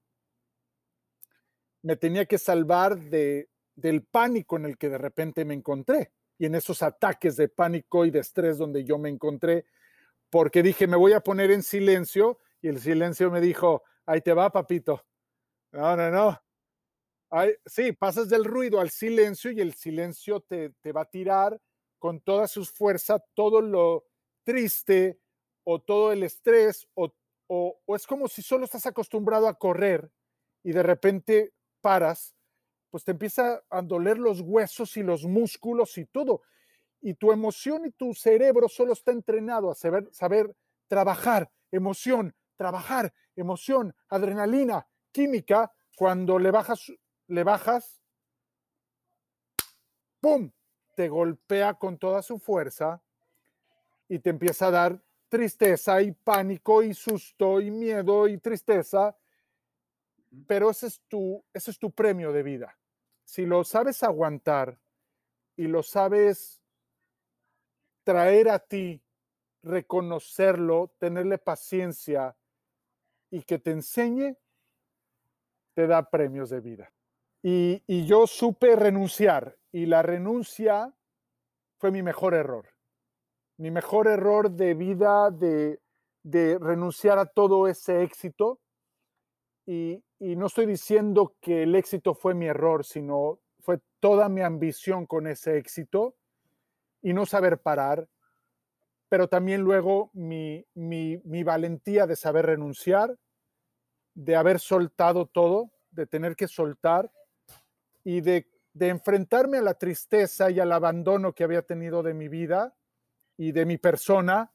Me 1.83 1.97
tenía 1.97 2.25
que 2.25 2.39
salvar 2.39 2.99
de, 2.99 3.51
del 3.75 4.05
pánico 4.05 4.57
en 4.57 4.65
el 4.65 4.79
que 4.79 4.89
de 4.89 4.97
repente 4.97 5.45
me 5.45 5.53
encontré 5.53 6.15
y 6.39 6.47
en 6.47 6.55
esos 6.55 6.83
ataques 6.83 7.37
de 7.37 7.51
pánico 7.51 8.07
y 8.07 8.11
de 8.11 8.21
estrés 8.21 8.57
donde 8.57 8.85
yo 8.85 8.97
me 8.97 9.11
encontré, 9.11 9.67
porque 10.31 10.63
dije, 10.63 10.87
me 10.87 10.97
voy 10.97 11.13
a 11.13 11.21
poner 11.21 11.51
en 11.51 11.63
silencio 11.63 12.39
y 12.63 12.69
el 12.69 12.81
silencio 12.81 13.31
me 13.31 13.43
dijo, 13.43 13.83
ahí 14.07 14.23
te 14.23 14.33
va, 14.33 14.51
papito. 14.51 15.05
No, 15.73 15.95
no, 15.95 16.11
no, 16.11 16.43
sí, 17.67 17.93
pasas 17.93 18.29
del 18.29 18.45
ruido 18.45 18.81
al 18.81 18.91
silencio 18.91 19.51
y 19.51 19.61
el 19.61 19.75
silencio 19.75 20.41
te, 20.41 20.73
va 20.93 21.03
a 21.03 21.11
tirar 21.11 21.61
con 21.99 22.21
toda 22.21 22.47
su 22.49 22.65
fuerza 22.65 23.23
todo 23.35 23.61
lo 23.61 24.07
triste 24.45 25.19
o 25.65 25.81
todo 25.81 26.13
el 26.13 26.23
estrés 26.23 26.89
o, 26.95 27.13
o, 27.49 27.81
es 27.97 28.07
como 28.07 28.29
si 28.29 28.41
solo 28.43 28.65
estás 28.65 28.87
acostumbrado 28.87 29.49
a 29.49 29.59
correr 29.59 30.11
y 30.63 30.73
de 30.73 30.83
repente 30.83 31.53
paras, 31.81 32.35
pues 32.91 33.05
te 33.05 33.11
empieza 33.11 33.63
a 33.69 33.83
doler 33.83 34.19
los 34.19 34.41
huesos 34.41 34.97
y 34.97 35.03
los 35.03 35.25
músculos 35.25 35.99
y 35.99 36.07
todo. 36.07 36.43
Y 37.01 37.15
tu 37.15 37.33
emoción 37.33 37.85
y 37.87 37.91
tu 37.93 38.15
cerebro 38.15 38.69
solo 38.69 38.93
está 38.93 39.13
entrenado 39.13 39.71
a 39.71 39.75
saber, 39.75 40.09
saber 40.13 40.55
trabajar, 40.89 41.51
emoción, 41.71 42.35
trabajar, 42.57 43.13
emoción, 43.37 43.95
adrenalina, 44.09 44.89
química, 45.13 45.71
cuando 45.97 46.39
le 46.39 46.51
bajas 46.51 46.93
le 47.29 47.45
bajas, 47.45 48.01
¡pum! 50.21 50.51
Te 50.97 51.09
golpea 51.09 51.75
con 51.75 51.97
toda 51.97 52.23
su 52.23 52.39
fuerza 52.39 53.01
y 54.09 54.19
te 54.19 54.31
empieza 54.31 54.67
a 54.67 54.71
dar 54.73 55.03
tristeza 55.29 56.03
y 56.03 56.13
pánico 56.13 56.83
y 56.83 56.95
susto 56.95 57.61
y 57.61 57.71
miedo 57.71 58.27
y 58.27 58.39
tristeza. 58.39 59.17
Pero 60.47 60.71
ese 60.71 60.89
es 60.89 61.01
tu, 61.07 61.45
ese 61.53 61.71
es 61.71 61.79
tu 61.79 61.91
premio 61.93 62.33
de 62.33 62.43
vida. 62.43 62.77
Si 63.25 63.47
lo 63.47 63.63
sabes 63.63 64.03
aguantar 64.03 64.81
y 65.57 65.69
lo 65.69 65.83
sabes 65.83 66.61
traer 68.03 68.49
a 68.49 68.59
ti, 68.59 69.03
reconocerlo, 69.63 70.95
tenerle 70.99 71.39
paciencia 71.39 72.37
y 73.31 73.43
que 73.43 73.59
te 73.59 73.71
enseñe, 73.71 74.37
te 75.75 75.87
da 75.87 76.11
premios 76.11 76.51
de 76.51 76.61
vida. 76.61 76.93
Y, 77.43 77.83
yo 78.07 78.27
supe 78.27 78.75
renunciar 78.75 79.57
y 79.71 79.87
la 79.87 80.03
renuncia 80.03 80.93
fue 81.79 81.91
mi 81.91 82.03
mejor 82.03 82.35
error. 82.35 82.69
Mi 83.59 83.71
mejor 83.71 84.09
error 84.09 84.51
de 84.51 84.75
vida 84.75 85.31
de, 85.31 85.81
renunciar 86.61 87.19
a 87.19 87.27
todo 87.27 87.69
ese 87.69 88.03
éxito. 88.03 88.61
Y, 89.67 90.03
y, 90.19 90.37
no 90.37 90.47
estoy 90.47 90.67
diciendo 90.67 91.37
que 91.41 91.63
el 91.63 91.75
éxito 91.75 92.15
fue 92.15 92.35
mi 92.35 92.47
error, 92.47 92.85
sino 92.85 93.41
fue 93.61 93.81
toda 94.01 94.29
mi 94.29 94.43
ambición 94.43 95.07
con 95.07 95.27
ese 95.27 95.59
éxito 95.59 96.17
y 97.03 97.13
no 97.13 97.27
saber 97.27 97.61
parar, 97.61 98.09
pero 99.09 99.29
también 99.29 99.63
luego 99.63 100.11
mi, 100.13 100.67
mi, 100.75 101.19
mi 101.25 101.43
valentía 101.43 102.07
de 102.07 102.17
saber 102.17 102.47
renunciar, 102.47 103.17
de 104.15 104.37
haber 104.37 104.59
soltado 104.59 105.27
todo, 105.27 105.71
de 105.91 106.07
tener 106.07 106.37
que 106.37 106.49
soltar 106.49 107.11
y 108.09 108.23
de, 108.23 108.47
enfrentarme 108.81 109.59
a 109.59 109.63
la 109.63 109.75
tristeza 109.75 110.51
y 110.51 110.61
al 110.61 110.73
abandono 110.73 111.35
que 111.35 111.45
había 111.45 111.61
tenido 111.61 112.03
de 112.03 112.15
mi 112.15 112.29
vida 112.29 112.75
y 113.37 113.53
de 113.53 113.67
mi 113.67 113.77
persona. 113.77 114.51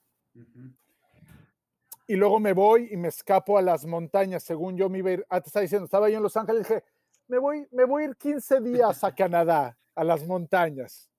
Y 2.07 2.15
luego 2.15 2.39
me 2.39 2.53
voy 2.53 2.89
y 2.91 2.97
me 2.97 3.09
escapo 3.09 3.59
a 3.59 3.61
las 3.61 3.85
montañas, 3.85 4.41
según 4.41 4.75
yo 4.75 4.89
me 4.89 4.97
iba 4.97 5.11
a 5.11 5.13
ir, 5.13 5.25
ah, 5.29 5.39
te 5.39 5.61
diciendo, 5.61 5.85
estaba 5.85 6.09
yo 6.09 6.17
en 6.17 6.23
Los 6.23 6.35
Ángeles, 6.35 6.67
dije, 6.67 6.83
me 7.27 7.37
voy, 7.37 7.67
me 7.71 7.85
voy 7.85 8.03
a 8.03 8.05
ir 8.07 8.15
15 8.15 8.59
días 8.61 9.03
a 9.03 9.13
Canadá, 9.13 9.77
a 9.93 10.03
las 10.03 10.25
montañas. 10.25 11.11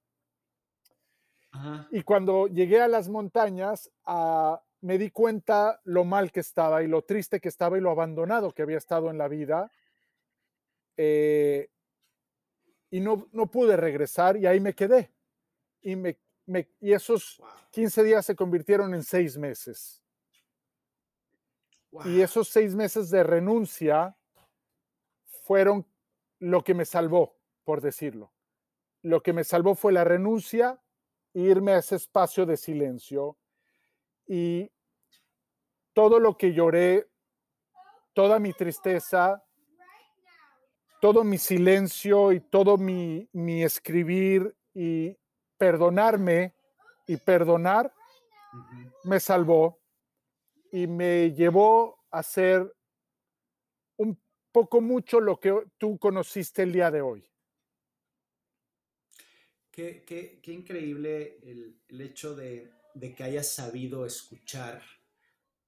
Y 1.92 2.02
cuando 2.02 2.48
llegué 2.48 2.80
a 2.80 2.88
las 2.88 3.08
montañas, 3.08 3.92
ah, 4.06 4.60
me 4.80 4.98
di 4.98 5.10
cuenta 5.10 5.80
lo 5.84 6.02
mal 6.04 6.32
que 6.32 6.40
estaba 6.40 6.82
y 6.82 6.88
lo 6.88 7.02
triste 7.02 7.38
que 7.38 7.48
estaba 7.48 7.78
y 7.78 7.80
lo 7.80 7.92
abandonado 7.92 8.50
que 8.50 8.62
había 8.62 8.78
estado 8.78 9.08
en 9.08 9.18
la 9.18 9.28
vida. 9.28 9.70
Eh, 10.96 11.68
y 12.94 13.00
no, 13.00 13.26
no 13.32 13.50
pude 13.50 13.76
regresar 13.76 14.36
y 14.36 14.46
ahí 14.46 14.60
me 14.60 14.72
quedé. 14.72 15.10
Y, 15.82 15.96
me, 15.96 16.16
y 16.80 16.92
esos 16.92 17.42
15 17.72 18.04
días 18.04 18.24
se 18.24 18.36
convirtieron 18.36 18.94
en 18.94 19.02
seis 19.02 19.36
meses. 19.36 20.00
Y 22.04 22.20
esos 22.20 22.48
seis 22.48 22.76
meses 22.76 23.10
de 23.10 23.24
renuncia 23.24 24.16
fueron 25.42 25.84
lo 26.38 26.62
que 26.62 26.72
me 26.72 26.84
salvó, 26.84 27.36
por 27.64 27.80
decirlo. 27.80 28.32
Lo 29.02 29.24
que 29.24 29.32
me 29.32 29.42
salvó 29.42 29.74
fue 29.74 29.92
la 29.92 30.04
renuncia, 30.04 30.80
irme 31.32 31.72
a 31.72 31.78
ese 31.78 31.96
espacio 31.96 32.46
de 32.46 32.56
silencio 32.56 33.36
y 34.24 34.70
todo 35.94 36.20
lo 36.20 36.38
que 36.38 36.52
lloré, 36.52 37.10
toda 38.12 38.38
mi 38.38 38.52
tristeza, 38.52 39.43
todo 41.00 41.24
mi 41.24 41.38
silencio 41.38 42.32
y 42.32 42.40
todo 42.40 42.76
mi, 42.76 43.28
escribir 43.62 44.54
y 44.72 45.16
perdonarme 45.56 46.54
y 47.06 47.16
perdonar 47.16 47.92
me 49.04 49.20
salvó 49.20 49.80
y 50.72 50.86
me 50.86 51.32
llevó 51.32 51.98
a 52.10 52.22
ser 52.22 52.74
un 53.96 54.18
poco 54.50 54.80
mucho 54.80 55.20
lo 55.20 55.38
que 55.38 55.52
tú 55.78 55.98
conociste 55.98 56.62
el 56.62 56.72
día 56.72 56.90
de 56.90 57.00
hoy. 57.00 57.28
Qué, 59.70 60.40
increíble 60.46 61.38
el, 61.42 62.00
hecho 62.00 62.36
de, 62.36 62.72
de, 62.94 63.14
que 63.14 63.24
hayas 63.24 63.50
sabido 63.50 64.06
escuchar 64.06 64.82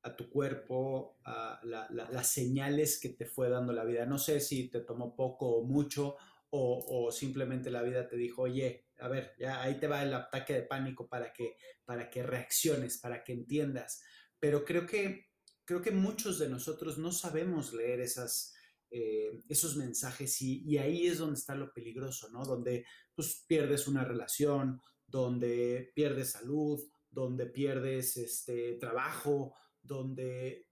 a 0.06 0.14
tu 0.14 0.30
cuerpo, 0.30 1.18
a 1.24 1.60
las 1.64 2.28
señales 2.28 3.00
que 3.00 3.08
te 3.08 3.26
fue 3.26 3.48
dando 3.48 3.72
la 3.72 3.84
vida. 3.84 4.06
No 4.06 4.18
sé 4.18 4.38
si 4.40 4.68
te 4.68 4.80
tomó 4.80 5.16
poco 5.16 5.48
o 5.48 5.64
mucho 5.64 6.16
o, 6.50 7.10
simplemente 7.10 7.70
la 7.70 7.82
vida 7.82 8.08
te 8.08 8.16
dijo, 8.16 8.42
oye, 8.42 8.86
a 9.00 9.08
ver, 9.08 9.34
ya 9.38 9.60
ahí 9.62 9.78
te 9.78 9.88
va 9.88 10.02
el 10.02 10.14
ataque 10.14 10.54
de 10.54 10.62
pánico 10.62 11.08
para 11.08 11.32
que, 11.32 11.56
para 11.84 12.08
que 12.08 12.22
reacciones, 12.22 12.98
para 12.98 13.24
que 13.24 13.32
entiendas. 13.32 14.02
Pero 14.38 14.64
creo 14.64 14.86
que, 14.86 15.26
creo 15.64 15.82
que 15.82 15.90
muchos 15.90 16.38
de 16.38 16.48
nosotros 16.48 16.98
no 16.98 17.10
sabemos 17.12 17.74
leer 17.74 18.00
esas, 18.00 18.54
eh, 18.90 19.42
esos 19.48 19.76
mensajes 19.76 20.40
y, 20.40 20.78
ahí 20.78 21.08
es 21.08 21.18
donde 21.18 21.38
está 21.38 21.54
lo 21.54 21.72
peligroso, 21.72 22.30
¿no? 22.30 22.44
Donde 22.44 22.86
pues 23.14 23.44
pierdes 23.46 23.88
una 23.88 24.04
relación, 24.04 24.80
donde 25.06 25.92
pierdes 25.94 26.30
salud, 26.30 26.80
donde 27.10 27.46
pierdes 27.46 28.16
este, 28.16 28.74
trabajo, 28.74 29.54
donde, 29.86 30.66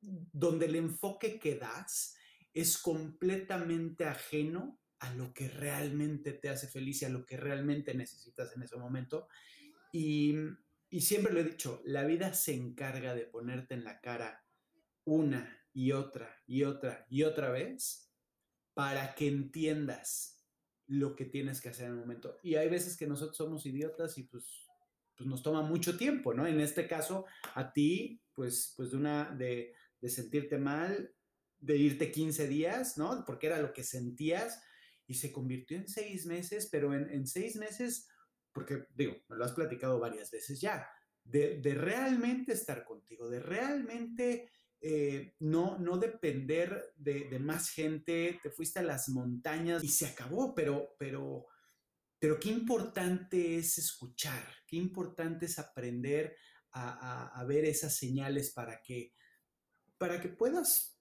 donde 0.00 0.66
el 0.66 0.76
enfoque 0.76 1.38
que 1.38 1.56
das 1.56 2.16
es 2.52 2.78
completamente 2.78 4.04
ajeno 4.04 4.80
a 4.98 5.12
lo 5.14 5.32
que 5.32 5.48
realmente 5.48 6.32
te 6.32 6.48
hace 6.48 6.68
feliz 6.68 7.02
y 7.02 7.06
a 7.06 7.08
lo 7.08 7.26
que 7.26 7.36
realmente 7.36 7.94
necesitas 7.94 8.54
en 8.54 8.62
ese 8.62 8.76
momento. 8.76 9.28
Y, 9.92 10.34
y 10.90 11.00
siempre 11.00 11.32
lo 11.32 11.40
he 11.40 11.44
dicho, 11.44 11.82
la 11.84 12.04
vida 12.04 12.34
se 12.34 12.54
encarga 12.54 13.14
de 13.14 13.26
ponerte 13.26 13.74
en 13.74 13.84
la 13.84 14.00
cara 14.00 14.44
una 15.04 15.58
y 15.72 15.92
otra 15.92 16.42
y 16.46 16.62
otra 16.64 17.06
y 17.08 17.24
otra 17.24 17.50
vez 17.50 18.12
para 18.74 19.14
que 19.14 19.28
entiendas 19.28 20.42
lo 20.86 21.16
que 21.16 21.24
tienes 21.24 21.60
que 21.60 21.70
hacer 21.70 21.86
en 21.86 21.92
el 21.92 21.98
momento. 21.98 22.38
Y 22.42 22.56
hay 22.56 22.68
veces 22.68 22.96
que 22.96 23.06
nosotros 23.06 23.36
somos 23.36 23.64
idiotas 23.66 24.18
y 24.18 24.24
pues, 24.24 24.66
pues 25.22 25.30
nos 25.30 25.42
toma 25.42 25.62
mucho 25.62 25.96
tiempo, 25.96 26.34
¿no? 26.34 26.46
En 26.46 26.60
este 26.60 26.88
caso, 26.88 27.26
a 27.54 27.72
ti, 27.72 28.20
pues, 28.34 28.74
pues 28.76 28.90
de 28.90 28.96
una, 28.96 29.30
de, 29.30 29.72
de 30.00 30.08
sentirte 30.08 30.58
mal, 30.58 31.14
de 31.60 31.76
irte 31.76 32.10
15 32.10 32.48
días, 32.48 32.98
¿no? 32.98 33.24
Porque 33.24 33.46
era 33.46 33.62
lo 33.62 33.72
que 33.72 33.84
sentías 33.84 34.60
y 35.06 35.14
se 35.14 35.30
convirtió 35.30 35.76
en 35.76 35.88
seis 35.88 36.26
meses, 36.26 36.68
pero 36.72 36.92
en, 36.92 37.26
seis 37.26 37.54
meses, 37.54 38.08
porque 38.52 38.86
digo, 38.96 39.14
me 39.28 39.36
lo 39.36 39.44
has 39.44 39.52
platicado 39.52 40.00
varias 40.00 40.30
veces 40.32 40.60
ya, 40.60 40.88
de, 41.22 41.60
de 41.60 41.74
realmente 41.74 42.52
estar 42.52 42.84
contigo, 42.84 43.30
de 43.30 43.38
realmente 43.38 44.50
eh, 44.80 45.36
no, 45.38 45.78
no 45.78 45.98
depender 45.98 46.92
de, 46.96 47.38
más 47.38 47.70
gente, 47.70 48.40
te 48.42 48.50
fuiste 48.50 48.80
a 48.80 48.82
las 48.82 49.08
montañas 49.08 49.84
y 49.84 49.88
se 49.88 50.06
acabó, 50.06 50.52
pero, 50.52 50.96
pero, 50.98 51.46
pero 52.22 52.38
qué 52.38 52.50
importante 52.50 53.56
es 53.56 53.78
escuchar, 53.78 54.44
qué 54.68 54.76
importante 54.76 55.46
es 55.46 55.58
aprender 55.58 56.36
a, 56.70 57.44
ver 57.48 57.64
esas 57.64 57.96
señales 57.96 58.52
para 58.52 58.80
que, 58.80 59.12
para 59.98 60.20
que 60.20 60.28
puedas 60.28 60.96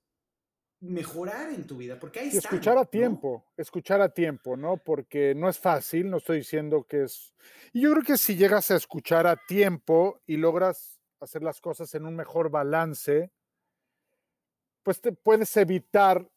mejorar 0.79 1.51
en 1.51 1.67
tu 1.67 1.77
vida, 1.77 1.99
porque 1.99 2.21
escuchar 2.21 2.79
a 2.79 2.85
tiempo, 2.85 3.45
escuchar 3.55 4.01
a 4.01 4.11
tiempo, 4.11 4.57
¿no? 4.57 4.77
Porque 4.77 5.35
no 5.35 5.47
es 5.47 5.59
fácil, 5.59 6.09
no 6.09 6.17
estoy 6.17 6.39
diciendo 6.39 6.87
que 6.89 7.03
es... 7.03 7.35
Y 7.71 7.81
yo 7.81 7.91
creo 7.91 8.03
que 8.03 8.17
si 8.17 8.35
llegas 8.35 8.71
a 8.71 8.75
escuchar 8.77 9.27
a 9.27 9.35
tiempo 9.45 10.23
y 10.25 10.37
logras 10.37 10.99
hacer 11.19 11.43
las 11.43 11.61
cosas 11.61 11.93
en 11.93 12.07
un 12.07 12.15
mejor 12.15 12.49
balance, 12.49 13.31
pues 14.81 14.99
te 14.99 15.11
puedes 15.11 15.55
evitar 15.55 16.27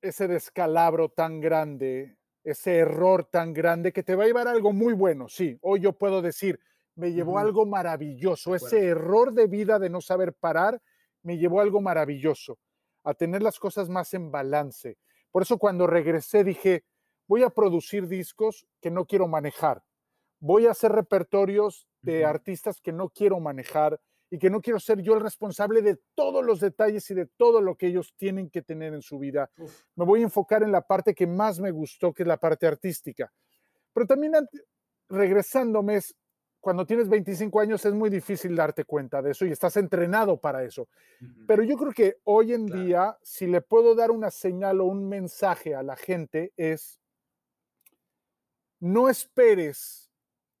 ese 0.00 0.28
descalabro 0.28 1.08
tan 1.08 1.40
grande, 1.40 2.16
ese 2.44 2.76
error 2.76 3.24
tan 3.24 3.52
grande 3.52 3.92
que 3.92 4.02
te 4.02 4.14
va 4.14 4.24
a 4.24 4.26
llevar 4.26 4.48
a 4.48 4.52
algo 4.52 4.72
muy 4.72 4.92
bueno. 4.92 5.28
Sí, 5.28 5.58
hoy 5.60 5.80
yo 5.80 5.92
puedo 5.92 6.22
decir, 6.22 6.60
me 6.94 7.12
llevó 7.12 7.38
algo 7.38 7.66
maravilloso. 7.66 8.54
Ese 8.54 8.86
error 8.86 9.32
de 9.32 9.46
vida 9.46 9.78
de 9.78 9.90
no 9.90 10.00
saber 10.00 10.34
parar 10.34 10.80
me 11.22 11.38
llevó 11.38 11.60
algo 11.60 11.80
maravilloso, 11.80 12.58
a 13.04 13.14
tener 13.14 13.42
las 13.42 13.58
cosas 13.58 13.88
más 13.88 14.12
en 14.14 14.30
balance. 14.30 14.98
Por 15.30 15.42
eso 15.42 15.58
cuando 15.58 15.86
regresé 15.86 16.44
dije, 16.44 16.84
voy 17.28 17.42
a 17.42 17.50
producir 17.50 18.08
discos 18.08 18.66
que 18.80 18.90
no 18.90 19.06
quiero 19.06 19.28
manejar. 19.28 19.82
Voy 20.40 20.66
a 20.66 20.72
hacer 20.72 20.92
repertorios 20.92 21.86
de 22.02 22.24
artistas 22.24 22.80
que 22.80 22.92
no 22.92 23.08
quiero 23.08 23.38
manejar 23.38 24.00
y 24.32 24.38
que 24.38 24.48
no 24.48 24.62
quiero 24.62 24.80
ser 24.80 25.02
yo 25.02 25.12
el 25.12 25.20
responsable 25.20 25.82
de 25.82 25.98
todos 26.14 26.42
los 26.42 26.58
detalles 26.58 27.08
y 27.10 27.14
de 27.14 27.26
todo 27.26 27.60
lo 27.60 27.76
que 27.76 27.88
ellos 27.88 28.14
tienen 28.16 28.48
que 28.48 28.62
tener 28.62 28.94
en 28.94 29.02
su 29.02 29.18
vida. 29.18 29.50
Me 29.94 30.06
voy 30.06 30.20
a 30.20 30.22
enfocar 30.22 30.62
en 30.62 30.72
la 30.72 30.80
parte 30.80 31.14
que 31.14 31.26
más 31.26 31.60
me 31.60 31.70
gustó, 31.70 32.14
que 32.14 32.22
es 32.22 32.26
la 32.26 32.38
parte 32.38 32.66
artística. 32.66 33.30
Pero 33.92 34.06
también 34.06 34.32
regresándome, 35.10 36.00
cuando 36.60 36.86
tienes 36.86 37.10
25 37.10 37.60
años 37.60 37.84
es 37.84 37.92
muy 37.92 38.08
difícil 38.08 38.56
darte 38.56 38.86
cuenta 38.86 39.20
de 39.20 39.32
eso 39.32 39.44
y 39.44 39.50
estás 39.50 39.76
entrenado 39.76 40.40
para 40.40 40.64
eso. 40.64 40.88
Pero 41.46 41.62
yo 41.62 41.76
creo 41.76 41.92
que 41.92 42.16
hoy 42.24 42.54
en 42.54 42.64
día, 42.64 43.18
si 43.20 43.46
le 43.46 43.60
puedo 43.60 43.94
dar 43.94 44.10
una 44.10 44.30
señal 44.30 44.80
o 44.80 44.86
un 44.86 45.10
mensaje 45.10 45.74
a 45.74 45.82
la 45.82 45.94
gente, 45.94 46.54
es 46.56 47.02
no 48.80 49.10
esperes 49.10 50.10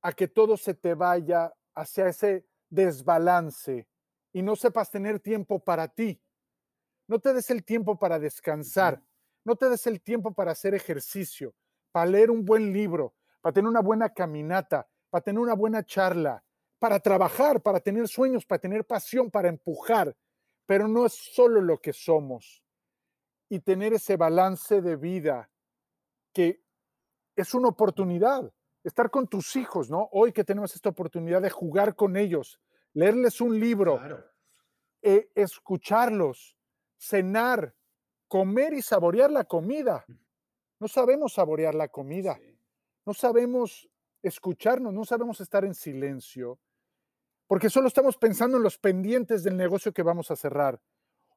a 0.02 0.12
que 0.12 0.28
todo 0.28 0.58
se 0.58 0.74
te 0.74 0.92
vaya 0.92 1.54
hacia 1.74 2.08
ese 2.08 2.44
desbalance 2.72 3.86
y 4.32 4.42
no 4.42 4.56
sepas 4.56 4.90
tener 4.90 5.20
tiempo 5.20 5.62
para 5.62 5.88
ti. 5.88 6.20
No 7.06 7.18
te 7.18 7.34
des 7.34 7.50
el 7.50 7.64
tiempo 7.64 7.98
para 7.98 8.18
descansar, 8.18 9.02
no 9.44 9.56
te 9.56 9.68
des 9.68 9.86
el 9.86 10.00
tiempo 10.00 10.32
para 10.32 10.52
hacer 10.52 10.74
ejercicio, 10.74 11.54
para 11.92 12.06
leer 12.06 12.30
un 12.30 12.44
buen 12.44 12.72
libro, 12.72 13.14
para 13.42 13.52
tener 13.52 13.68
una 13.68 13.82
buena 13.82 14.08
caminata, 14.08 14.88
para 15.10 15.22
tener 15.22 15.38
una 15.38 15.54
buena 15.54 15.84
charla, 15.84 16.42
para 16.78 16.98
trabajar, 16.98 17.60
para 17.60 17.80
tener 17.80 18.08
sueños, 18.08 18.46
para 18.46 18.60
tener 18.60 18.86
pasión, 18.86 19.30
para 19.30 19.48
empujar. 19.48 20.16
Pero 20.64 20.88
no 20.88 21.04
es 21.04 21.12
solo 21.12 21.60
lo 21.60 21.78
que 21.78 21.92
somos. 21.92 22.64
Y 23.50 23.60
tener 23.60 23.92
ese 23.92 24.16
balance 24.16 24.80
de 24.80 24.96
vida 24.96 25.50
que 26.32 26.62
es 27.36 27.52
una 27.52 27.68
oportunidad 27.68 28.50
estar 28.84 29.10
con 29.10 29.28
tus 29.28 29.56
hijos, 29.56 29.90
¿no? 29.90 30.08
Hoy 30.12 30.32
que 30.32 30.44
tenemos 30.44 30.74
esta 30.74 30.88
oportunidad 30.88 31.42
de 31.42 31.50
jugar 31.50 31.94
con 31.94 32.16
ellos, 32.16 32.60
leerles 32.92 33.40
un 33.40 33.58
libro, 33.58 34.00
eh, 35.02 35.30
escucharlos, 35.34 36.56
cenar, 36.98 37.74
comer 38.28 38.72
y 38.74 38.82
saborear 38.82 39.30
la 39.30 39.44
comida. 39.44 40.04
No 40.78 40.88
sabemos 40.88 41.34
saborear 41.34 41.74
la 41.74 41.88
comida, 41.88 42.40
no 43.06 43.14
sabemos 43.14 43.88
escucharnos, 44.22 44.92
no 44.92 45.04
sabemos 45.04 45.40
estar 45.40 45.64
en 45.64 45.74
silencio, 45.74 46.58
porque 47.46 47.70
solo 47.70 47.88
estamos 47.88 48.16
pensando 48.16 48.56
en 48.56 48.62
los 48.62 48.78
pendientes 48.78 49.42
del 49.42 49.56
negocio 49.56 49.92
que 49.92 50.02
vamos 50.02 50.30
a 50.30 50.36
cerrar, 50.36 50.80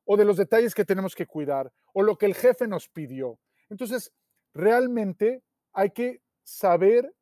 o 0.05 0.17
de 0.17 0.25
los 0.25 0.37
detalles 0.37 0.73
que 0.73 0.85
tenemos 0.85 1.15
que 1.15 1.25
cuidar, 1.25 1.71
o 1.93 2.03
lo 2.03 2.17
que 2.17 2.27
el 2.27 2.35
jefe 2.35 2.67
nos 2.67 2.87
pidió. 2.87 3.39
Entonces, 3.69 4.13
realmente 4.53 5.43
hay 5.73 5.89
que 5.91 6.21
saber 6.43 7.13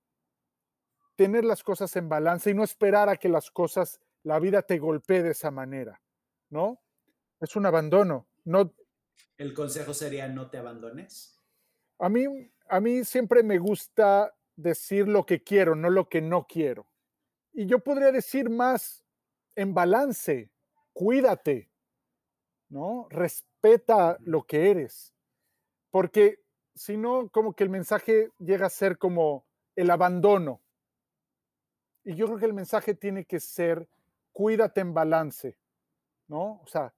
tener 1.15 1.45
las 1.45 1.63
cosas 1.63 1.95
en 1.95 2.09
balance 2.09 2.49
y 2.49 2.53
no 2.53 2.63
esperar 2.63 3.09
a 3.09 3.17
que 3.17 3.29
las 3.29 3.51
cosas, 3.51 3.99
la 4.23 4.39
vida 4.39 4.61
te 4.61 4.79
golpee 4.79 5.23
de 5.23 5.31
esa 5.31 5.51
manera, 5.51 6.01
¿no? 6.49 6.81
Es 7.39 7.55
un 7.55 7.65
abandono. 7.65 8.27
No, 8.45 8.73
¿El 9.37 9.53
consejo 9.53 9.93
sería 9.93 10.27
no 10.27 10.49
te 10.49 10.57
abandones? 10.57 11.41
A 11.99 12.09
mí, 12.09 12.25
a 12.69 12.79
mí 12.79 13.03
siempre 13.03 13.43
me 13.43 13.57
gusta 13.57 14.33
decir 14.55 15.07
lo 15.07 15.25
que 15.25 15.43
quiero, 15.43 15.75
no 15.75 15.89
lo 15.89 16.07
que 16.07 16.21
no 16.21 16.45
quiero. 16.47 16.87
Y 17.51 17.65
yo 17.65 17.79
podría 17.79 18.11
decir 18.11 18.49
más 18.49 19.03
en 19.55 19.73
balance, 19.73 20.51
cuídate, 20.93 21.69
¿no? 22.69 23.07
Respeta 23.09 24.17
lo 24.21 24.43
que 24.43 24.71
eres. 24.71 25.13
Porque 25.91 26.43
si 26.75 26.97
no, 26.97 27.29
como 27.29 27.53
que 27.53 27.63
el 27.63 27.69
mensaje 27.69 28.29
llega 28.39 28.67
a 28.67 28.71
ser 28.71 28.97
como 28.97 29.45
el 29.75 29.91
abandono. 29.91 30.62
Y 32.03 32.15
yo 32.15 32.25
creo 32.27 32.39
que 32.39 32.45
el 32.45 32.53
mensaje 32.53 32.93
tiene 32.93 33.25
que 33.25 33.39
ser, 33.39 33.87
cuídate 34.31 34.81
en 34.81 34.93
balance, 34.93 35.57
¿no? 36.27 36.61
O 36.63 36.67
sea, 36.67 36.93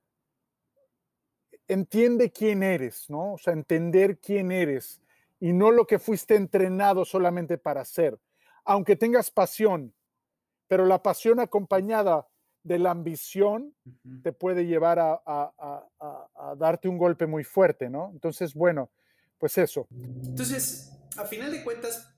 entiende 1.67 2.31
quién 2.31 2.63
eres, 2.63 3.09
¿no? 3.09 3.33
O 3.33 3.37
sea, 3.37 3.53
entender 3.53 4.19
quién 4.19 4.51
eres 4.51 5.01
y 5.39 5.53
no 5.53 5.71
lo 5.71 5.85
que 5.85 5.99
fuiste 5.99 6.35
entrenado 6.35 7.05
solamente 7.05 7.57
para 7.57 7.81
hacer. 7.81 8.19
Aunque 8.63 8.95
tengas 8.95 9.29
pasión, 9.29 9.93
pero 10.67 10.85
la 10.85 11.03
pasión 11.03 11.39
acompañada 11.39 12.27
de 12.63 12.79
la 12.79 12.91
ambición 12.91 13.75
te 14.23 14.33
puede 14.33 14.65
llevar 14.65 14.97
a, 14.97 15.21
a, 15.23 16.55
darte 16.57 16.87
un 16.87 16.97
golpe 16.97 17.27
muy 17.27 17.43
fuerte, 17.43 17.89
¿no? 17.89 18.09
Entonces, 18.11 18.55
bueno, 18.55 18.89
pues 19.37 19.57
eso. 19.59 19.87
Entonces, 19.91 20.97
a 21.15 21.25
final 21.25 21.51
de 21.51 21.63
cuentas, 21.63 22.14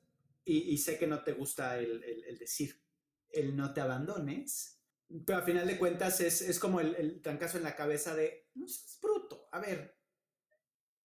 y, 0.49 0.77
sé 0.77 0.97
que 0.97 1.07
no 1.07 1.23
te 1.23 1.33
gusta 1.33 1.77
el, 1.77 2.37
decir, 2.39 2.81
el 3.29 3.55
no 3.55 3.73
te 3.73 3.81
abandones, 3.81 4.81
pero 5.25 5.39
a 5.39 5.41
final 5.41 5.67
de 5.67 5.77
cuentas 5.77 6.21
es, 6.21 6.57
como 6.57 6.79
el, 6.79 6.95
el, 6.95 7.21
trancazo 7.21 7.57
en 7.57 7.65
la 7.65 7.75
cabeza 7.75 8.15
de, 8.15 8.47
no 8.55 8.65
seas 8.65 8.97
bruto, 9.01 9.49
a 9.51 9.59
ver, 9.59 9.99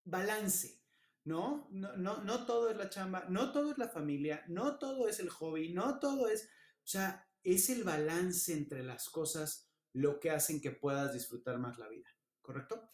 balance, 0.04 0.80
¿no? 1.24 1.66
No, 1.72 1.96
no, 1.96 2.22
no 2.22 2.46
todo 2.46 2.70
es 2.70 2.76
la 2.76 2.88
chamba, 2.88 3.26
no 3.28 3.50
todo 3.50 3.72
es 3.72 3.78
la 3.78 3.88
familia, 3.88 4.44
no 4.46 4.78
todo 4.78 5.08
es 5.08 5.18
el 5.18 5.28
hobby, 5.28 5.72
no 5.72 5.98
todo 5.98 6.28
es, 6.28 6.44
o 6.44 6.86
sea, 6.86 7.28
es 7.42 7.68
el 7.68 7.82
balance 7.82 8.52
entre 8.52 8.84
las 8.84 9.08
cosas 9.08 9.72
lo 9.92 10.20
que 10.20 10.30
hacen 10.30 10.60
que 10.60 10.70
puedas 10.70 11.12
disfrutar 11.12 11.58
más 11.58 11.78
la 11.78 11.88
vida, 11.88 12.08
¿correcto? 12.42 12.90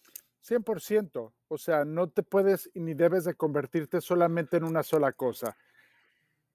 100%, 0.46 1.34
o 1.48 1.58
sea, 1.58 1.84
no 1.84 2.08
te 2.08 2.22
puedes 2.22 2.70
ni 2.72 2.94
debes 2.94 3.24
de 3.24 3.34
convertirte 3.34 4.00
solamente 4.00 4.56
en 4.56 4.64
una 4.64 4.82
sola 4.82 5.12
cosa 5.12 5.54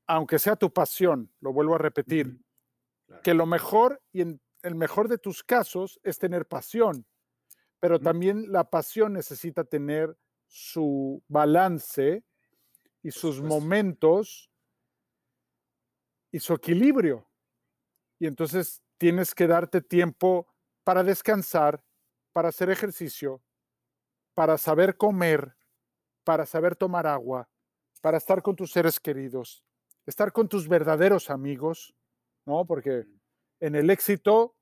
aunque 0.08 0.40
sea 0.40 0.56
tu 0.56 0.72
pasión, 0.72 1.32
lo 1.40 1.54
vuelvo 1.54 1.76
a 1.76 1.80
repetir, 1.80 2.40
que 3.24 3.34
lo 3.34 3.46
mejor 3.46 4.02
y 4.12 4.22
en 4.22 4.42
el 4.64 4.76
mejor 4.76 5.08
de 5.08 5.18
tus 5.18 5.44
casos 5.44 6.00
es 6.04 6.18
tener 6.18 6.48
pasión, 6.48 7.06
pero 7.80 8.00
también 8.00 8.52
la 8.52 8.70
pasión 8.70 9.14
necesita 9.14 9.64
tener 9.66 10.18
su 10.48 11.22
balance 11.28 12.24
y 13.02 13.12
sus 13.12 13.42
momentos 13.42 14.50
y 16.32 16.40
su 16.40 16.54
equilibrio. 16.54 17.28
Y 18.20 18.28
entonces 18.28 18.82
tienes 18.98 19.36
que 19.36 19.48
darte 19.48 19.82
tiempo 19.82 20.48
para 20.86 21.04
descansar, 21.04 21.84
para 22.32 22.50
hacer 22.50 22.70
ejercicio, 22.70 23.42
para 24.34 24.58
saber 24.58 24.96
comer, 24.96 25.56
para 26.24 26.46
saber 26.46 26.76
tomar 26.76 27.06
agua, 27.06 27.50
para 28.02 28.18
estar 28.18 28.42
con 28.42 28.56
tus 28.56 28.72
seres 28.72 29.00
queridos, 29.00 29.64
estar 30.06 30.32
con 30.32 30.48
tus 30.48 30.68
verdaderos 30.68 31.30
amigos, 31.30 31.94
¿no? 32.46 32.66
Porque 32.66 33.06
en 33.60 33.76
el 33.76 33.90
éxito, 33.90 34.56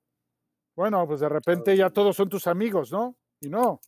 bueno, 0.75 1.07
pues 1.07 1.19
de 1.19 1.29
repente 1.29 1.75
ya 1.75 1.89
todos 1.89 2.15
son 2.15 2.29
tus 2.29 2.47
amigos, 2.47 2.91
¿no? 2.91 3.17
Y 3.39 3.49
no, 3.49 3.81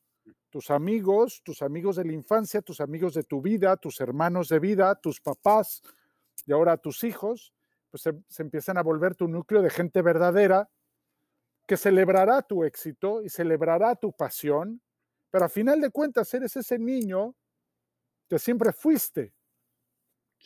tus 0.50 0.72
amigos, 0.72 1.42
tus 1.44 1.62
amigos 1.62 1.96
de 1.96 2.06
la 2.06 2.14
infancia, 2.14 2.62
tus 2.62 2.82
amigos 2.82 3.14
de 3.14 3.24
tu 3.24 3.42
vida, 3.42 3.78
tus 3.78 4.00
hermanos 4.02 4.50
de 4.50 4.60
vida, 4.60 4.96
tus 4.96 5.22
papás 5.22 5.82
y 6.46 6.52
ahora 6.52 6.78
tus 6.78 7.04
hijos, 7.04 7.54
pues 7.92 8.04
se, 8.04 8.14
se 8.28 8.42
empiezan 8.42 8.78
a 8.78 8.84
volver 8.84 9.16
tu 9.16 9.28
núcleo 9.28 9.62
de 9.62 9.70
gente 9.70 10.02
verdadera 10.02 10.70
que 11.68 11.78
celebrará 11.78 12.42
tu 12.42 12.64
éxito 12.64 13.22
y 13.22 13.30
celebrará 13.30 13.96
tu 13.96 14.12
pasión, 14.12 14.82
pero 15.32 15.46
a 15.46 15.50
final 15.50 15.80
de 15.80 15.92
cuentas 15.92 16.34
eres 16.34 16.56
ese 16.56 16.78
niño 16.78 17.36
que 18.30 18.40
siempre 18.40 18.74
fuiste. 18.74 19.34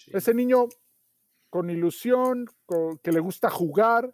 Ese 0.07 0.33
niño 0.33 0.67
con 1.49 1.69
ilusión, 1.69 2.47
que 3.01 3.11
le 3.11 3.19
gusta 3.19 3.49
jugar, 3.49 4.13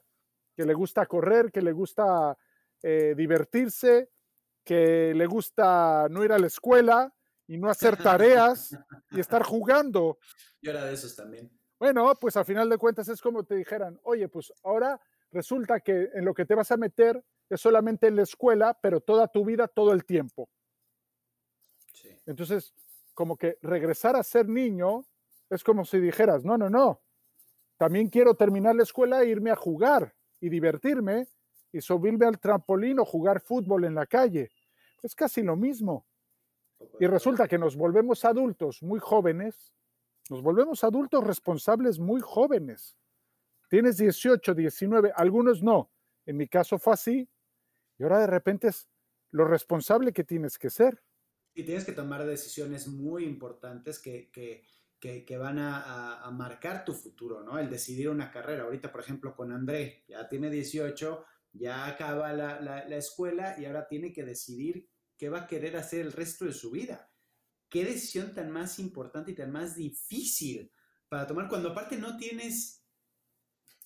que 0.55 0.65
le 0.65 0.73
gusta 0.73 1.05
correr, 1.05 1.51
que 1.51 1.61
le 1.61 1.71
gusta 1.71 2.37
eh, 2.81 3.13
divertirse, 3.17 4.11
que 4.63 5.13
le 5.15 5.25
gusta 5.25 6.07
no 6.09 6.23
ir 6.23 6.31
a 6.31 6.39
la 6.39 6.47
escuela 6.47 7.13
y 7.47 7.57
no 7.57 7.69
hacer 7.69 7.97
tareas 8.03 8.77
y 9.11 9.19
estar 9.19 9.43
jugando. 9.43 10.19
Yo 10.61 10.71
era 10.71 10.85
de 10.85 10.93
esos 10.93 11.15
también. 11.15 11.51
Bueno, 11.79 12.13
pues 12.19 12.37
a 12.37 12.45
final 12.45 12.69
de 12.69 12.77
cuentas 12.77 13.09
es 13.09 13.21
como 13.21 13.43
te 13.43 13.55
dijeran, 13.55 13.99
oye, 14.03 14.29
pues 14.29 14.53
ahora 14.63 14.99
resulta 15.31 15.79
que 15.79 16.09
en 16.13 16.23
lo 16.23 16.33
que 16.33 16.45
te 16.45 16.55
vas 16.55 16.71
a 16.71 16.77
meter 16.77 17.23
es 17.49 17.59
solamente 17.59 18.07
en 18.07 18.15
la 18.15 18.21
escuela, 18.21 18.77
pero 18.81 19.01
toda 19.01 19.27
tu 19.27 19.43
vida, 19.43 19.67
todo 19.67 19.91
el 19.91 20.05
tiempo. 20.05 20.49
Entonces, 22.25 22.73
como 23.13 23.37
que 23.37 23.57
regresar 23.61 24.15
a 24.15 24.23
ser 24.23 24.47
niño 24.47 25.05
es 25.49 25.63
como 25.63 25.85
si 25.85 25.99
dijeras, 25.99 26.43
no, 26.43 26.57
no, 26.57 26.69
no, 26.69 27.01
también 27.83 28.07
quiero 28.07 28.33
terminar 28.33 28.73
la 28.77 28.83
escuela 28.83 29.21
e 29.21 29.27
irme 29.27 29.51
a 29.51 29.57
jugar 29.57 30.15
y 30.39 30.47
divertirme 30.47 31.27
y 31.69 31.81
subirme 31.81 32.25
al 32.25 32.39
trampolín 32.39 32.97
o 32.99 33.03
jugar 33.03 33.41
fútbol 33.41 33.83
en 33.83 33.93
la 33.93 34.05
calle. 34.05 34.51
Es 35.01 35.13
casi 35.13 35.41
lo 35.43 35.57
mismo. 35.57 36.07
Y 36.97 37.07
resulta 37.07 37.45
que 37.45 37.57
nos 37.57 37.75
volvemos 37.75 38.23
adultos 38.23 38.81
muy 38.81 39.01
jóvenes, 39.01 39.73
nos 40.29 40.41
volvemos 40.41 40.81
adultos 40.85 41.25
responsables 41.25 41.99
muy 41.99 42.21
jóvenes. 42.21 42.95
Tienes 43.69 43.97
18, 43.97 44.53
19, 44.53 45.11
algunos 45.13 45.61
no. 45.61 45.91
En 46.25 46.37
mi 46.37 46.47
caso 46.47 46.79
fue 46.79 46.93
así. 46.93 47.29
Y 47.99 48.03
ahora 48.03 48.19
de 48.19 48.27
repente 48.27 48.69
es 48.69 48.87
lo 49.31 49.43
responsable 49.43 50.13
que 50.13 50.23
tienes 50.23 50.57
que 50.57 50.69
ser. 50.69 51.03
Y 51.53 51.65
tienes 51.65 51.83
que 51.83 51.91
tomar 51.91 52.25
decisiones 52.25 52.87
muy 52.87 53.25
importantes 53.25 53.99
que, 53.99 54.63
van 55.37 55.59
a, 55.59 56.29
marcar 56.31 56.85
tu 56.85 56.93
futuro, 56.93 57.43
¿no? 57.43 57.59
El 57.59 57.69
decidir 57.69 58.09
una 58.09 58.31
carrera. 58.31 58.63
Ahorita, 58.63 58.91
por 58.91 59.01
ejemplo, 59.01 59.35
con 59.35 59.51
André, 59.51 60.03
ya 60.07 60.27
tiene 60.27 60.49
18, 60.49 61.25
ya 61.53 61.87
acaba 61.87 62.33
la, 62.33 62.59
la, 62.61 62.97
escuela 62.97 63.55
y 63.59 63.65
ahora 63.65 63.87
tiene 63.87 64.11
que 64.13 64.23
decidir 64.23 64.89
qué 65.17 65.29
va 65.29 65.41
a 65.41 65.47
querer 65.47 65.77
hacer 65.77 66.01
el 66.01 66.11
resto 66.11 66.45
de 66.45 66.53
su 66.53 66.71
vida. 66.71 67.11
¿Qué 67.69 67.85
decisión 67.85 68.33
tan 68.33 68.51
más 68.51 68.79
importante 68.79 69.31
y 69.31 69.35
tan 69.35 69.51
más 69.51 69.75
difícil 69.75 70.71
para 71.09 71.27
tomar 71.27 71.47
cuando 71.47 71.69
aparte 71.69 71.97
no 71.97 72.17
tienes, 72.17 72.83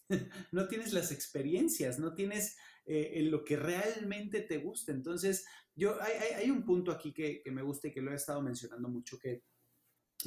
no 0.51 0.67
tienes 0.67 0.93
las 0.93 1.11
experiencias, 1.11 1.99
no 1.99 2.13
tienes 2.13 2.57
eh, 2.85 3.21
lo 3.23 3.43
que 3.43 3.55
realmente 3.57 4.41
te 4.41 4.57
gusta? 4.57 4.91
Entonces, 4.91 5.45
yo, 5.77 5.95
hay, 6.01 6.49
un 6.49 6.65
punto 6.65 6.91
aquí 6.91 7.13
que, 7.13 7.43
me 7.51 7.61
gusta 7.61 7.87
y 7.87 7.91
que 7.91 8.01
lo 8.01 8.11
he 8.11 8.15
estado 8.15 8.41
mencionando 8.41 8.89
mucho, 8.89 9.19
que 9.19 9.43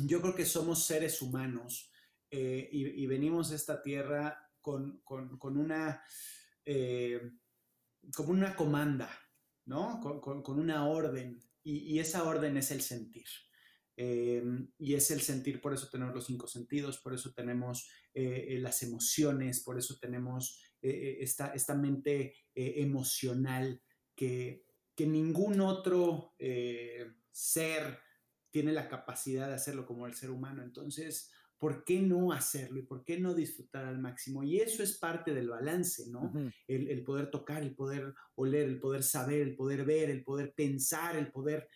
yo 0.06 0.20
creo 0.20 0.34
que 0.34 0.44
somos 0.44 0.84
seres 0.84 1.20
humanos 1.22 1.90
eh, 2.30 2.68
y, 2.70 3.06
venimos 3.06 3.50
a 3.50 3.56
esta 3.56 3.82
tierra 3.82 4.38
con, 4.60 5.02
una, 5.42 6.02
eh, 6.64 7.20
como 8.14 8.30
una 8.30 8.54
comanda, 8.54 9.10
¿no? 9.66 10.00
Con, 10.00 10.60
una 10.60 10.86
orden 10.86 11.40
y, 11.64 11.98
esa 11.98 12.24
orden 12.24 12.56
es 12.56 12.70
el 12.70 12.82
sentir. 12.82 13.26
Eh, 13.96 14.42
y 14.78 14.94
es 14.94 15.10
el 15.10 15.20
sentir, 15.20 15.60
por 15.60 15.74
eso 15.74 15.88
tenemos 15.90 16.14
los 16.14 16.26
cinco 16.26 16.46
sentidos, 16.46 16.98
por 16.98 17.14
eso 17.14 17.32
tenemos 17.34 17.90
las 18.14 18.82
emociones, 18.82 19.60
por 19.60 19.78
eso 19.78 19.98
tenemos 20.00 20.62
esta, 20.80 21.52
esta 21.52 21.74
mente 21.74 22.34
emocional 22.54 23.82
que, 24.14 24.64
que 24.94 25.06
ningún 25.06 25.60
otro 25.60 26.34
ser 27.30 27.98
tiene 28.50 28.72
la 28.72 28.88
capacidad 28.88 29.48
de 29.48 29.54
hacerlo 29.54 29.86
como 29.86 30.06
el 30.06 30.14
ser 30.14 30.30
humano. 30.30 30.62
Entonces, 30.62 31.30
¿por 31.58 31.84
qué 31.84 32.00
no 32.00 32.32
hacerlo 32.32 32.78
y 32.78 32.82
por 32.82 33.04
qué 33.04 33.18
no 33.18 33.34
disfrutar 33.34 33.84
al 33.84 33.98
máximo? 33.98 34.42
Y 34.42 34.60
eso 34.60 34.82
es 34.82 34.96
parte 34.98 35.32
del 35.34 35.48
balance, 35.48 36.08
¿no? 36.08 36.32
el, 36.66 37.04
poder 37.04 37.30
tocar, 37.30 37.62
el 37.62 37.74
poder 37.74 38.14
oler, 38.34 38.68
el 38.68 38.80
poder 38.80 39.02
saber, 39.02 39.42
el 39.42 39.56
poder 39.56 39.84
ver, 39.84 40.10
el 40.10 40.24
poder 40.24 40.54
pensar, 40.54 41.16
el 41.16 41.30
poder... 41.30 41.68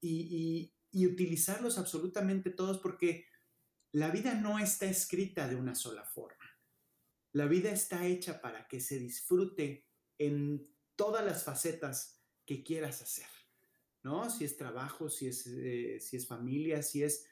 Y, 0.00 0.72
y 0.90 1.06
utilizarlos 1.06 1.76
absolutamente 1.76 2.50
todos 2.50 2.78
porque 2.78 3.26
la 3.92 4.10
vida 4.10 4.34
no 4.34 4.58
está 4.58 4.86
escrita 4.86 5.48
de 5.48 5.56
una 5.56 5.74
sola 5.74 6.04
forma. 6.04 6.44
La 7.32 7.46
vida 7.46 7.70
está 7.70 8.06
hecha 8.06 8.40
para 8.40 8.66
que 8.68 8.80
se 8.80 8.98
disfrute 8.98 9.86
en 10.18 10.68
todas 10.96 11.24
las 11.24 11.44
facetas 11.44 12.20
que 12.44 12.62
quieras 12.62 13.02
hacer, 13.02 13.28
¿no? 14.02 14.30
Si 14.30 14.44
es 14.44 14.56
trabajo, 14.56 15.08
si 15.08 15.28
es, 15.28 15.46
eh, 15.46 15.98
si 16.00 16.16
es 16.16 16.26
familia, 16.26 16.82
si 16.82 17.02
es... 17.02 17.26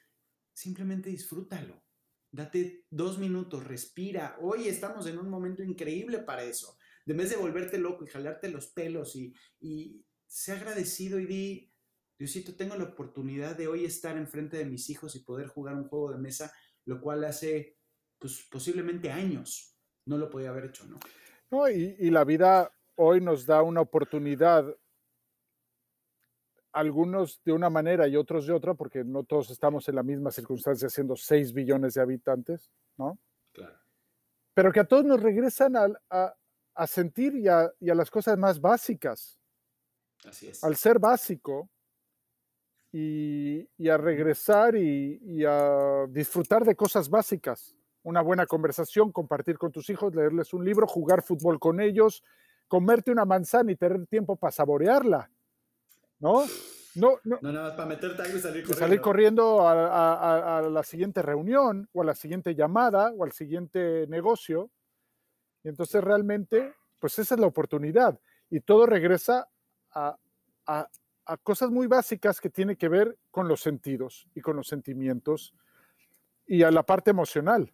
Simplemente 0.53 1.09
disfrútalo. 1.09 1.83
Date 2.31 2.85
dos 2.89 3.19
minutos, 3.19 3.63
respira. 3.63 4.37
Hoy 4.41 4.67
estamos 4.67 5.05
en 5.07 5.19
un 5.19 5.29
momento 5.29 5.63
increíble 5.63 6.19
para 6.19 6.43
eso. 6.43 6.77
De 7.05 7.13
vez 7.13 7.29
de 7.29 7.35
volverte 7.35 7.77
loco 7.77 8.03
y 8.03 8.07
jalarte 8.07 8.49
los 8.49 8.67
pelos 8.67 9.15
y, 9.15 9.33
y 9.59 10.03
sé 10.25 10.53
agradecido 10.53 11.19
y 11.19 11.25
di, 11.25 11.73
Diosito, 12.17 12.55
tengo 12.55 12.75
la 12.75 12.85
oportunidad 12.85 13.55
de 13.55 13.67
hoy 13.67 13.85
estar 13.85 14.17
enfrente 14.17 14.57
de 14.57 14.65
mis 14.65 14.89
hijos 14.89 15.15
y 15.15 15.19
poder 15.19 15.47
jugar 15.47 15.75
un 15.75 15.87
juego 15.87 16.11
de 16.11 16.17
mesa, 16.17 16.51
lo 16.85 16.99
cual 16.99 17.23
hace 17.23 17.77
pues, 18.17 18.47
posiblemente 18.51 19.11
años 19.11 19.77
no 20.05 20.17
lo 20.17 20.29
podía 20.29 20.49
haber 20.49 20.65
hecho, 20.65 20.85
¿no? 20.85 20.99
No, 21.51 21.69
y, 21.69 21.95
y 21.99 22.09
la 22.09 22.23
vida 22.23 22.73
hoy 22.95 23.21
nos 23.21 23.45
da 23.45 23.61
una 23.61 23.81
oportunidad 23.81 24.65
algunos 26.77 27.41
de 27.43 27.53
una 27.53 27.71
manera 27.71 28.07
y 28.07 28.15
otros 28.15 28.45
de 28.45 28.53
otra, 28.53 28.75
porque 28.75 29.03
no 29.03 29.23
todos 29.23 29.49
estamos 29.49 29.89
en 29.89 29.95
la 29.95 30.03
misma 30.03 30.29
circunstancia 30.29 30.87
siendo 30.89 31.15
6 31.15 31.51
billones 31.51 31.95
de 31.95 32.01
habitantes, 32.01 32.69
¿no? 32.97 33.17
Claro. 33.51 33.79
Pero 34.53 34.71
que 34.71 34.81
a 34.81 34.87
todos 34.87 35.03
nos 35.03 35.19
regresan 35.19 35.75
a, 35.75 36.35
a, 36.75 36.87
sentir 36.87 37.35
y 37.35 37.47
a, 37.47 37.71
y 37.79 37.89
a, 37.89 37.95
las 37.95 38.11
cosas 38.11 38.37
más 38.37 38.61
básicas. 38.61 39.39
Así 40.23 40.49
es. 40.49 40.63
Al 40.63 40.75
ser 40.75 40.99
básico 40.99 41.67
y, 42.91 43.67
y 43.75 43.89
a 43.89 43.97
regresar 43.97 44.75
y, 44.75 45.19
y 45.23 45.45
a 45.45 46.05
disfrutar 46.09 46.63
de 46.63 46.75
cosas 46.75 47.09
básicas. 47.09 47.75
Una 48.03 48.21
buena 48.21 48.45
conversación, 48.45 49.11
compartir 49.11 49.57
con 49.57 49.71
tus 49.71 49.89
hijos, 49.89 50.13
leerles 50.13 50.53
un 50.53 50.63
libro, 50.63 50.85
jugar 50.85 51.23
fútbol 51.23 51.59
con 51.59 51.81
ellos, 51.81 52.23
comerte 52.67 53.11
una 53.11 53.25
manzana 53.25 53.71
y 53.71 53.75
tener 53.75 54.05
tiempo 54.05 54.35
para 54.35 54.51
saborearla 54.51 55.31
¿no? 56.19 56.45
No, 56.95 57.19
no. 57.23 57.37
No, 57.41 57.51
nada 57.51 57.67
más 57.67 57.77
para 57.77 57.89
meterte 57.89 58.21
algo 58.23 58.37
y 58.37 58.41
salir 58.41 58.63
corriendo. 58.63 58.85
Salir 58.85 59.01
corriendo 59.01 59.67
a, 59.67 60.61
la 60.69 60.83
siguiente 60.83 61.21
reunión 61.21 61.87
o 61.93 62.01
a 62.01 62.05
la 62.05 62.15
siguiente 62.15 62.55
llamada 62.55 63.11
o 63.15 63.23
al 63.23 63.33
siguiente 63.33 64.07
negocio. 64.07 64.71
Y 65.63 65.69
entonces 65.69 66.03
realmente, 66.03 66.73
pues 66.99 67.19
esa 67.19 67.35
es 67.35 67.41
la 67.41 67.47
oportunidad. 67.47 68.19
Y 68.49 68.61
todo 68.61 68.87
regresa 68.87 69.47
a, 69.91 70.17
a 70.65 71.37
cosas 71.37 71.69
muy 71.69 71.87
básicas 71.87 72.41
que 72.41 72.49
tienen 72.49 72.77
que 72.77 72.89
ver 72.89 73.17
con 73.29 73.47
los 73.47 73.61
sentidos 73.61 74.27
y 74.33 74.41
con 74.41 74.55
los 74.55 74.67
sentimientos 74.67 75.53
y 76.47 76.63
a 76.63 76.71
la 76.71 76.83
parte 76.83 77.11
emocional, 77.11 77.73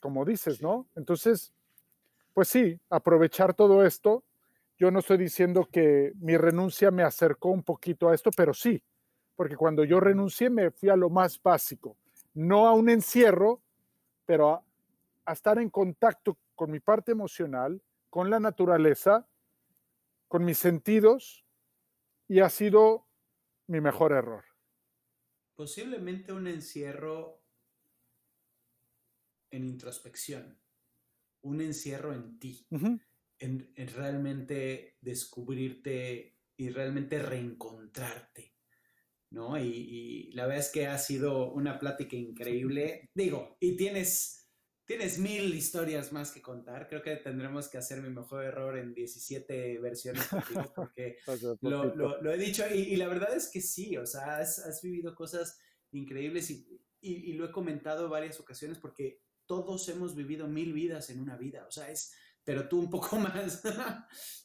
como 0.00 0.24
dices, 0.24 0.60
¿no? 0.60 0.88
Entonces, 0.96 1.54
pues 2.34 2.48
sí, 2.48 2.78
aprovechar 2.90 3.54
todo 3.54 3.84
esto 3.84 4.24
yo 4.82 4.90
no 4.90 4.98
estoy 4.98 5.16
diciendo 5.16 5.68
que 5.70 6.12
mi 6.16 6.36
renuncia 6.36 6.90
me 6.90 7.04
acercó 7.04 7.50
un 7.50 7.62
poquito 7.62 8.08
a 8.08 8.16
esto, 8.16 8.32
pero 8.36 8.52
sí, 8.52 8.82
porque 9.36 9.54
cuando 9.54 9.84
yo 9.84 10.00
renuncié 10.00 10.50
me 10.50 10.72
fui 10.72 10.88
a 10.88 10.96
lo 10.96 11.08
más 11.08 11.40
básico, 11.40 11.96
no 12.34 12.66
a 12.66 12.72
un 12.72 12.90
encierro, 12.90 13.62
pero 14.26 14.64
a, 15.24 15.32
estar 15.32 15.60
en 15.60 15.70
contacto 15.70 16.36
con 16.56 16.72
mi 16.72 16.80
parte 16.80 17.12
emocional, 17.12 17.80
con 18.10 18.28
la 18.28 18.40
naturaleza, 18.40 19.24
con 20.26 20.44
mis 20.44 20.58
sentidos 20.58 21.44
y 22.26 22.40
ha 22.40 22.50
sido 22.50 23.06
mi 23.68 23.80
mejor 23.80 24.10
error. 24.10 24.42
Posiblemente 25.54 26.32
un 26.32 26.48
encierro 26.48 27.40
en 29.48 29.62
introspección, 29.62 30.58
un 31.42 31.60
encierro 31.60 32.12
en 32.12 32.40
ti, 32.40 32.66
en, 33.42 33.72
realmente 33.94 34.96
descubrirte 35.00 36.38
y 36.56 36.70
realmente 36.70 37.18
reencontrarte, 37.18 38.54
¿no? 39.30 39.58
Y, 39.58 39.68
y, 39.68 40.32
la 40.32 40.46
verdad 40.46 40.64
es 40.64 40.72
que 40.72 40.86
ha 40.86 40.98
sido 40.98 41.52
una 41.52 41.78
plática 41.78 42.16
increíble. 42.16 43.10
Digo, 43.14 43.56
y 43.60 43.76
tienes 43.76 44.42
Tienes 44.84 45.18
mil 45.18 45.54
historias 45.54 46.12
más 46.12 46.32
que 46.32 46.42
contar. 46.42 46.88
Creo 46.88 47.02
que 47.02 47.16
tendremos 47.16 47.68
que 47.68 47.78
hacer 47.78 48.02
mi 48.02 48.10
mejor 48.10 48.44
error 48.44 48.76
en 48.76 48.92
17 48.92 49.78
versiones 49.78 50.26
contigo 50.26 50.72
porque 50.74 51.16
lo, 51.60 52.30
he 52.32 52.36
dicho 52.36 52.64
y, 52.68 52.96
la 52.96 53.06
verdad 53.08 53.34
es 53.34 53.48
que 53.48 53.60
sí, 53.60 53.96
o 53.96 54.04
sea, 54.04 54.38
has, 54.38 54.80
vivido 54.82 55.14
cosas 55.14 55.58
increíbles 55.92 56.50
y, 57.00 57.32
lo 57.32 57.46
he 57.46 57.52
comentado 57.52 58.04
en 58.04 58.10
varias 58.10 58.40
ocasiones 58.40 58.78
porque 58.78 59.22
todos 59.46 59.88
hemos 59.88 60.14
vivido 60.16 60.48
mil 60.48 60.72
vidas 60.72 61.10
en 61.10 61.20
una 61.20 61.36
vida, 61.36 61.64
o 61.66 61.70
sea, 61.70 61.90
es, 61.90 62.12
pero 62.44 62.68
tú 62.68 62.80
un 62.80 62.90
poco 62.90 63.16
más, 63.18 63.62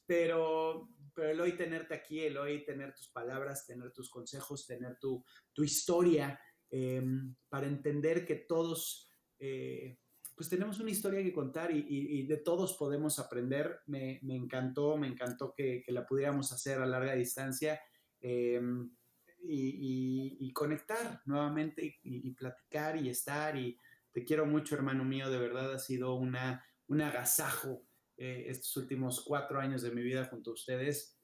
pero, 0.05 0.89
pero 1.13 1.29
el 1.31 1.41
hoy 1.41 1.53
tenerte 1.53 1.93
aquí, 1.93 2.21
el 2.21 2.37
hoy 2.37 2.63
tener 2.65 2.93
tus 2.93 3.09
palabras, 3.09 3.65
tener 3.65 3.91
tus 3.91 4.09
consejos, 4.09 4.65
tener 4.65 4.97
tu, 4.99 5.23
historia, 5.57 6.39
em, 6.69 7.35
para 7.49 7.67
entender 7.67 8.25
que 8.25 8.35
todos... 8.35 9.09
Eh, 9.39 9.99
pues 10.37 10.49
tenemos 10.49 10.79
una 10.79 10.91
historia 10.91 11.23
que 11.23 11.33
contar 11.33 11.71
y, 11.71 12.27
de 12.27 12.37
todos 12.37 12.77
podemos 12.77 13.17
aprender. 13.17 13.79
Me, 13.87 14.19
encantó, 14.21 14.95
me 14.95 15.07
encantó 15.07 15.51
que, 15.51 15.83
la 15.87 16.05
pudiéramos 16.05 16.51
hacer 16.51 16.79
a 16.79 16.85
larga 16.85 17.15
distancia 17.15 17.81
em, 18.21 18.95
y, 19.41 20.53
conectar 20.53 21.23
nuevamente 21.25 21.99
y, 22.03 22.31
platicar 22.35 22.97
y 22.97 23.09
estar. 23.09 23.57
Y 23.57 23.79
te 24.11 24.23
quiero 24.23 24.45
mucho, 24.45 24.75
hermano 24.75 25.03
mío, 25.03 25.31
de 25.31 25.39
verdad 25.39 25.73
ha 25.73 25.79
sido 25.79 26.13
una, 26.13 26.63
un 26.85 27.01
agasajo 27.01 27.86
eh, 28.17 28.45
estos 28.47 28.75
últimos 28.77 29.23
cuatro 29.25 29.59
años 29.59 29.81
de 29.81 29.91
mi 29.91 30.01
vida 30.01 30.25
junto 30.25 30.51
a 30.51 30.53
ustedes 30.53 31.17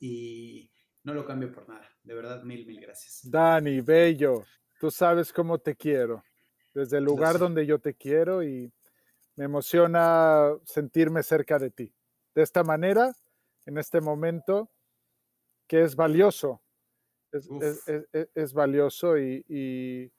y 0.00 0.70
no 1.02 1.14
lo 1.14 1.26
cambio 1.26 1.52
por 1.52 1.68
nada. 1.68 1.88
De 2.02 2.14
verdad, 2.14 2.42
mil, 2.42 2.66
mil 2.66 2.80
gracias. 2.80 3.20
Dani, 3.24 3.80
bello, 3.80 4.44
tú 4.80 4.90
sabes 4.90 5.32
cómo 5.32 5.58
te 5.58 5.76
quiero 5.76 6.22
desde 6.74 6.98
el 6.98 7.04
lugar 7.04 7.38
donde 7.38 7.64
yo 7.64 7.78
te 7.78 7.94
quiero 7.94 8.42
y 8.42 8.72
me 9.36 9.44
emociona 9.44 10.52
sentirme 10.64 11.22
cerca 11.22 11.58
de 11.58 11.70
ti. 11.70 11.94
De 12.34 12.42
esta 12.42 12.64
manera, 12.64 13.12
en 13.64 13.78
este 13.78 14.00
momento, 14.00 14.70
que 15.68 15.82
es 15.82 15.94
valioso, 15.94 16.62
es, 18.34 18.52
valioso 18.52 19.16
y, 19.18 20.12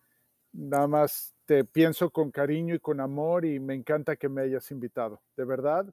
nada 0.53 0.87
más 0.87 1.34
te 1.45 1.63
pienso 1.63 2.09
con 2.09 2.31
cariño 2.31 2.75
y 2.75 2.79
con 2.79 2.99
amor 2.99 3.45
y 3.45 3.59
me 3.59 3.73
encanta 3.73 4.15
que 4.15 4.29
me 4.29 4.41
hayas 4.41 4.71
invitado. 4.71 5.21
De 5.37 5.45
verdad, 5.45 5.85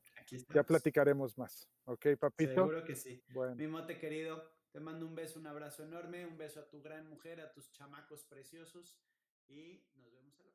ya 0.55 0.63
platicaremos 0.63 1.37
más. 1.37 1.69
¿Ok, 1.85 2.07
papito? 2.19 2.55
Seguro 2.55 2.85
que 2.85 2.97
sí. 2.97 3.23
Bueno. 3.29 3.55
Mi 3.55 3.67
mote 3.67 3.99
querido, 3.99 4.43
te 4.73 4.81
mando 4.81 5.07
un 5.07 5.15
beso, 5.15 5.39
un 5.39 5.47
abrazo 5.47 5.85
enorme, 5.85 6.27
un 6.27 6.39
beso 6.39 6.61
a 6.61 6.69
tu 6.69 6.81
gran 6.81 7.09
mujer, 7.09 7.41
a 7.41 7.53
tus 7.53 7.71
chamacos 7.71 8.25
preciosos 8.25 8.99
y 9.49 9.85
nos 9.97 10.13
vemos 10.13 10.41
a 10.41 10.45
la 10.45 10.53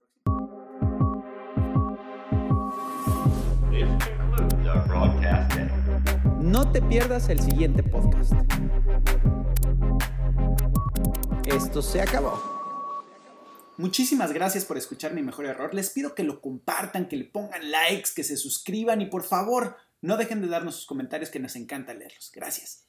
no 6.42 6.72
te 6.72 6.82
pierdas 6.82 7.30
el 7.30 7.42
siguiente 7.42 7.84
podcast. 7.84 8.34
Esto 11.46 11.82
se 11.82 12.02
acabó. 12.02 12.57
Muchísimas 13.78 14.34
gracias 14.34 14.66
por 14.66 14.78
escuchar 14.78 15.14
mi 15.14 15.22
mejor 15.22 15.46
error. 15.46 15.74
Les 15.74 15.92
pido 15.92 16.16
que 16.16 16.24
lo 16.24 16.42
compartan, 16.42 17.08
que 17.08 17.16
le 17.16 17.26
pongan 17.26 17.70
likes, 17.70 18.10
que 18.16 18.24
se 18.24 18.36
suscriban 18.36 19.02
y 19.02 19.06
por 19.06 19.24
favor 19.24 19.78
no 20.02 20.18
dejen 20.18 20.42
de 20.42 20.48
darnos 20.48 20.76
sus 20.76 20.86
comentarios 20.88 21.30
que 21.30 21.40
nos 21.40 21.56
encanta 21.56 21.94
leerlos. 21.94 22.32
Gracias. 22.34 22.87